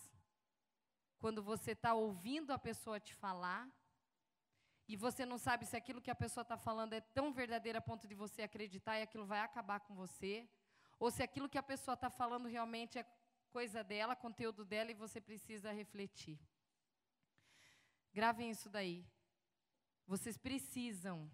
quando 1.17 1.41
você 1.41 1.71
está 1.71 1.95
ouvindo 1.95 2.53
a 2.53 2.59
pessoa 2.59 2.99
te 2.99 3.15
falar 3.15 3.67
e 4.87 4.95
você 4.95 5.25
não 5.25 5.37
sabe 5.37 5.65
se 5.65 5.75
aquilo 5.75 6.01
que 6.01 6.09
a 6.09 6.15
pessoa 6.15 6.43
está 6.43 6.57
falando 6.57 6.93
é 6.93 7.01
tão 7.01 7.33
verdadeiro 7.33 7.77
a 7.77 7.81
ponto 7.81 8.07
de 8.07 8.15
você 8.15 8.41
acreditar 8.41 8.97
e 8.97 9.01
aquilo 9.03 9.25
vai 9.25 9.41
acabar 9.41 9.81
com 9.81 9.93
você, 9.93 10.47
ou 10.97 11.11
se 11.11 11.21
aquilo 11.21 11.49
que 11.49 11.57
a 11.57 11.63
pessoa 11.63 11.93
está 11.95 12.09
falando 12.09 12.47
realmente 12.47 12.97
é 12.97 13.05
coisa 13.51 13.83
dela, 13.83 14.15
conteúdo 14.15 14.63
dela 14.63 14.89
e 14.91 14.93
você 14.93 15.19
precisa 15.19 15.71
refletir. 15.71 16.39
Gravem 18.13 18.49
isso 18.49 18.69
daí. 18.69 19.05
Vocês 20.05 20.37
precisam 20.37 21.29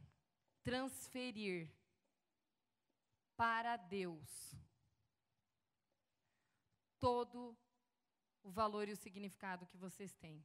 transferir 0.63 1.69
para 3.37 3.77
Deus 3.77 4.55
todo 6.99 7.55
o 8.41 8.49
valor 8.49 8.87
e 8.87 8.93
o 8.93 8.97
significado 8.97 9.67
que 9.67 9.77
vocês 9.77 10.13
têm. 10.15 10.43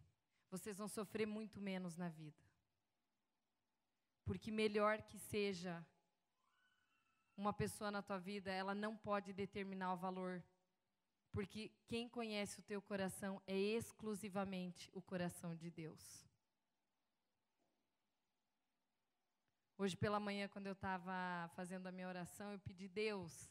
Vocês 0.50 0.76
vão 0.76 0.88
sofrer 0.88 1.26
muito 1.26 1.60
menos 1.60 1.96
na 1.96 2.08
vida. 2.08 2.47
Porque 4.28 4.50
melhor 4.50 5.00
que 5.00 5.18
seja 5.18 5.82
uma 7.34 7.50
pessoa 7.50 7.90
na 7.90 8.02
tua 8.02 8.18
vida, 8.18 8.50
ela 8.50 8.74
não 8.74 8.94
pode 8.94 9.32
determinar 9.32 9.94
o 9.94 9.96
valor. 9.96 10.44
Porque 11.32 11.72
quem 11.86 12.06
conhece 12.10 12.60
o 12.60 12.62
teu 12.62 12.82
coração 12.82 13.40
é 13.46 13.56
exclusivamente 13.56 14.90
o 14.92 15.00
coração 15.00 15.56
de 15.56 15.70
Deus. 15.70 16.28
Hoje 19.78 19.96
pela 19.96 20.20
manhã, 20.20 20.46
quando 20.46 20.66
eu 20.66 20.74
estava 20.74 21.50
fazendo 21.56 21.86
a 21.86 21.92
minha 21.92 22.08
oração, 22.08 22.52
eu 22.52 22.58
pedi, 22.58 22.86
Deus. 22.86 23.48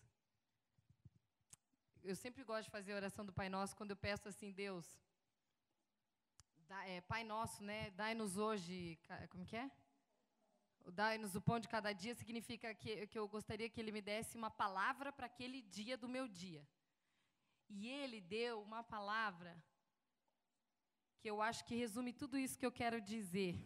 Eu 2.03 2.15
sempre 2.15 2.43
gosto 2.43 2.65
de 2.65 2.71
fazer 2.77 2.93
a 2.93 2.97
oração 2.97 3.25
do 3.25 3.33
Pai 3.33 3.49
Nosso 3.49 3.75
quando 3.75 3.89
eu 3.89 3.97
peço 3.97 4.29
assim, 4.29 4.51
Deus, 4.51 4.85
é, 6.85 7.01
Pai 7.01 7.23
Nosso, 7.23 7.63
né? 7.63 7.89
Dai-nos 7.95 8.37
hoje. 8.37 8.99
Como 9.31 9.43
que 9.43 9.55
é? 9.55 9.71
Dai-nos 10.91 11.35
o 11.35 11.41
pão 11.41 11.59
de 11.59 11.67
cada 11.67 11.91
dia 11.91 12.15
significa 12.15 12.73
que, 12.73 13.07
que 13.07 13.19
eu 13.19 13.27
gostaria 13.27 13.69
que 13.69 13.79
ele 13.79 13.91
me 13.91 14.01
desse 14.01 14.37
uma 14.37 14.49
palavra 14.49 15.11
para 15.11 15.25
aquele 15.25 15.61
dia 15.61 15.97
do 15.97 16.07
meu 16.07 16.27
dia. 16.27 16.65
E 17.69 17.89
ele 17.89 18.21
deu 18.21 18.61
uma 18.61 18.83
palavra 18.83 19.61
que 21.19 21.29
eu 21.29 21.41
acho 21.41 21.65
que 21.65 21.75
resume 21.75 22.13
tudo 22.13 22.37
isso 22.37 22.57
que 22.57 22.65
eu 22.65 22.71
quero 22.71 23.01
dizer. 23.01 23.59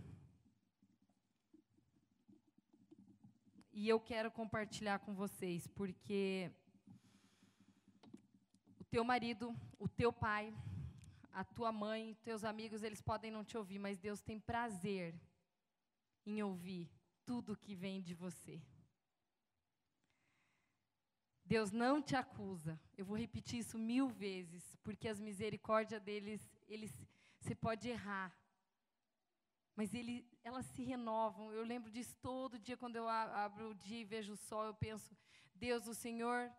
E 3.71 3.87
eu 3.87 3.99
quero 3.99 4.31
compartilhar 4.31 4.99
com 4.99 5.13
vocês, 5.13 5.67
porque 5.67 6.51
o 8.79 8.83
teu 8.83 9.03
marido, 9.03 9.55
o 9.77 9.87
teu 9.87 10.11
pai, 10.11 10.53
a 11.31 11.43
tua 11.43 11.71
mãe, 11.71 12.17
teus 12.23 12.43
amigos, 12.43 12.81
eles 12.83 13.01
podem 13.01 13.31
não 13.31 13.45
te 13.45 13.57
ouvir, 13.57 13.79
mas 13.79 13.99
Deus 13.99 14.21
tem 14.21 14.39
prazer 14.39 15.13
em 16.25 16.41
ouvir 16.41 16.89
tudo 17.31 17.55
que 17.55 17.73
vem 17.73 18.01
de 18.01 18.13
você. 18.13 18.61
Deus 21.45 21.71
não 21.71 22.01
te 22.01 22.13
acusa. 22.13 22.73
Eu 22.97 23.05
vou 23.05 23.17
repetir 23.25 23.59
isso 23.59 23.77
mil 23.79 24.09
vezes, 24.09 24.63
porque 24.83 25.07
as 25.07 25.17
misericórdias 25.27 26.01
deles, 26.01 26.41
eles, 26.67 26.91
você 27.39 27.55
pode 27.55 27.87
errar, 27.87 28.29
mas 29.77 29.93
ele, 29.93 30.15
elas 30.43 30.65
se 30.73 30.83
renovam. 30.83 31.53
Eu 31.53 31.63
lembro 31.63 31.89
disso 31.89 32.13
todo 32.21 32.59
dia 32.59 32.75
quando 32.75 32.97
eu 32.97 33.07
abro 33.07 33.69
o 33.69 33.75
dia 33.75 34.01
e 34.01 34.11
vejo 34.13 34.33
o 34.33 34.43
sol, 34.49 34.65
eu 34.65 34.73
penso, 34.73 35.15
Deus, 35.55 35.87
o 35.87 35.95
Senhor 35.95 36.51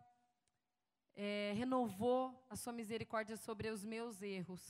é, 1.13 1.53
renovou 1.55 2.21
a 2.49 2.55
sua 2.55 2.73
misericórdia 2.73 3.37
sobre 3.37 3.69
os 3.69 3.85
meus 3.85 4.23
erros. 4.23 4.63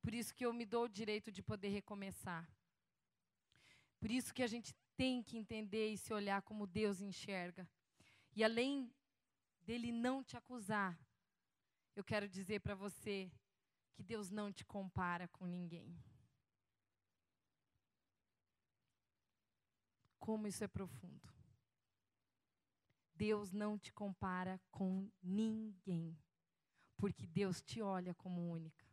Por 0.00 0.14
isso 0.14 0.32
que 0.32 0.46
eu 0.46 0.52
me 0.52 0.64
dou 0.64 0.84
o 0.84 0.94
direito 1.00 1.32
de 1.32 1.42
poder 1.42 1.70
recomeçar. 1.70 2.48
Por 3.98 4.12
isso 4.12 4.32
que 4.32 4.44
a 4.44 4.46
gente 4.46 4.72
tem 4.96 5.22
que 5.22 5.36
entender 5.36 5.88
e 5.90 5.98
se 5.98 6.12
olhar 6.12 6.42
como 6.42 6.66
Deus 6.66 7.00
enxerga. 7.00 7.68
E 8.34 8.42
além 8.42 8.92
dele 9.62 9.92
não 9.92 10.22
te 10.22 10.36
acusar, 10.36 10.98
eu 11.94 12.04
quero 12.04 12.28
dizer 12.28 12.60
para 12.60 12.74
você 12.74 13.30
que 13.92 14.02
Deus 14.02 14.30
não 14.30 14.52
te 14.52 14.64
compara 14.64 15.28
com 15.28 15.46
ninguém. 15.46 15.96
Como 20.18 20.46
isso 20.46 20.64
é 20.64 20.68
profundo. 20.68 21.32
Deus 23.14 23.52
não 23.52 23.78
te 23.78 23.92
compara 23.92 24.60
com 24.72 25.08
ninguém, 25.22 26.18
porque 26.96 27.26
Deus 27.26 27.62
te 27.62 27.80
olha 27.80 28.12
como 28.14 28.50
única. 28.50 28.84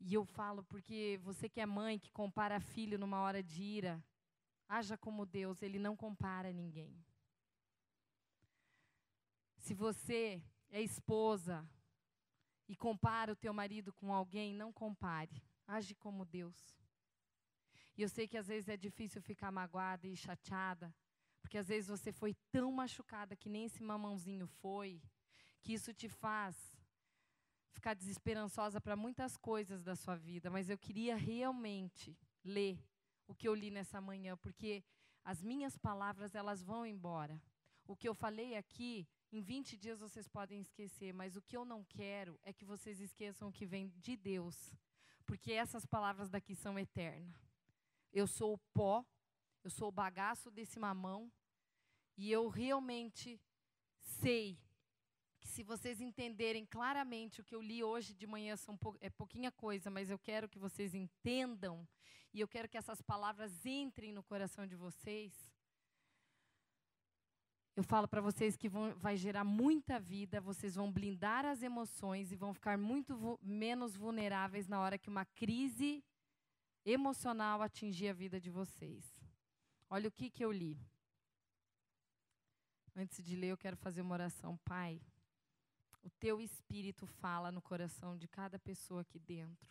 E 0.00 0.14
eu 0.14 0.24
falo 0.24 0.62
porque 0.62 1.18
você 1.24 1.48
que 1.48 1.60
é 1.60 1.66
mãe, 1.66 1.98
que 1.98 2.12
compara 2.12 2.60
filho 2.60 2.98
numa 2.98 3.18
hora 3.20 3.42
de 3.42 3.60
ira, 3.60 4.04
haja 4.68 4.96
como 4.96 5.24
Deus, 5.24 5.62
ele 5.62 5.78
não 5.78 5.96
compara 5.96 6.52
ninguém. 6.52 6.94
Se 9.56 9.74
você 9.74 10.42
é 10.70 10.80
esposa 10.80 11.68
e 12.68 12.76
compara 12.76 13.32
o 13.32 13.36
teu 13.36 13.52
marido 13.52 13.92
com 13.92 14.12
alguém, 14.12 14.54
não 14.54 14.72
compare. 14.72 15.42
Age 15.66 15.94
como 15.94 16.24
Deus. 16.24 16.76
E 17.96 18.02
eu 18.02 18.08
sei 18.08 18.28
que 18.28 18.36
às 18.36 18.46
vezes 18.46 18.68
é 18.68 18.76
difícil 18.76 19.20
ficar 19.20 19.50
magoada 19.50 20.06
e 20.06 20.16
chateada, 20.16 20.94
porque 21.40 21.58
às 21.58 21.68
vezes 21.68 21.88
você 21.88 22.12
foi 22.12 22.34
tão 22.52 22.70
machucada 22.70 23.34
que 23.34 23.48
nem 23.48 23.64
esse 23.64 23.82
mamãozinho 23.82 24.46
foi, 24.46 25.02
que 25.60 25.72
isso 25.72 25.92
te 25.92 26.08
faz 26.08 26.56
ficar 27.72 27.94
desesperançosa 27.94 28.80
para 28.80 28.96
muitas 28.96 29.36
coisas 29.36 29.82
da 29.82 29.94
sua 29.94 30.16
vida, 30.16 30.50
mas 30.50 30.68
eu 30.68 30.76
queria 30.76 31.16
realmente 31.16 32.16
ler 32.44 32.78
o 33.28 33.34
que 33.34 33.46
eu 33.46 33.54
li 33.54 33.70
nessa 33.70 34.00
manhã, 34.00 34.36
porque 34.36 34.82
as 35.22 35.42
minhas 35.42 35.76
palavras 35.76 36.34
elas 36.34 36.62
vão 36.62 36.84
embora. 36.84 37.40
O 37.86 37.94
que 37.94 38.08
eu 38.08 38.14
falei 38.14 38.56
aqui, 38.56 39.06
em 39.30 39.40
20 39.40 39.76
dias 39.76 40.00
vocês 40.00 40.26
podem 40.26 40.60
esquecer, 40.60 41.12
mas 41.12 41.36
o 41.36 41.42
que 41.42 41.56
eu 41.56 41.64
não 41.64 41.84
quero 41.84 42.40
é 42.42 42.52
que 42.52 42.64
vocês 42.64 43.00
esqueçam 43.00 43.48
o 43.48 43.52
que 43.52 43.66
vem 43.66 43.88
de 43.98 44.16
Deus, 44.16 44.74
porque 45.26 45.52
essas 45.52 45.86
palavras 45.86 46.28
daqui 46.30 46.54
são 46.54 46.78
eternas. 46.78 47.36
Eu 48.12 48.26
sou 48.26 48.54
o 48.54 48.58
pó, 48.74 49.04
eu 49.62 49.70
sou 49.70 49.88
o 49.88 49.92
bagaço 49.92 50.50
desse 50.50 50.78
mamão, 50.78 51.30
e 52.16 52.32
eu 52.32 52.48
realmente 52.48 53.40
sei 54.00 54.58
que 55.38 55.48
se 55.48 55.62
vocês 55.62 56.00
entenderem 56.00 56.66
claramente 56.66 57.40
o 57.40 57.44
que 57.44 57.54
eu 57.54 57.60
li 57.60 57.82
hoje 57.82 58.14
de 58.14 58.26
manhã, 58.26 58.56
são 58.56 58.76
pou, 58.76 58.96
é 59.00 59.08
pouquinha 59.08 59.50
coisa, 59.50 59.90
mas 59.90 60.10
eu 60.10 60.18
quero 60.18 60.48
que 60.48 60.58
vocês 60.58 60.94
entendam 60.94 61.86
e 62.32 62.40
eu 62.40 62.48
quero 62.48 62.68
que 62.68 62.76
essas 62.76 63.00
palavras 63.00 63.64
entrem 63.64 64.12
no 64.12 64.22
coração 64.22 64.66
de 64.66 64.76
vocês. 64.76 65.32
Eu 67.74 67.84
falo 67.84 68.08
para 68.08 68.20
vocês 68.20 68.56
que 68.56 68.68
vão, 68.68 68.92
vai 68.96 69.16
gerar 69.16 69.44
muita 69.44 70.00
vida, 70.00 70.40
vocês 70.40 70.74
vão 70.74 70.90
blindar 70.90 71.44
as 71.44 71.62
emoções 71.62 72.32
e 72.32 72.36
vão 72.36 72.52
ficar 72.52 72.76
muito 72.76 73.16
vo 73.16 73.38
menos 73.40 73.96
vulneráveis 73.96 74.66
na 74.66 74.80
hora 74.80 74.98
que 74.98 75.08
uma 75.08 75.24
crise 75.24 76.04
emocional 76.84 77.62
atingir 77.62 78.08
a 78.08 78.12
vida 78.12 78.40
de 78.40 78.50
vocês. 78.50 79.04
Olha 79.88 80.08
o 80.08 80.12
que, 80.12 80.28
que 80.28 80.44
eu 80.44 80.50
li. 80.50 80.76
Antes 82.96 83.22
de 83.24 83.36
ler, 83.36 83.52
eu 83.52 83.56
quero 83.56 83.76
fazer 83.76 84.00
uma 84.00 84.14
oração. 84.14 84.56
Pai, 84.64 85.00
o 86.02 86.10
teu 86.10 86.40
espírito 86.40 87.06
fala 87.06 87.50
no 87.50 87.60
coração 87.60 88.16
de 88.16 88.26
cada 88.28 88.58
pessoa 88.58 89.02
aqui 89.02 89.18
dentro. 89.18 89.68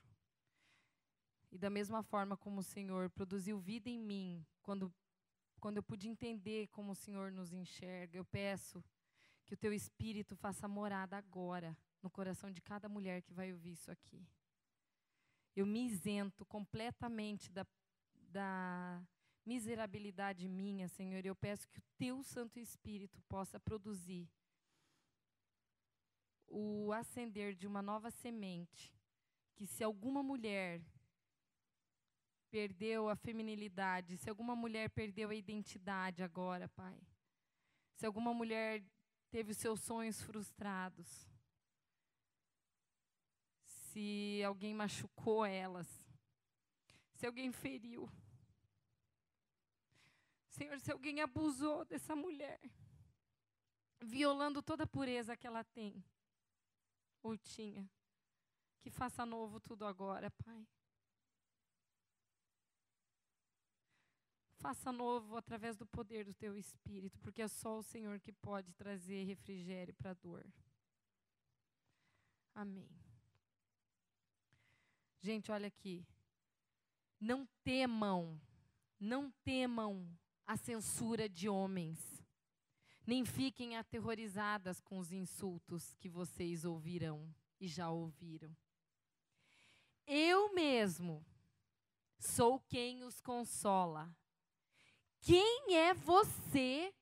E 1.52 1.58
da 1.58 1.70
mesma 1.70 2.04
forma 2.04 2.36
como 2.36 2.60
o 2.60 2.64
Senhor 2.64 3.10
produziu 3.10 3.58
vida 3.60 3.90
em 3.90 4.00
mim, 4.00 4.46
quando, 4.62 4.94
quando 5.60 5.78
eu 5.78 5.84
pude 5.84 6.08
entender 6.08 6.68
como 6.68 6.92
o 6.92 6.96
Senhor 6.96 7.32
nos 7.32 7.54
enxerga, 7.54 8.18
eu 8.18 8.26
peço 8.26 8.84
que 9.46 9.54
o 9.54 9.58
teu 9.58 9.72
espírito 9.72 10.36
faça 10.36 10.68
morada 10.68 11.18
agora 11.18 11.78
no 12.02 12.10
coração 12.10 12.52
de 12.52 12.62
cada 12.62 12.90
mulher 12.90 13.22
que 13.22 13.34
vai 13.34 13.52
ouvir 13.54 13.72
isso 13.72 13.90
aqui. 13.90 14.28
Eu 15.56 15.66
me 15.66 15.86
isento 15.86 16.46
completamente 16.46 17.52
da, 17.52 17.66
da 18.14 19.02
miserabilidade 19.46 20.48
minha, 20.48 20.90
Senhor, 20.90 21.24
e 21.24 21.30
eu 21.30 21.36
peço 21.36 21.68
que 21.70 21.80
o 21.80 21.84
teu 21.98 22.22
Santo 22.22 22.60
Espírito 22.60 23.22
possa 23.24 23.58
produzir 23.58 24.30
o 26.48 26.92
acender 26.94 27.54
de 27.56 27.68
uma 27.68 27.82
nova 27.82 28.10
semente, 28.10 28.94
que 29.56 29.66
se 29.66 29.84
alguma 29.84 30.24
mulher 30.24 30.82
perdeu 32.50 33.10
a 33.10 33.16
feminilidade, 33.16 34.18
se 34.18 34.30
alguma 34.30 34.56
mulher 34.56 34.90
perdeu 34.90 35.30
a 35.30 35.36
identidade 35.36 36.24
agora, 36.24 36.70
Pai, 36.70 36.98
se 37.96 38.06
alguma 38.06 38.34
mulher 38.34 38.84
teve 39.30 39.52
os 39.52 39.58
seus 39.58 39.82
sonhos 39.82 40.22
frustrados, 40.22 41.30
se 43.66 44.42
alguém 44.46 44.74
machucou 44.74 45.46
elas, 45.46 45.88
se 47.16 47.26
alguém 47.26 47.52
feriu, 47.52 48.10
Senhor, 50.50 50.80
se 50.80 50.92
alguém 50.92 51.22
abusou 51.22 51.84
dessa 51.86 52.16
mulher, 52.16 52.60
violando 54.00 54.62
toda 54.62 54.86
a 54.86 54.88
pureza 54.88 55.36
que 55.36 55.46
ela 55.46 55.64
tem 55.64 56.04
ou 57.22 57.38
tinha, 57.38 57.90
que 58.80 58.90
faça 58.90 59.26
novo 59.26 59.60
tudo 59.60 59.86
agora, 59.86 60.32
Pai. 60.32 60.68
Faça 64.60 64.92
novo 64.92 65.38
através 65.38 65.78
do 65.78 65.86
poder 65.86 66.26
do 66.26 66.34
teu 66.34 66.58
espírito, 66.58 67.20
porque 67.20 67.42
é 67.42 67.48
só 67.48 67.78
o 67.78 67.84
Senhor 67.84 68.20
que 68.20 68.32
pode 68.32 68.74
trazer 68.74 69.24
refrigério 69.24 69.94
para 69.94 70.12
a 70.12 70.16
dor. 70.16 70.46
Amém. 72.56 72.90
Gente, 75.22 75.52
olha 75.52 75.68
aqui. 75.68 76.06
Não 77.20 77.46
temam, 77.64 78.40
não 79.00 79.32
temam 79.44 80.08
a 80.46 80.58
censura 80.58 81.28
de 81.30 81.48
homens, 81.48 82.17
nem 83.08 83.24
fiquem 83.24 83.78
aterrorizadas 83.78 84.82
com 84.82 85.00
os 85.00 85.14
insultos 85.14 85.96
que 85.96 86.10
vocês 86.10 86.66
ouvirão 86.66 87.34
e 87.58 87.66
já 87.66 87.90
ouviram. 87.90 88.54
Eu 90.06 90.54
mesmo 90.54 91.26
sou 92.20 92.60
quem 92.60 93.06
os 93.06 93.22
consola. 93.22 94.14
Quem 95.22 95.76
é 95.78 95.94
você 95.94 96.94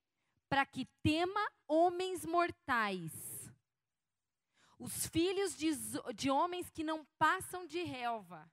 para 0.47 0.63
que 0.63 0.85
tema 1.01 1.51
homens 1.67 2.23
mortais? 2.23 3.11
Os 4.77 5.07
filhos 5.07 5.57
de, 5.57 5.71
de 6.13 6.29
homens 6.29 6.69
que 6.69 6.83
não 6.83 7.03
passam 7.17 7.65
de 7.65 7.81
relva. 7.81 8.47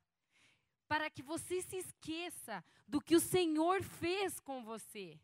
Para 0.88 1.10
que 1.10 1.22
você 1.22 1.60
se 1.60 1.76
esqueça 1.76 2.64
do 2.88 2.98
que 2.98 3.14
o 3.14 3.20
Senhor 3.20 3.82
fez 3.82 4.40
com 4.40 4.64
você. 4.64 5.20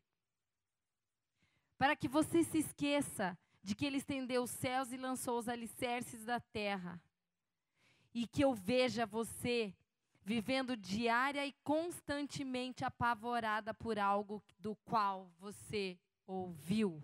Para 1.79 1.95
que 1.95 2.09
você 2.09 2.43
se 2.43 2.59
esqueça 2.59 3.39
de 3.63 3.75
que 3.75 3.87
Ele 3.87 3.99
estendeu 3.99 4.43
os 4.43 4.51
céus 4.51 4.93
e 4.93 4.97
lançou 4.97 5.39
os 5.39 5.49
alicerces 5.49 6.25
da 6.25 6.41
terra. 6.41 7.01
E 8.13 8.27
que 8.27 8.43
eu 8.43 8.53
veja 8.53 9.07
você 9.07 9.73
vivendo 10.25 10.77
diária 10.77 11.47
e 11.47 11.55
constantemente 11.65 12.85
apavorada 12.85 13.73
por 13.73 13.99
algo 13.99 14.43
do 14.59 14.77
qual 14.85 15.33
você 15.39 15.99
ouviu, 16.27 17.03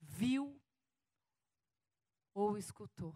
viu 0.00 0.60
ou 2.34 2.58
escutou. 2.58 3.14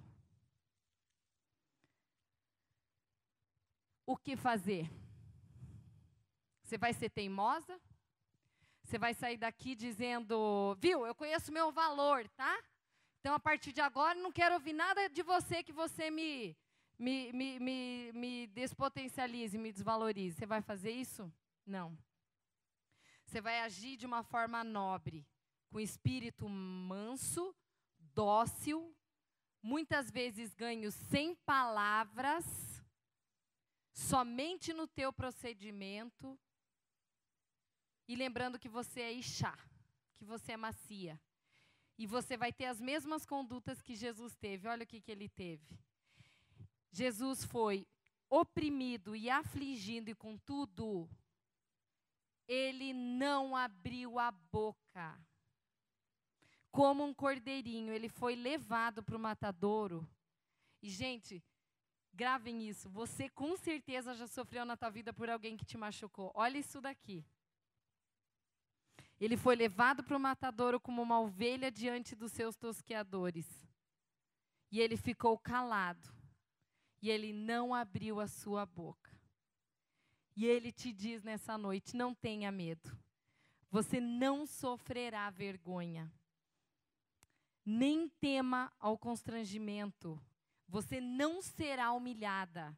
O 4.06 4.16
que 4.16 4.36
fazer? 4.36 4.88
Você 6.62 6.78
vai 6.78 6.92
ser 6.92 7.10
teimosa? 7.10 7.80
Você 8.88 8.96
vai 8.96 9.12
sair 9.12 9.36
daqui 9.36 9.74
dizendo, 9.74 10.74
viu, 10.80 11.06
eu 11.06 11.14
conheço 11.14 11.52
meu 11.52 11.70
valor, 11.70 12.26
tá? 12.30 12.58
Então, 13.20 13.34
a 13.34 13.38
partir 13.38 13.70
de 13.70 13.82
agora, 13.82 14.18
não 14.18 14.32
quero 14.32 14.54
ouvir 14.54 14.72
nada 14.72 15.10
de 15.10 15.22
você 15.22 15.62
que 15.62 15.72
você 15.72 16.10
me 16.10 16.56
me, 16.98 17.30
me, 17.34 17.60
me, 17.60 18.12
me 18.14 18.46
despotencialize, 18.46 19.58
me 19.58 19.70
desvalorize. 19.70 20.38
Você 20.38 20.46
vai 20.46 20.62
fazer 20.62 20.90
isso? 20.90 21.30
Não. 21.66 21.96
Você 23.26 23.42
vai 23.42 23.60
agir 23.60 23.98
de 23.98 24.06
uma 24.06 24.22
forma 24.22 24.64
nobre, 24.64 25.28
com 25.70 25.78
espírito 25.78 26.48
manso, 26.48 27.54
dócil, 27.98 28.96
muitas 29.62 30.10
vezes 30.10 30.54
ganho 30.54 30.90
sem 30.90 31.34
palavras, 31.34 32.82
somente 33.92 34.72
no 34.72 34.86
teu 34.88 35.12
procedimento, 35.12 36.40
e 38.08 38.16
lembrando 38.16 38.58
que 38.58 38.68
você 38.68 39.02
é 39.02 39.12
Ixá, 39.12 39.56
que 40.14 40.24
você 40.24 40.52
é 40.52 40.56
macia. 40.56 41.20
E 41.98 42.06
você 42.06 42.36
vai 42.36 42.52
ter 42.52 42.64
as 42.64 42.80
mesmas 42.80 43.26
condutas 43.26 43.82
que 43.82 43.94
Jesus 43.94 44.34
teve. 44.34 44.66
Olha 44.66 44.84
o 44.84 44.86
que, 44.86 45.00
que 45.00 45.12
ele 45.12 45.28
teve. 45.28 45.78
Jesus 46.90 47.44
foi 47.44 47.86
oprimido 48.30 49.14
e 49.14 49.28
afligido, 49.28 50.10
e 50.10 50.14
contudo, 50.14 51.08
ele 52.46 52.94
não 52.94 53.54
abriu 53.54 54.18
a 54.18 54.30
boca. 54.30 55.20
Como 56.70 57.04
um 57.04 57.12
cordeirinho, 57.12 57.92
ele 57.92 58.08
foi 58.08 58.34
levado 58.34 59.02
para 59.02 59.16
o 59.16 59.20
matadouro. 59.20 60.08
E, 60.82 60.88
gente, 60.88 61.42
gravem 62.14 62.68
isso. 62.68 62.88
Você 62.90 63.28
com 63.28 63.56
certeza 63.56 64.14
já 64.14 64.26
sofreu 64.26 64.64
na 64.64 64.76
tua 64.76 64.90
vida 64.90 65.12
por 65.12 65.28
alguém 65.28 65.56
que 65.56 65.64
te 65.64 65.76
machucou. 65.76 66.30
Olha 66.34 66.58
isso 66.58 66.80
daqui. 66.80 67.24
Ele 69.20 69.36
foi 69.36 69.56
levado 69.56 70.04
para 70.04 70.16
o 70.16 70.20
matadouro 70.20 70.80
como 70.80 71.02
uma 71.02 71.20
ovelha 71.20 71.70
diante 71.70 72.14
dos 72.14 72.32
seus 72.32 72.56
tosqueadores. 72.56 73.46
E 74.70 74.80
ele 74.80 74.96
ficou 74.96 75.36
calado 75.38 76.08
e 77.00 77.10
ele 77.10 77.32
não 77.32 77.74
abriu 77.74 78.20
a 78.20 78.28
sua 78.28 78.64
boca. 78.66 79.10
E 80.36 80.46
ele 80.46 80.70
te 80.70 80.92
diz 80.92 81.22
nessa 81.22 81.58
noite: 81.58 81.96
não 81.96 82.14
tenha 82.14 82.52
medo. 82.52 82.96
Você 83.70 84.00
não 84.00 84.46
sofrerá 84.46 85.28
vergonha. 85.30 86.12
Nem 87.64 88.08
tema 88.08 88.72
ao 88.78 88.96
constrangimento. 88.96 90.20
Você 90.68 91.00
não 91.00 91.42
será 91.42 91.92
humilhada. 91.92 92.76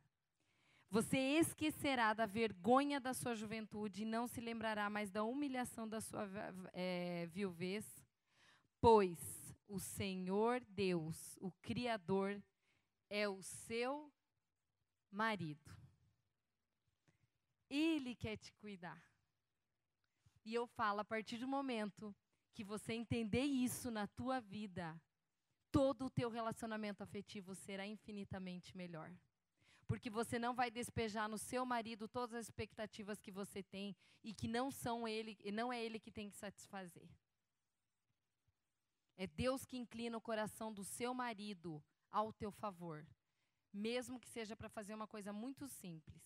Você 0.91 1.17
esquecerá 1.39 2.13
da 2.13 2.27
vergonha 2.27 2.99
da 2.99 3.15
sua 3.15 3.37
juventude 3.37 4.03
e 4.03 4.05
não 4.05 4.27
se 4.27 4.41
lembrará 4.41 4.91
mais 4.91 5.09
da 5.09 5.23
humilhação 5.23 5.89
da 5.89 6.01
sua 6.01 6.29
é, 6.73 7.27
viuvez, 7.27 7.87
pois 8.81 9.55
o 9.69 9.79
Senhor 9.79 10.61
Deus, 10.65 11.39
o 11.41 11.53
Criador, 11.63 12.43
é 13.09 13.29
o 13.29 13.41
seu 13.41 14.13
marido. 15.13 15.71
Ele 17.69 18.17
quer 18.17 18.37
te 18.37 18.53
cuidar. 18.55 19.01
E 20.45 20.53
eu 20.53 20.67
falo, 20.67 20.99
a 20.99 21.05
partir 21.05 21.39
do 21.39 21.47
momento 21.47 22.13
que 22.53 22.65
você 22.65 22.95
entender 22.95 23.45
isso 23.45 23.93
na 23.93 24.09
tua 24.09 24.41
vida, 24.41 25.01
todo 25.71 26.07
o 26.07 26.11
teu 26.11 26.31
relacionamento 26.31 27.01
afetivo 27.05 27.55
será 27.55 27.87
infinitamente 27.87 28.77
melhor. 28.77 29.09
Porque 29.91 30.09
você 30.09 30.39
não 30.39 30.55
vai 30.55 30.71
despejar 30.71 31.29
no 31.29 31.37
seu 31.37 31.67
marido 31.67 32.07
todas 32.07 32.37
as 32.37 32.47
expectativas 32.47 33.21
que 33.21 33.33
você 33.33 33.61
tem 33.61 33.97
e 34.23 34.33
que 34.33 34.47
não 34.47 34.71
são 34.71 35.09
ele, 35.09 35.37
não 35.53 35.73
é 35.73 35.85
ele 35.85 35.99
que 35.99 36.13
tem 36.13 36.31
que 36.31 36.37
satisfazer. 36.37 37.09
É 39.17 39.27
Deus 39.27 39.65
que 39.65 39.77
inclina 39.77 40.17
o 40.17 40.21
coração 40.21 40.73
do 40.73 40.85
seu 40.85 41.13
marido 41.13 41.83
ao 42.09 42.33
teu 42.33 42.53
favor, 42.53 43.05
mesmo 43.73 44.21
que 44.21 44.29
seja 44.29 44.55
para 44.55 44.69
fazer 44.69 44.95
uma 44.95 45.09
coisa 45.09 45.33
muito 45.33 45.67
simples. 45.67 46.23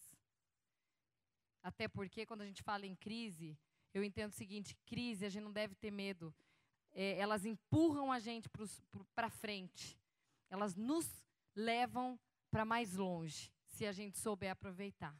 Até 1.62 1.88
porque, 1.88 2.26
quando 2.26 2.42
a 2.42 2.46
gente 2.46 2.62
fala 2.62 2.84
em 2.84 2.94
crise, 2.94 3.58
eu 3.94 4.04
entendo 4.04 4.28
o 4.28 4.34
seguinte: 4.34 4.76
crise, 4.84 5.24
a 5.24 5.30
gente 5.30 5.42
não 5.42 5.52
deve 5.52 5.74
ter 5.74 5.90
medo. 5.90 6.34
É, 6.92 7.16
elas 7.16 7.46
empurram 7.46 8.12
a 8.12 8.18
gente 8.18 8.46
para 9.14 9.30
frente. 9.30 9.98
Elas 10.50 10.76
nos 10.76 11.24
levam 11.56 12.20
para 12.50 12.66
mais 12.66 12.94
longe, 12.94 13.53
se 13.74 13.86
a 13.86 13.92
gente 13.92 14.18
souber 14.18 14.50
aproveitar. 14.50 15.14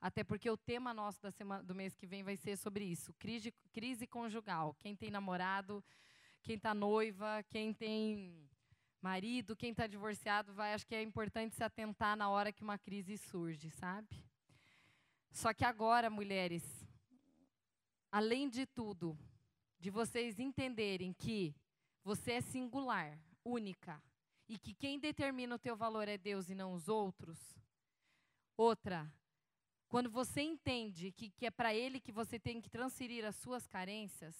Até 0.00 0.24
porque 0.24 0.50
o 0.50 0.56
tema 0.56 0.92
nosso 0.92 1.20
da 1.22 1.30
semana, 1.30 1.62
do 1.62 1.74
mês 1.74 1.94
que 1.94 2.06
vem 2.06 2.22
vai 2.22 2.36
ser 2.36 2.56
sobre 2.56 2.84
isso: 2.84 3.12
crise, 3.14 3.52
crise 3.72 4.06
conjugal. 4.06 4.74
Quem 4.78 4.96
tem 4.96 5.10
namorado, 5.10 5.84
quem 6.42 6.56
está 6.56 6.74
noiva, 6.74 7.44
quem 7.50 7.72
tem 7.72 8.48
marido, 9.00 9.56
quem 9.56 9.70
está 9.70 9.86
divorciado, 9.86 10.52
vai, 10.52 10.74
acho 10.74 10.86
que 10.86 10.94
é 10.94 11.02
importante 11.02 11.54
se 11.54 11.62
atentar 11.62 12.16
na 12.16 12.28
hora 12.28 12.52
que 12.52 12.62
uma 12.62 12.78
crise 12.78 13.16
surge, 13.16 13.70
sabe? 13.70 14.24
Só 15.30 15.54
que 15.54 15.64
agora, 15.64 16.10
mulheres, 16.10 16.64
além 18.10 18.48
de 18.48 18.66
tudo, 18.66 19.16
de 19.78 19.90
vocês 19.90 20.38
entenderem 20.38 21.12
que 21.12 21.54
você 22.02 22.32
é 22.32 22.40
singular, 22.40 23.18
única, 23.44 24.02
e 24.48 24.58
que 24.58 24.74
quem 24.74 24.98
determina 24.98 25.54
o 25.54 25.58
teu 25.58 25.76
valor 25.76 26.08
é 26.08 26.18
Deus 26.18 26.48
e 26.50 26.54
não 26.54 26.72
os 26.72 26.88
outros. 26.88 27.59
Outra, 28.60 29.10
quando 29.88 30.10
você 30.10 30.42
entende 30.42 31.12
que, 31.12 31.30
que 31.30 31.46
é 31.46 31.50
para 31.50 31.74
Ele 31.74 31.98
que 31.98 32.12
você 32.12 32.38
tem 32.38 32.60
que 32.60 32.68
transferir 32.68 33.24
as 33.24 33.34
suas 33.36 33.66
carências, 33.66 34.36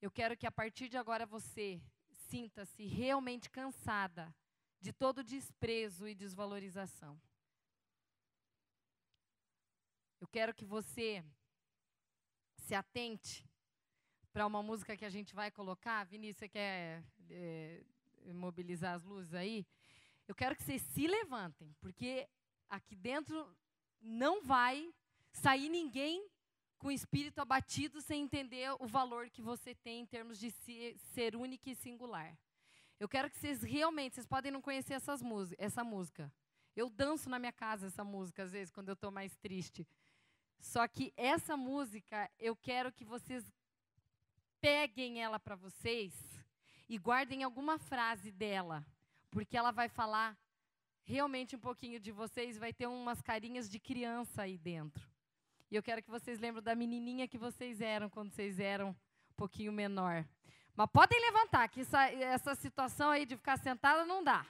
eu 0.00 0.08
quero 0.08 0.36
que 0.36 0.46
a 0.46 0.52
partir 0.52 0.88
de 0.88 0.96
agora 0.96 1.26
você 1.26 1.82
sinta-se 2.28 2.86
realmente 2.86 3.50
cansada 3.50 4.32
de 4.80 4.92
todo 4.92 5.24
desprezo 5.24 6.06
e 6.06 6.14
desvalorização. 6.14 7.20
Eu 10.20 10.28
quero 10.28 10.54
que 10.54 10.64
você 10.64 11.24
se 12.54 12.72
atente 12.72 13.44
para 14.32 14.46
uma 14.46 14.62
música 14.62 14.96
que 14.96 15.04
a 15.04 15.10
gente 15.10 15.34
vai 15.34 15.50
colocar. 15.50 16.04
Vinícius, 16.04 16.38
você 16.38 16.48
quer 16.48 17.02
é, 17.30 17.82
mobilizar 18.32 18.94
as 18.94 19.02
luzes 19.02 19.34
aí? 19.34 19.66
Eu 20.28 20.36
quero 20.36 20.54
que 20.54 20.62
vocês 20.62 20.82
se 20.82 21.08
levantem, 21.08 21.74
porque 21.80 22.28
aqui 22.70 22.94
dentro 22.94 23.46
não 24.00 24.42
vai 24.42 24.94
sair 25.32 25.68
ninguém 25.68 26.26
com 26.78 26.90
espírito 26.90 27.40
abatido 27.40 28.00
sem 28.00 28.22
entender 28.22 28.74
o 28.78 28.86
valor 28.86 29.28
que 29.28 29.42
você 29.42 29.74
tem 29.74 30.00
em 30.00 30.06
termos 30.06 30.38
de 30.38 30.50
ser 31.12 31.36
única 31.36 31.68
e 31.68 31.74
singular. 31.74 32.38
Eu 32.98 33.08
quero 33.08 33.28
que 33.28 33.36
vocês 33.36 33.62
realmente, 33.62 34.14
vocês 34.14 34.26
podem 34.26 34.50
não 34.50 34.62
conhecer 34.62 34.94
essas 34.94 35.20
essa 35.58 35.84
música. 35.84 36.32
Eu 36.74 36.88
danço 36.88 37.28
na 37.28 37.38
minha 37.38 37.52
casa 37.52 37.88
essa 37.88 38.04
música, 38.04 38.44
às 38.44 38.52
vezes, 38.52 38.70
quando 38.70 38.88
eu 38.88 38.94
estou 38.94 39.10
mais 39.10 39.36
triste. 39.36 39.86
Só 40.58 40.86
que 40.86 41.12
essa 41.16 41.56
música, 41.56 42.30
eu 42.38 42.54
quero 42.54 42.92
que 42.92 43.04
vocês 43.04 43.44
peguem 44.60 45.22
ela 45.22 45.38
para 45.38 45.56
vocês 45.56 46.12
e 46.88 46.98
guardem 46.98 47.42
alguma 47.42 47.78
frase 47.78 48.30
dela, 48.30 48.86
porque 49.30 49.56
ela 49.56 49.70
vai 49.70 49.88
falar 49.88 50.38
realmente 51.04 51.56
um 51.56 51.58
pouquinho 51.58 51.98
de 51.98 52.12
vocês, 52.12 52.58
vai 52.58 52.72
ter 52.72 52.86
umas 52.86 53.20
carinhas 53.20 53.68
de 53.68 53.78
criança 53.78 54.42
aí 54.42 54.56
dentro. 54.56 55.08
E 55.70 55.76
eu 55.76 55.82
quero 55.82 56.02
que 56.02 56.10
vocês 56.10 56.38
lembrem 56.40 56.62
da 56.62 56.74
menininha 56.74 57.28
que 57.28 57.38
vocês 57.38 57.80
eram 57.80 58.10
quando 58.10 58.32
vocês 58.32 58.58
eram 58.58 58.90
um 58.90 59.34
pouquinho 59.36 59.72
menor. 59.72 60.26
Mas 60.74 60.88
podem 60.92 61.20
levantar, 61.20 61.68
que 61.68 61.80
essa, 61.80 62.10
essa 62.10 62.54
situação 62.54 63.10
aí 63.10 63.24
de 63.24 63.36
ficar 63.36 63.56
sentada 63.58 64.04
não 64.04 64.22
dá. 64.24 64.44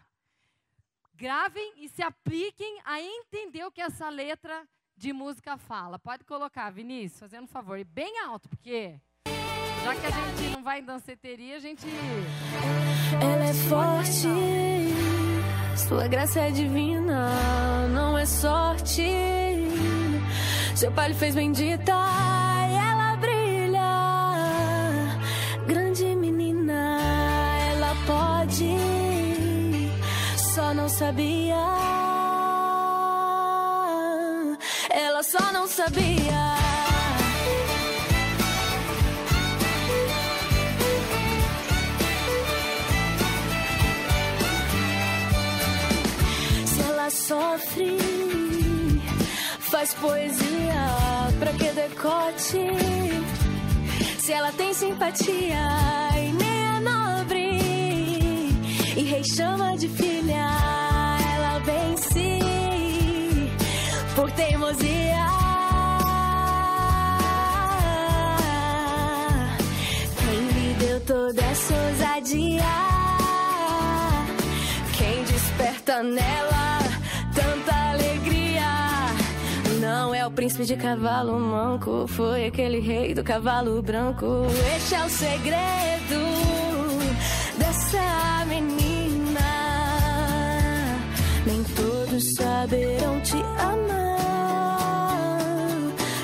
Gravem 1.14 1.74
e 1.76 1.88
se 1.88 2.02
apliquem 2.02 2.80
a 2.84 3.00
entender 3.00 3.64
o 3.64 3.70
que 3.70 3.82
essa 3.82 4.08
letra 4.08 4.66
de 4.96 5.12
música 5.12 5.58
fala. 5.58 5.98
Pode 5.98 6.24
colocar, 6.24 6.70
Vinícius, 6.70 7.20
fazendo 7.20 7.44
um 7.44 7.48
favor. 7.48 7.78
E 7.78 7.84
bem 7.84 8.18
alto, 8.20 8.48
porque 8.48 8.98
já 9.82 9.94
que 9.94 10.06
a 10.06 10.10
gente 10.10 10.50
não 10.50 10.62
vai 10.62 10.80
em 10.80 10.84
danceteria, 10.84 11.56
a 11.56 11.58
gente. 11.58 11.86
Ela 13.20 13.44
é 13.44 13.54
forte, 13.54 14.26
sua 15.80 16.06
graça 16.06 16.40
é 16.40 16.50
divina, 16.50 17.88
não 17.88 18.16
é 18.16 18.26
sorte. 18.26 19.02
Seu 20.74 20.92
pai 20.92 21.08
lhe 21.08 21.14
fez 21.14 21.34
bendita 21.34 21.92
e 22.70 22.74
ela 22.74 23.16
brilha. 23.16 23.90
Grande 25.66 26.04
menina, 26.14 26.98
ela 27.72 27.94
pode, 28.06 28.76
só 30.36 30.74
não 30.74 30.88
sabia. 30.88 31.56
Ela 34.90 35.22
só 35.22 35.52
não 35.52 35.66
sabia. 35.66 36.69
Sofre, 47.30 47.96
faz 49.60 49.94
poesia 49.94 50.82
pra 51.38 51.52
que 51.52 51.70
decote. 51.70 52.66
Se 54.18 54.32
ela 54.32 54.50
tem 54.50 54.74
simpatia 54.74 55.62
e 56.16 56.32
nem 56.32 56.76
é 56.76 56.80
nobre, 56.80 57.58
e 58.96 59.02
rei 59.04 59.22
chama 59.22 59.76
de 59.76 59.88
filha, 59.88 60.44
ela 61.34 61.60
vence 61.60 62.40
por 64.16 64.28
teimosia. 64.32 65.26
Quem 70.18 70.40
lhe 70.54 70.74
deu 70.80 71.00
toda 71.02 71.40
essa 71.42 71.74
ousadia? 71.74 72.64
Quem 74.98 75.22
desperta 75.22 76.02
nela 76.02 76.59
príncipe 80.40 80.64
de 80.64 80.74
cavalo 80.74 81.38
manco, 81.38 82.06
foi 82.08 82.46
aquele 82.46 82.80
rei 82.80 83.12
do 83.12 83.22
cavalo 83.22 83.82
branco. 83.82 84.46
Este 84.74 84.94
é 84.94 85.04
o 85.04 85.10
segredo 85.10 86.20
dessa 87.58 88.46
menina. 88.46 89.50
Nem 91.44 91.62
todos 91.76 92.34
saberão 92.36 93.20
te 93.20 93.36
amar, 93.58 95.42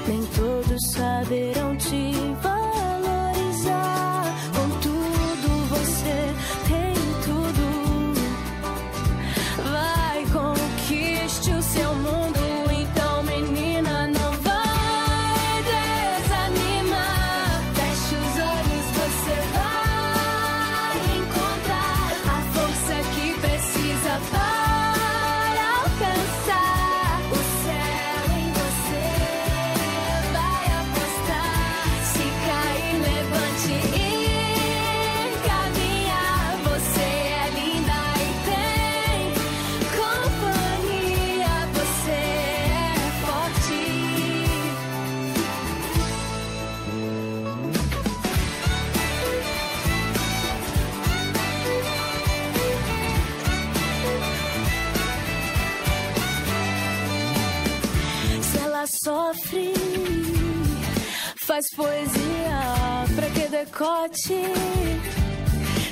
nem 0.08 0.24
todos 0.24 0.80
saberão 0.92 1.76
te 1.76 2.12
valorizar. 2.40 2.55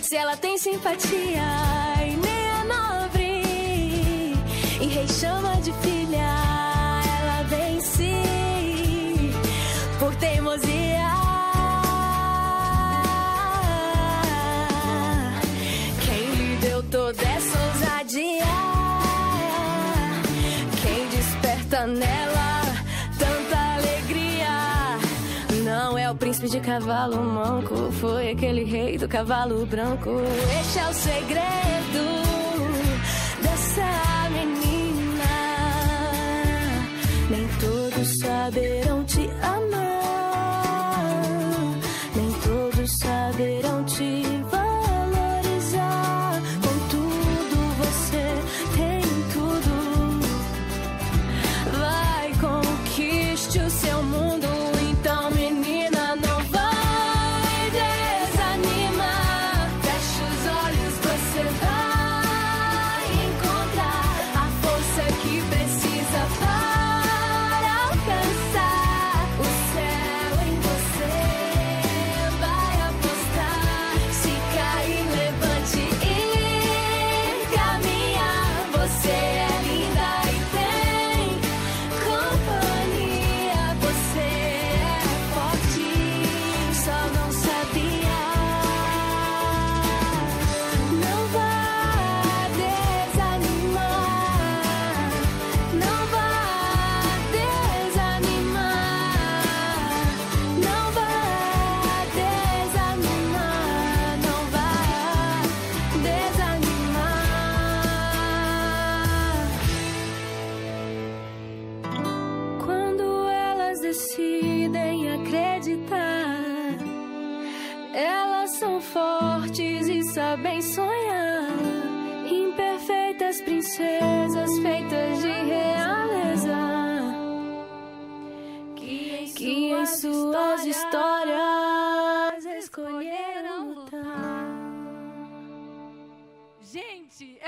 Se 0.02 0.16
ela 0.16 0.36
tem 0.36 0.58
simpatia 0.58 1.42
e 2.04 2.16
nem 2.16 2.48
é 2.50 2.64
nobre, 2.64 4.34
e 4.80 4.86
rei 4.88 5.06
chama 5.06 5.60
de 5.60 5.72
filha, 5.74 6.26
ela 7.20 7.42
vence 7.44 8.10
por 10.00 10.12
teimosia. 10.16 11.13
De 26.54 26.60
cavalo 26.60 27.20
manco, 27.20 27.90
foi 28.00 28.30
aquele 28.30 28.62
rei 28.62 28.96
do 28.96 29.08
cavalo 29.08 29.66
branco. 29.66 30.10
Este 30.60 30.78
é 30.78 30.86
o 30.88 30.94
segredo 30.94 32.04
dessa 33.42 34.30
menina. 34.30 35.34
Nem 37.28 37.48
todos 37.58 38.18
saberão 38.20 39.02
te 39.04 39.28
amar, 39.42 39.93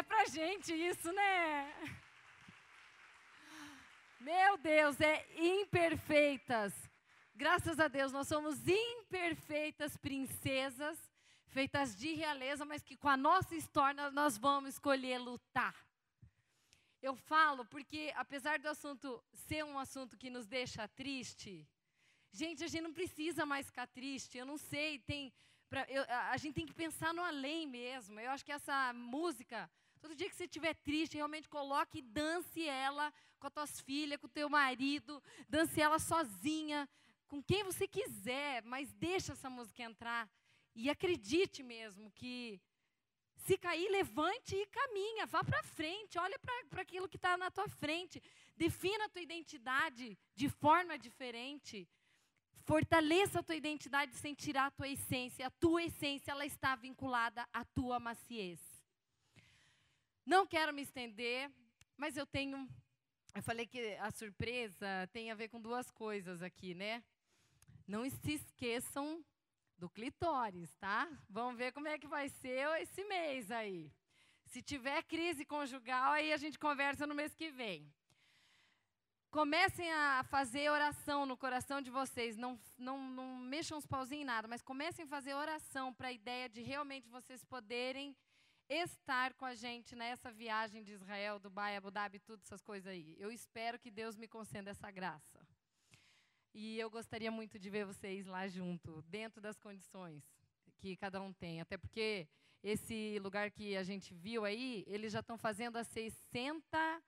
pra 0.06 0.24
gente 0.26 0.72
isso, 0.72 1.12
né? 1.12 1.74
Meu 4.20 4.56
Deus, 4.56 5.00
é 5.00 5.26
imperfeitas. 5.36 6.72
Graças 7.34 7.78
a 7.78 7.86
Deus, 7.86 8.12
nós 8.12 8.26
somos 8.26 8.56
imperfeitas 8.66 9.96
princesas, 9.96 10.98
feitas 11.48 11.94
de 11.94 12.14
realeza, 12.14 12.64
mas 12.64 12.82
que 12.82 12.96
com 12.96 13.08
a 13.08 13.16
nossa 13.16 13.54
história 13.54 14.10
nós 14.10 14.38
vamos 14.38 14.70
escolher 14.70 15.18
lutar. 15.18 15.74
Eu 17.02 17.14
falo 17.14 17.64
porque, 17.66 18.12
apesar 18.16 18.58
do 18.58 18.68
assunto 18.68 19.22
ser 19.46 19.64
um 19.64 19.78
assunto 19.78 20.16
que 20.16 20.30
nos 20.30 20.46
deixa 20.46 20.88
triste, 20.88 21.68
gente, 22.32 22.64
a 22.64 22.68
gente 22.68 22.82
não 22.82 22.92
precisa 22.92 23.44
mais 23.44 23.66
ficar 23.66 23.86
triste. 23.86 24.38
Eu 24.38 24.46
não 24.46 24.58
sei, 24.58 24.98
tem. 25.00 25.32
Pra, 25.68 25.84
eu, 25.88 26.04
a, 26.08 26.36
gente 26.36 26.54
tem 26.54 26.66
que 26.66 26.74
pensar 26.74 27.12
no 27.12 27.22
além 27.22 27.66
mesmo. 27.66 28.18
Eu 28.18 28.30
acho 28.30 28.44
que 28.44 28.52
essa 28.52 28.92
música 28.94 29.70
Todo 30.00 30.14
dia 30.14 30.28
que 30.28 30.36
você 30.36 30.44
estiver 30.44 30.74
triste, 30.74 31.16
realmente 31.16 31.48
coloque 31.48 31.98
e 31.98 32.02
dance 32.02 32.66
ela 32.66 33.12
com 33.38 33.46
as 33.46 33.52
tuas 33.52 33.80
filhas, 33.80 34.20
com 34.20 34.26
o 34.26 34.30
teu 34.30 34.48
marido, 34.48 35.22
dance 35.48 35.80
ela 35.80 35.98
sozinha, 35.98 36.88
com 37.28 37.42
quem 37.42 37.64
você 37.64 37.86
quiser, 37.88 38.62
mas 38.62 38.92
deixa 38.94 39.32
essa 39.32 39.50
música 39.50 39.82
entrar. 39.82 40.28
E 40.74 40.88
acredite 40.90 41.62
mesmo 41.62 42.10
que 42.12 42.60
se 43.46 43.56
cair, 43.56 43.88
levante 43.90 44.56
e 44.56 44.66
caminha, 44.66 45.26
vá 45.26 45.42
para 45.44 45.62
frente, 45.62 46.18
olha 46.18 46.38
para 46.70 46.82
aquilo 46.82 47.08
que 47.08 47.16
está 47.16 47.36
na 47.36 47.50
tua 47.50 47.68
frente, 47.68 48.22
defina 48.56 49.04
a 49.04 49.08
tua 49.08 49.22
identidade 49.22 50.18
de 50.34 50.48
forma 50.48 50.98
diferente. 50.98 51.88
Fortaleça 52.64 53.38
a 53.38 53.42
tua 53.44 53.54
identidade 53.54 54.16
sem 54.16 54.34
tirar 54.34 54.66
a 54.66 54.70
tua 54.72 54.88
essência. 54.88 55.46
A 55.46 55.50
tua 55.50 55.84
essência 55.84 56.32
ela 56.32 56.44
está 56.44 56.74
vinculada 56.74 57.46
à 57.52 57.64
tua 57.64 58.00
maciez. 58.00 58.58
Não 60.26 60.44
quero 60.44 60.74
me 60.74 60.82
estender, 60.82 61.48
mas 61.96 62.16
eu 62.16 62.26
tenho. 62.26 62.68
Eu 63.32 63.42
falei 63.44 63.64
que 63.64 63.94
a 63.98 64.10
surpresa 64.10 65.08
tem 65.12 65.30
a 65.30 65.36
ver 65.36 65.48
com 65.48 65.60
duas 65.60 65.88
coisas 65.88 66.42
aqui, 66.42 66.74
né? 66.74 67.04
Não 67.86 68.08
se 68.10 68.32
esqueçam 68.32 69.24
do 69.78 69.88
clitóris, 69.88 70.74
tá? 70.80 71.08
Vamos 71.30 71.56
ver 71.56 71.70
como 71.70 71.86
é 71.86 71.96
que 71.96 72.08
vai 72.08 72.28
ser 72.28 72.66
esse 72.80 73.04
mês 73.04 73.52
aí. 73.52 73.92
Se 74.46 74.60
tiver 74.60 75.04
crise 75.04 75.44
conjugal, 75.44 76.12
aí 76.14 76.32
a 76.32 76.36
gente 76.36 76.58
conversa 76.58 77.06
no 77.06 77.14
mês 77.14 77.32
que 77.32 77.48
vem. 77.52 77.88
Comecem 79.30 79.92
a 79.92 80.24
fazer 80.24 80.68
oração 80.70 81.24
no 81.24 81.36
coração 81.36 81.80
de 81.80 81.90
vocês. 81.90 82.36
Não, 82.36 82.58
não, 82.76 82.98
não 82.98 83.36
mexam 83.36 83.78
os 83.78 83.86
pauzinhos 83.86 84.22
em 84.22 84.26
nada, 84.26 84.48
mas 84.48 84.60
comecem 84.60 85.04
a 85.04 85.08
fazer 85.08 85.34
oração 85.34 85.94
para 85.94 86.08
a 86.08 86.12
ideia 86.12 86.48
de 86.48 86.62
realmente 86.62 87.08
vocês 87.08 87.44
poderem 87.44 88.16
estar 88.68 89.34
com 89.34 89.44
a 89.44 89.54
gente 89.54 89.94
nessa 89.94 90.30
viagem 90.30 90.82
de 90.82 90.92
Israel, 90.92 91.38
Dubai, 91.38 91.76
Abu 91.76 91.90
Dhabi, 91.90 92.18
tudo 92.18 92.42
essas 92.42 92.62
coisas 92.62 92.90
aí. 92.90 93.16
Eu 93.18 93.30
espero 93.30 93.78
que 93.78 93.90
Deus 93.90 94.16
me 94.16 94.26
conceda 94.26 94.70
essa 94.70 94.90
graça. 94.90 95.46
E 96.52 96.78
eu 96.78 96.90
gostaria 96.90 97.30
muito 97.30 97.58
de 97.58 97.70
ver 97.70 97.84
vocês 97.84 98.26
lá 98.26 98.48
junto, 98.48 99.02
dentro 99.02 99.40
das 99.40 99.58
condições 99.58 100.24
que 100.78 100.96
cada 100.96 101.20
um 101.20 101.32
tem. 101.32 101.60
Até 101.60 101.76
porque 101.76 102.26
esse 102.62 103.18
lugar 103.20 103.50
que 103.50 103.76
a 103.76 103.82
gente 103.82 104.14
viu 104.14 104.44
aí, 104.44 104.84
eles 104.86 105.12
já 105.12 105.20
estão 105.20 105.38
fazendo 105.38 105.76
a 105.76 105.84
60, 105.84 107.02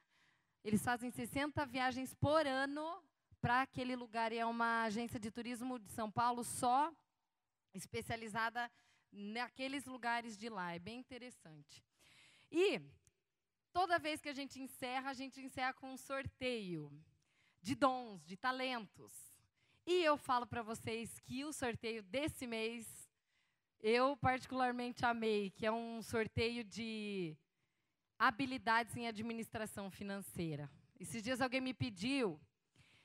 eles 0.62 0.82
fazem 0.82 1.10
60 1.10 1.64
viagens 1.66 2.14
por 2.14 2.46
ano 2.46 3.02
para 3.40 3.62
aquele 3.62 3.96
lugar. 3.96 4.32
E 4.32 4.38
é 4.38 4.46
uma 4.46 4.84
agência 4.84 5.18
de 5.18 5.30
turismo 5.30 5.78
de 5.78 5.90
São 5.90 6.10
Paulo 6.10 6.44
só 6.44 6.92
especializada 7.74 8.70
naqueles 9.12 9.84
lugares 9.84 10.36
de 10.36 10.48
lá. 10.48 10.74
É 10.74 10.78
bem 10.78 10.98
interessante. 10.98 11.84
E 12.50 12.80
toda 13.72 13.98
vez 13.98 14.20
que 14.20 14.28
a 14.28 14.34
gente 14.34 14.60
encerra, 14.60 15.10
a 15.10 15.14
gente 15.14 15.40
encerra 15.40 15.72
com 15.72 15.92
um 15.92 15.96
sorteio 15.96 16.90
de 17.60 17.74
dons, 17.74 18.24
de 18.24 18.36
talentos. 18.36 19.12
E 19.86 20.02
eu 20.04 20.16
falo 20.16 20.46
para 20.46 20.62
vocês 20.62 21.18
que 21.20 21.44
o 21.44 21.52
sorteio 21.52 22.02
desse 22.02 22.46
mês 22.46 23.08
eu 23.80 24.16
particularmente 24.16 25.04
amei, 25.04 25.50
que 25.50 25.64
é 25.64 25.72
um 25.72 26.02
sorteio 26.02 26.64
de 26.64 27.36
habilidades 28.18 28.96
em 28.96 29.06
administração 29.06 29.90
financeira. 29.90 30.70
Esses 30.98 31.22
dias 31.22 31.40
alguém 31.40 31.60
me 31.60 31.72
pediu 31.72 32.40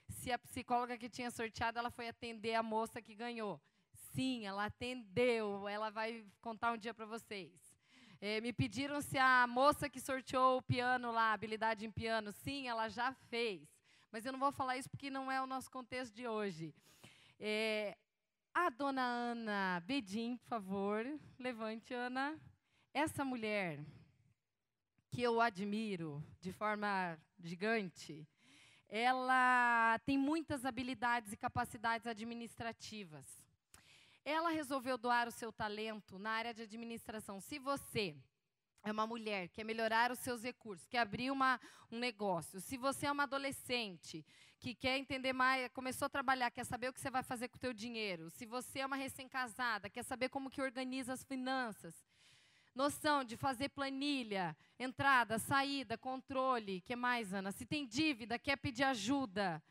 se 0.09 0.31
a 0.31 0.39
psicóloga 0.39 0.97
que 0.97 1.09
tinha 1.09 1.29
sorteado 1.29 1.77
ela 1.77 1.91
foi 1.91 2.07
atender 2.07 2.55
a 2.55 2.63
moça 2.63 3.01
que 3.01 3.13
ganhou. 3.13 3.61
Sim, 4.13 4.45
ela 4.45 4.65
atendeu. 4.65 5.67
Ela 5.67 5.89
vai 5.89 6.23
contar 6.39 6.71
um 6.71 6.77
dia 6.77 6.93
para 6.93 7.05
vocês. 7.05 7.51
É, 8.21 8.39
me 8.39 8.53
pediram 8.53 9.01
se 9.01 9.17
a 9.17 9.45
moça 9.47 9.89
que 9.89 9.99
sorteou 9.99 10.57
o 10.57 10.61
piano 10.61 11.11
lá, 11.11 11.33
habilidade 11.33 11.85
em 11.85 11.91
piano. 11.91 12.31
Sim, 12.31 12.67
ela 12.67 12.87
já 12.89 13.11
fez. 13.29 13.67
Mas 14.11 14.23
eu 14.23 14.31
não 14.31 14.39
vou 14.39 14.51
falar 14.51 14.77
isso 14.77 14.89
porque 14.89 15.09
não 15.09 15.31
é 15.31 15.41
o 15.41 15.47
nosso 15.47 15.69
contexto 15.69 16.13
de 16.13 16.27
hoje. 16.27 16.73
É, 17.39 17.97
a 18.53 18.69
dona 18.69 19.01
Ana 19.01 19.81
Bedim, 19.83 20.37
por 20.37 20.47
favor, 20.47 21.19
levante, 21.39 21.93
Ana. 21.93 22.39
Essa 22.93 23.25
mulher 23.25 23.83
que 25.09 25.23
eu 25.23 25.41
admiro 25.41 26.23
de 26.39 26.51
forma 26.51 27.17
gigante, 27.39 28.27
ela 28.87 29.99
tem 30.05 30.19
muitas 30.19 30.65
habilidades 30.65 31.33
e 31.33 31.37
capacidades 31.37 32.05
administrativas 32.05 33.42
ela 34.25 34.49
resolveu 34.49 34.97
doar 34.97 35.27
o 35.27 35.31
seu 35.31 35.51
talento 35.51 36.17
na 36.17 36.31
área 36.31 36.53
de 36.53 36.63
administração. 36.63 37.39
Se 37.41 37.59
você 37.59 38.15
é 38.83 38.91
uma 38.91 39.07
mulher, 39.07 39.49
quer 39.49 39.63
melhorar 39.63 40.11
os 40.11 40.19
seus 40.19 40.43
recursos, 40.43 40.85
quer 40.87 40.99
abrir 40.99 41.31
uma, 41.31 41.59
um 41.91 41.97
negócio, 41.97 42.59
se 42.59 42.75
você 42.77 43.05
é 43.05 43.11
uma 43.11 43.23
adolescente 43.23 44.25
que 44.59 44.75
quer 44.75 44.97
entender 44.97 45.31
mais, 45.31 45.69
começou 45.71 46.05
a 46.05 46.09
trabalhar, 46.09 46.51
quer 46.51 46.65
saber 46.65 46.89
o 46.89 46.93
que 46.93 46.99
você 46.99 47.09
vai 47.09 47.23
fazer 47.23 47.47
com 47.47 47.55
o 47.55 47.59
teu 47.59 47.73
dinheiro, 47.73 48.29
se 48.29 48.45
você 48.45 48.79
é 48.79 48.85
uma 48.85 48.97
recém-casada, 48.97 49.89
quer 49.89 50.03
saber 50.03 50.29
como 50.29 50.49
que 50.49 50.61
organiza 50.61 51.13
as 51.13 51.23
finanças, 51.23 51.95
noção 52.75 53.23
de 53.23 53.37
fazer 53.37 53.69
planilha, 53.69 54.55
entrada, 54.77 55.39
saída, 55.39 55.97
controle, 55.97 56.81
que 56.81 56.95
mais, 56.95 57.33
Ana? 57.33 57.51
Se 57.51 57.65
tem 57.65 57.85
dívida, 57.85 58.37
quer 58.37 58.57
pedir 58.57 58.83
ajuda, 58.83 59.63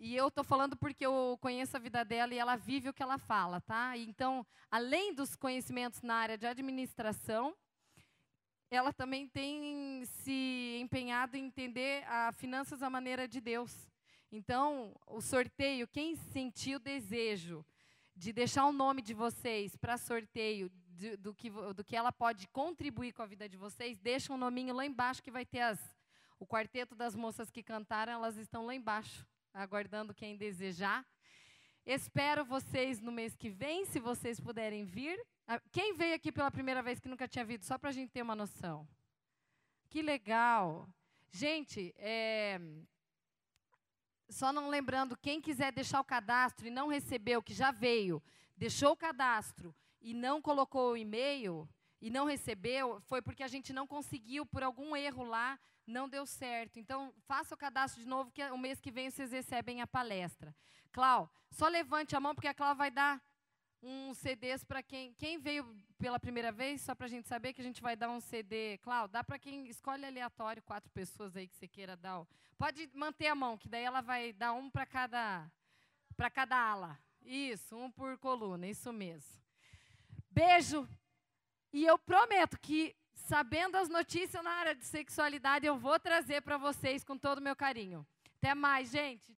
e 0.00 0.16
eu 0.16 0.28
estou 0.28 0.42
falando 0.42 0.74
porque 0.78 1.04
eu 1.04 1.38
conheço 1.42 1.76
a 1.76 1.78
vida 1.78 2.02
dela 2.02 2.32
e 2.32 2.38
ela 2.38 2.56
vive 2.56 2.88
o 2.88 2.92
que 2.92 3.02
ela 3.02 3.18
fala, 3.18 3.60
tá? 3.60 3.98
Então, 3.98 4.46
além 4.70 5.12
dos 5.14 5.36
conhecimentos 5.36 6.00
na 6.00 6.14
área 6.14 6.38
de 6.38 6.46
administração, 6.46 7.54
ela 8.70 8.94
também 8.94 9.28
tem 9.28 10.02
se 10.06 10.78
empenhado 10.80 11.36
em 11.36 11.44
entender 11.44 12.02
a 12.08 12.32
finanças 12.32 12.82
à 12.82 12.88
maneira 12.88 13.28
de 13.28 13.42
Deus. 13.42 13.90
Então, 14.32 14.96
o 15.06 15.20
sorteio, 15.20 15.86
quem 15.86 16.16
sentiu 16.16 16.78
o 16.78 16.82
desejo 16.82 17.62
de 18.16 18.32
deixar 18.32 18.64
o 18.64 18.72
nome 18.72 19.02
de 19.02 19.12
vocês 19.12 19.76
para 19.76 19.98
sorteio 19.98 20.70
de, 20.96 21.14
do, 21.18 21.34
que, 21.34 21.50
do 21.50 21.84
que 21.84 21.94
ela 21.94 22.10
pode 22.10 22.48
contribuir 22.48 23.12
com 23.12 23.20
a 23.20 23.26
vida 23.26 23.46
de 23.46 23.58
vocês, 23.58 23.98
deixa 23.98 24.32
um 24.32 24.38
nominho 24.38 24.74
lá 24.74 24.86
embaixo 24.86 25.22
que 25.22 25.30
vai 25.30 25.44
ter 25.44 25.60
as, 25.60 25.78
o 26.38 26.46
quarteto 26.46 26.94
das 26.94 27.14
moças 27.14 27.50
que 27.50 27.62
cantaram, 27.62 28.14
elas 28.14 28.38
estão 28.38 28.64
lá 28.64 28.74
embaixo 28.74 29.26
aguardando 29.52 30.14
quem 30.14 30.36
desejar. 30.36 31.06
Espero 31.84 32.44
vocês 32.44 33.00
no 33.00 33.10
mês 33.10 33.34
que 33.36 33.48
vem, 33.48 33.84
se 33.84 33.98
vocês 33.98 34.38
puderem 34.38 34.84
vir. 34.84 35.18
Ah, 35.46 35.60
quem 35.72 35.94
veio 35.94 36.14
aqui 36.14 36.30
pela 36.30 36.50
primeira 36.50 36.82
vez 36.82 37.00
que 37.00 37.08
nunca 37.08 37.26
tinha 37.26 37.44
vindo, 37.44 37.64
só 37.64 37.78
para 37.78 37.90
a 37.90 37.92
gente 37.92 38.10
ter 38.10 38.22
uma 38.22 38.36
noção? 38.36 38.86
Que 39.88 40.02
legal. 40.02 40.88
Gente, 41.30 41.94
é, 41.98 42.60
só 44.28 44.52
não 44.52 44.68
lembrando, 44.68 45.16
quem 45.16 45.40
quiser 45.40 45.72
deixar 45.72 46.00
o 46.00 46.04
cadastro 46.04 46.66
e 46.66 46.70
não 46.70 46.88
recebeu, 46.88 47.42
que 47.42 47.52
já 47.52 47.70
veio, 47.70 48.22
deixou 48.56 48.92
o 48.92 48.96
cadastro 48.96 49.74
e 50.00 50.14
não 50.14 50.40
colocou 50.40 50.92
o 50.92 50.96
e-mail 50.96 51.68
e 52.00 52.10
não 52.10 52.24
recebeu, 52.24 53.00
foi 53.02 53.20
porque 53.20 53.42
a 53.42 53.48
gente 53.48 53.72
não 53.72 53.86
conseguiu, 53.86 54.46
por 54.46 54.62
algum 54.62 54.96
erro 54.96 55.24
lá, 55.24 55.58
não 55.90 56.08
deu 56.08 56.24
certo. 56.24 56.78
Então, 56.78 57.12
faça 57.26 57.54
o 57.54 57.58
cadastro 57.58 58.00
de 58.00 58.08
novo, 58.08 58.30
que 58.30 58.42
o 58.44 58.58
mês 58.58 58.80
que 58.80 58.90
vem 58.90 59.10
vocês 59.10 59.30
recebem 59.30 59.82
a 59.82 59.86
palestra. 59.86 60.54
Clau, 60.92 61.30
só 61.50 61.68
levante 61.68 62.16
a 62.16 62.20
mão, 62.20 62.34
porque 62.34 62.48
a 62.48 62.54
Clau 62.54 62.74
vai 62.74 62.90
dar 62.90 63.22
uns 63.82 64.18
CDs 64.18 64.62
para 64.62 64.82
quem, 64.82 65.12
quem 65.14 65.38
veio 65.38 65.64
pela 65.98 66.20
primeira 66.20 66.52
vez, 66.52 66.82
só 66.82 66.94
para 66.94 67.06
a 67.06 67.08
gente 67.08 67.26
saber 67.26 67.52
que 67.52 67.60
a 67.60 67.64
gente 67.64 67.80
vai 67.80 67.96
dar 67.96 68.10
um 68.10 68.20
CD. 68.20 68.78
Clau, 68.78 69.08
dá 69.08 69.24
para 69.24 69.38
quem 69.38 69.66
escolhe 69.66 70.04
aleatório, 70.04 70.62
quatro 70.62 70.90
pessoas 70.90 71.36
aí 71.36 71.48
que 71.48 71.56
você 71.56 71.66
queira 71.66 71.96
dar. 71.96 72.26
Pode 72.58 72.90
manter 72.94 73.28
a 73.28 73.34
mão, 73.34 73.56
que 73.56 73.68
daí 73.68 73.84
ela 73.84 74.00
vai 74.00 74.32
dar 74.32 74.52
um 74.52 74.70
para 74.70 74.86
cada, 74.86 75.50
cada 76.32 76.56
ala. 76.56 76.98
Isso, 77.22 77.76
um 77.76 77.90
por 77.90 78.18
coluna, 78.18 78.66
isso 78.66 78.92
mesmo. 78.92 79.40
Beijo. 80.30 80.88
E 81.72 81.84
eu 81.84 81.98
prometo 81.98 82.58
que, 82.58 82.96
sabendo 83.30 83.76
as 83.76 83.88
notícias 83.88 84.42
na 84.42 84.50
área 84.50 84.74
de 84.74 84.84
sexualidade, 84.84 85.64
eu 85.64 85.76
vou 85.78 86.00
trazer 86.00 86.40
para 86.42 86.58
vocês 86.58 87.04
com 87.04 87.16
todo 87.16 87.38
o 87.38 87.40
meu 87.40 87.54
carinho. 87.54 88.04
Até 88.38 88.56
mais, 88.56 88.90
gente. 88.90 89.22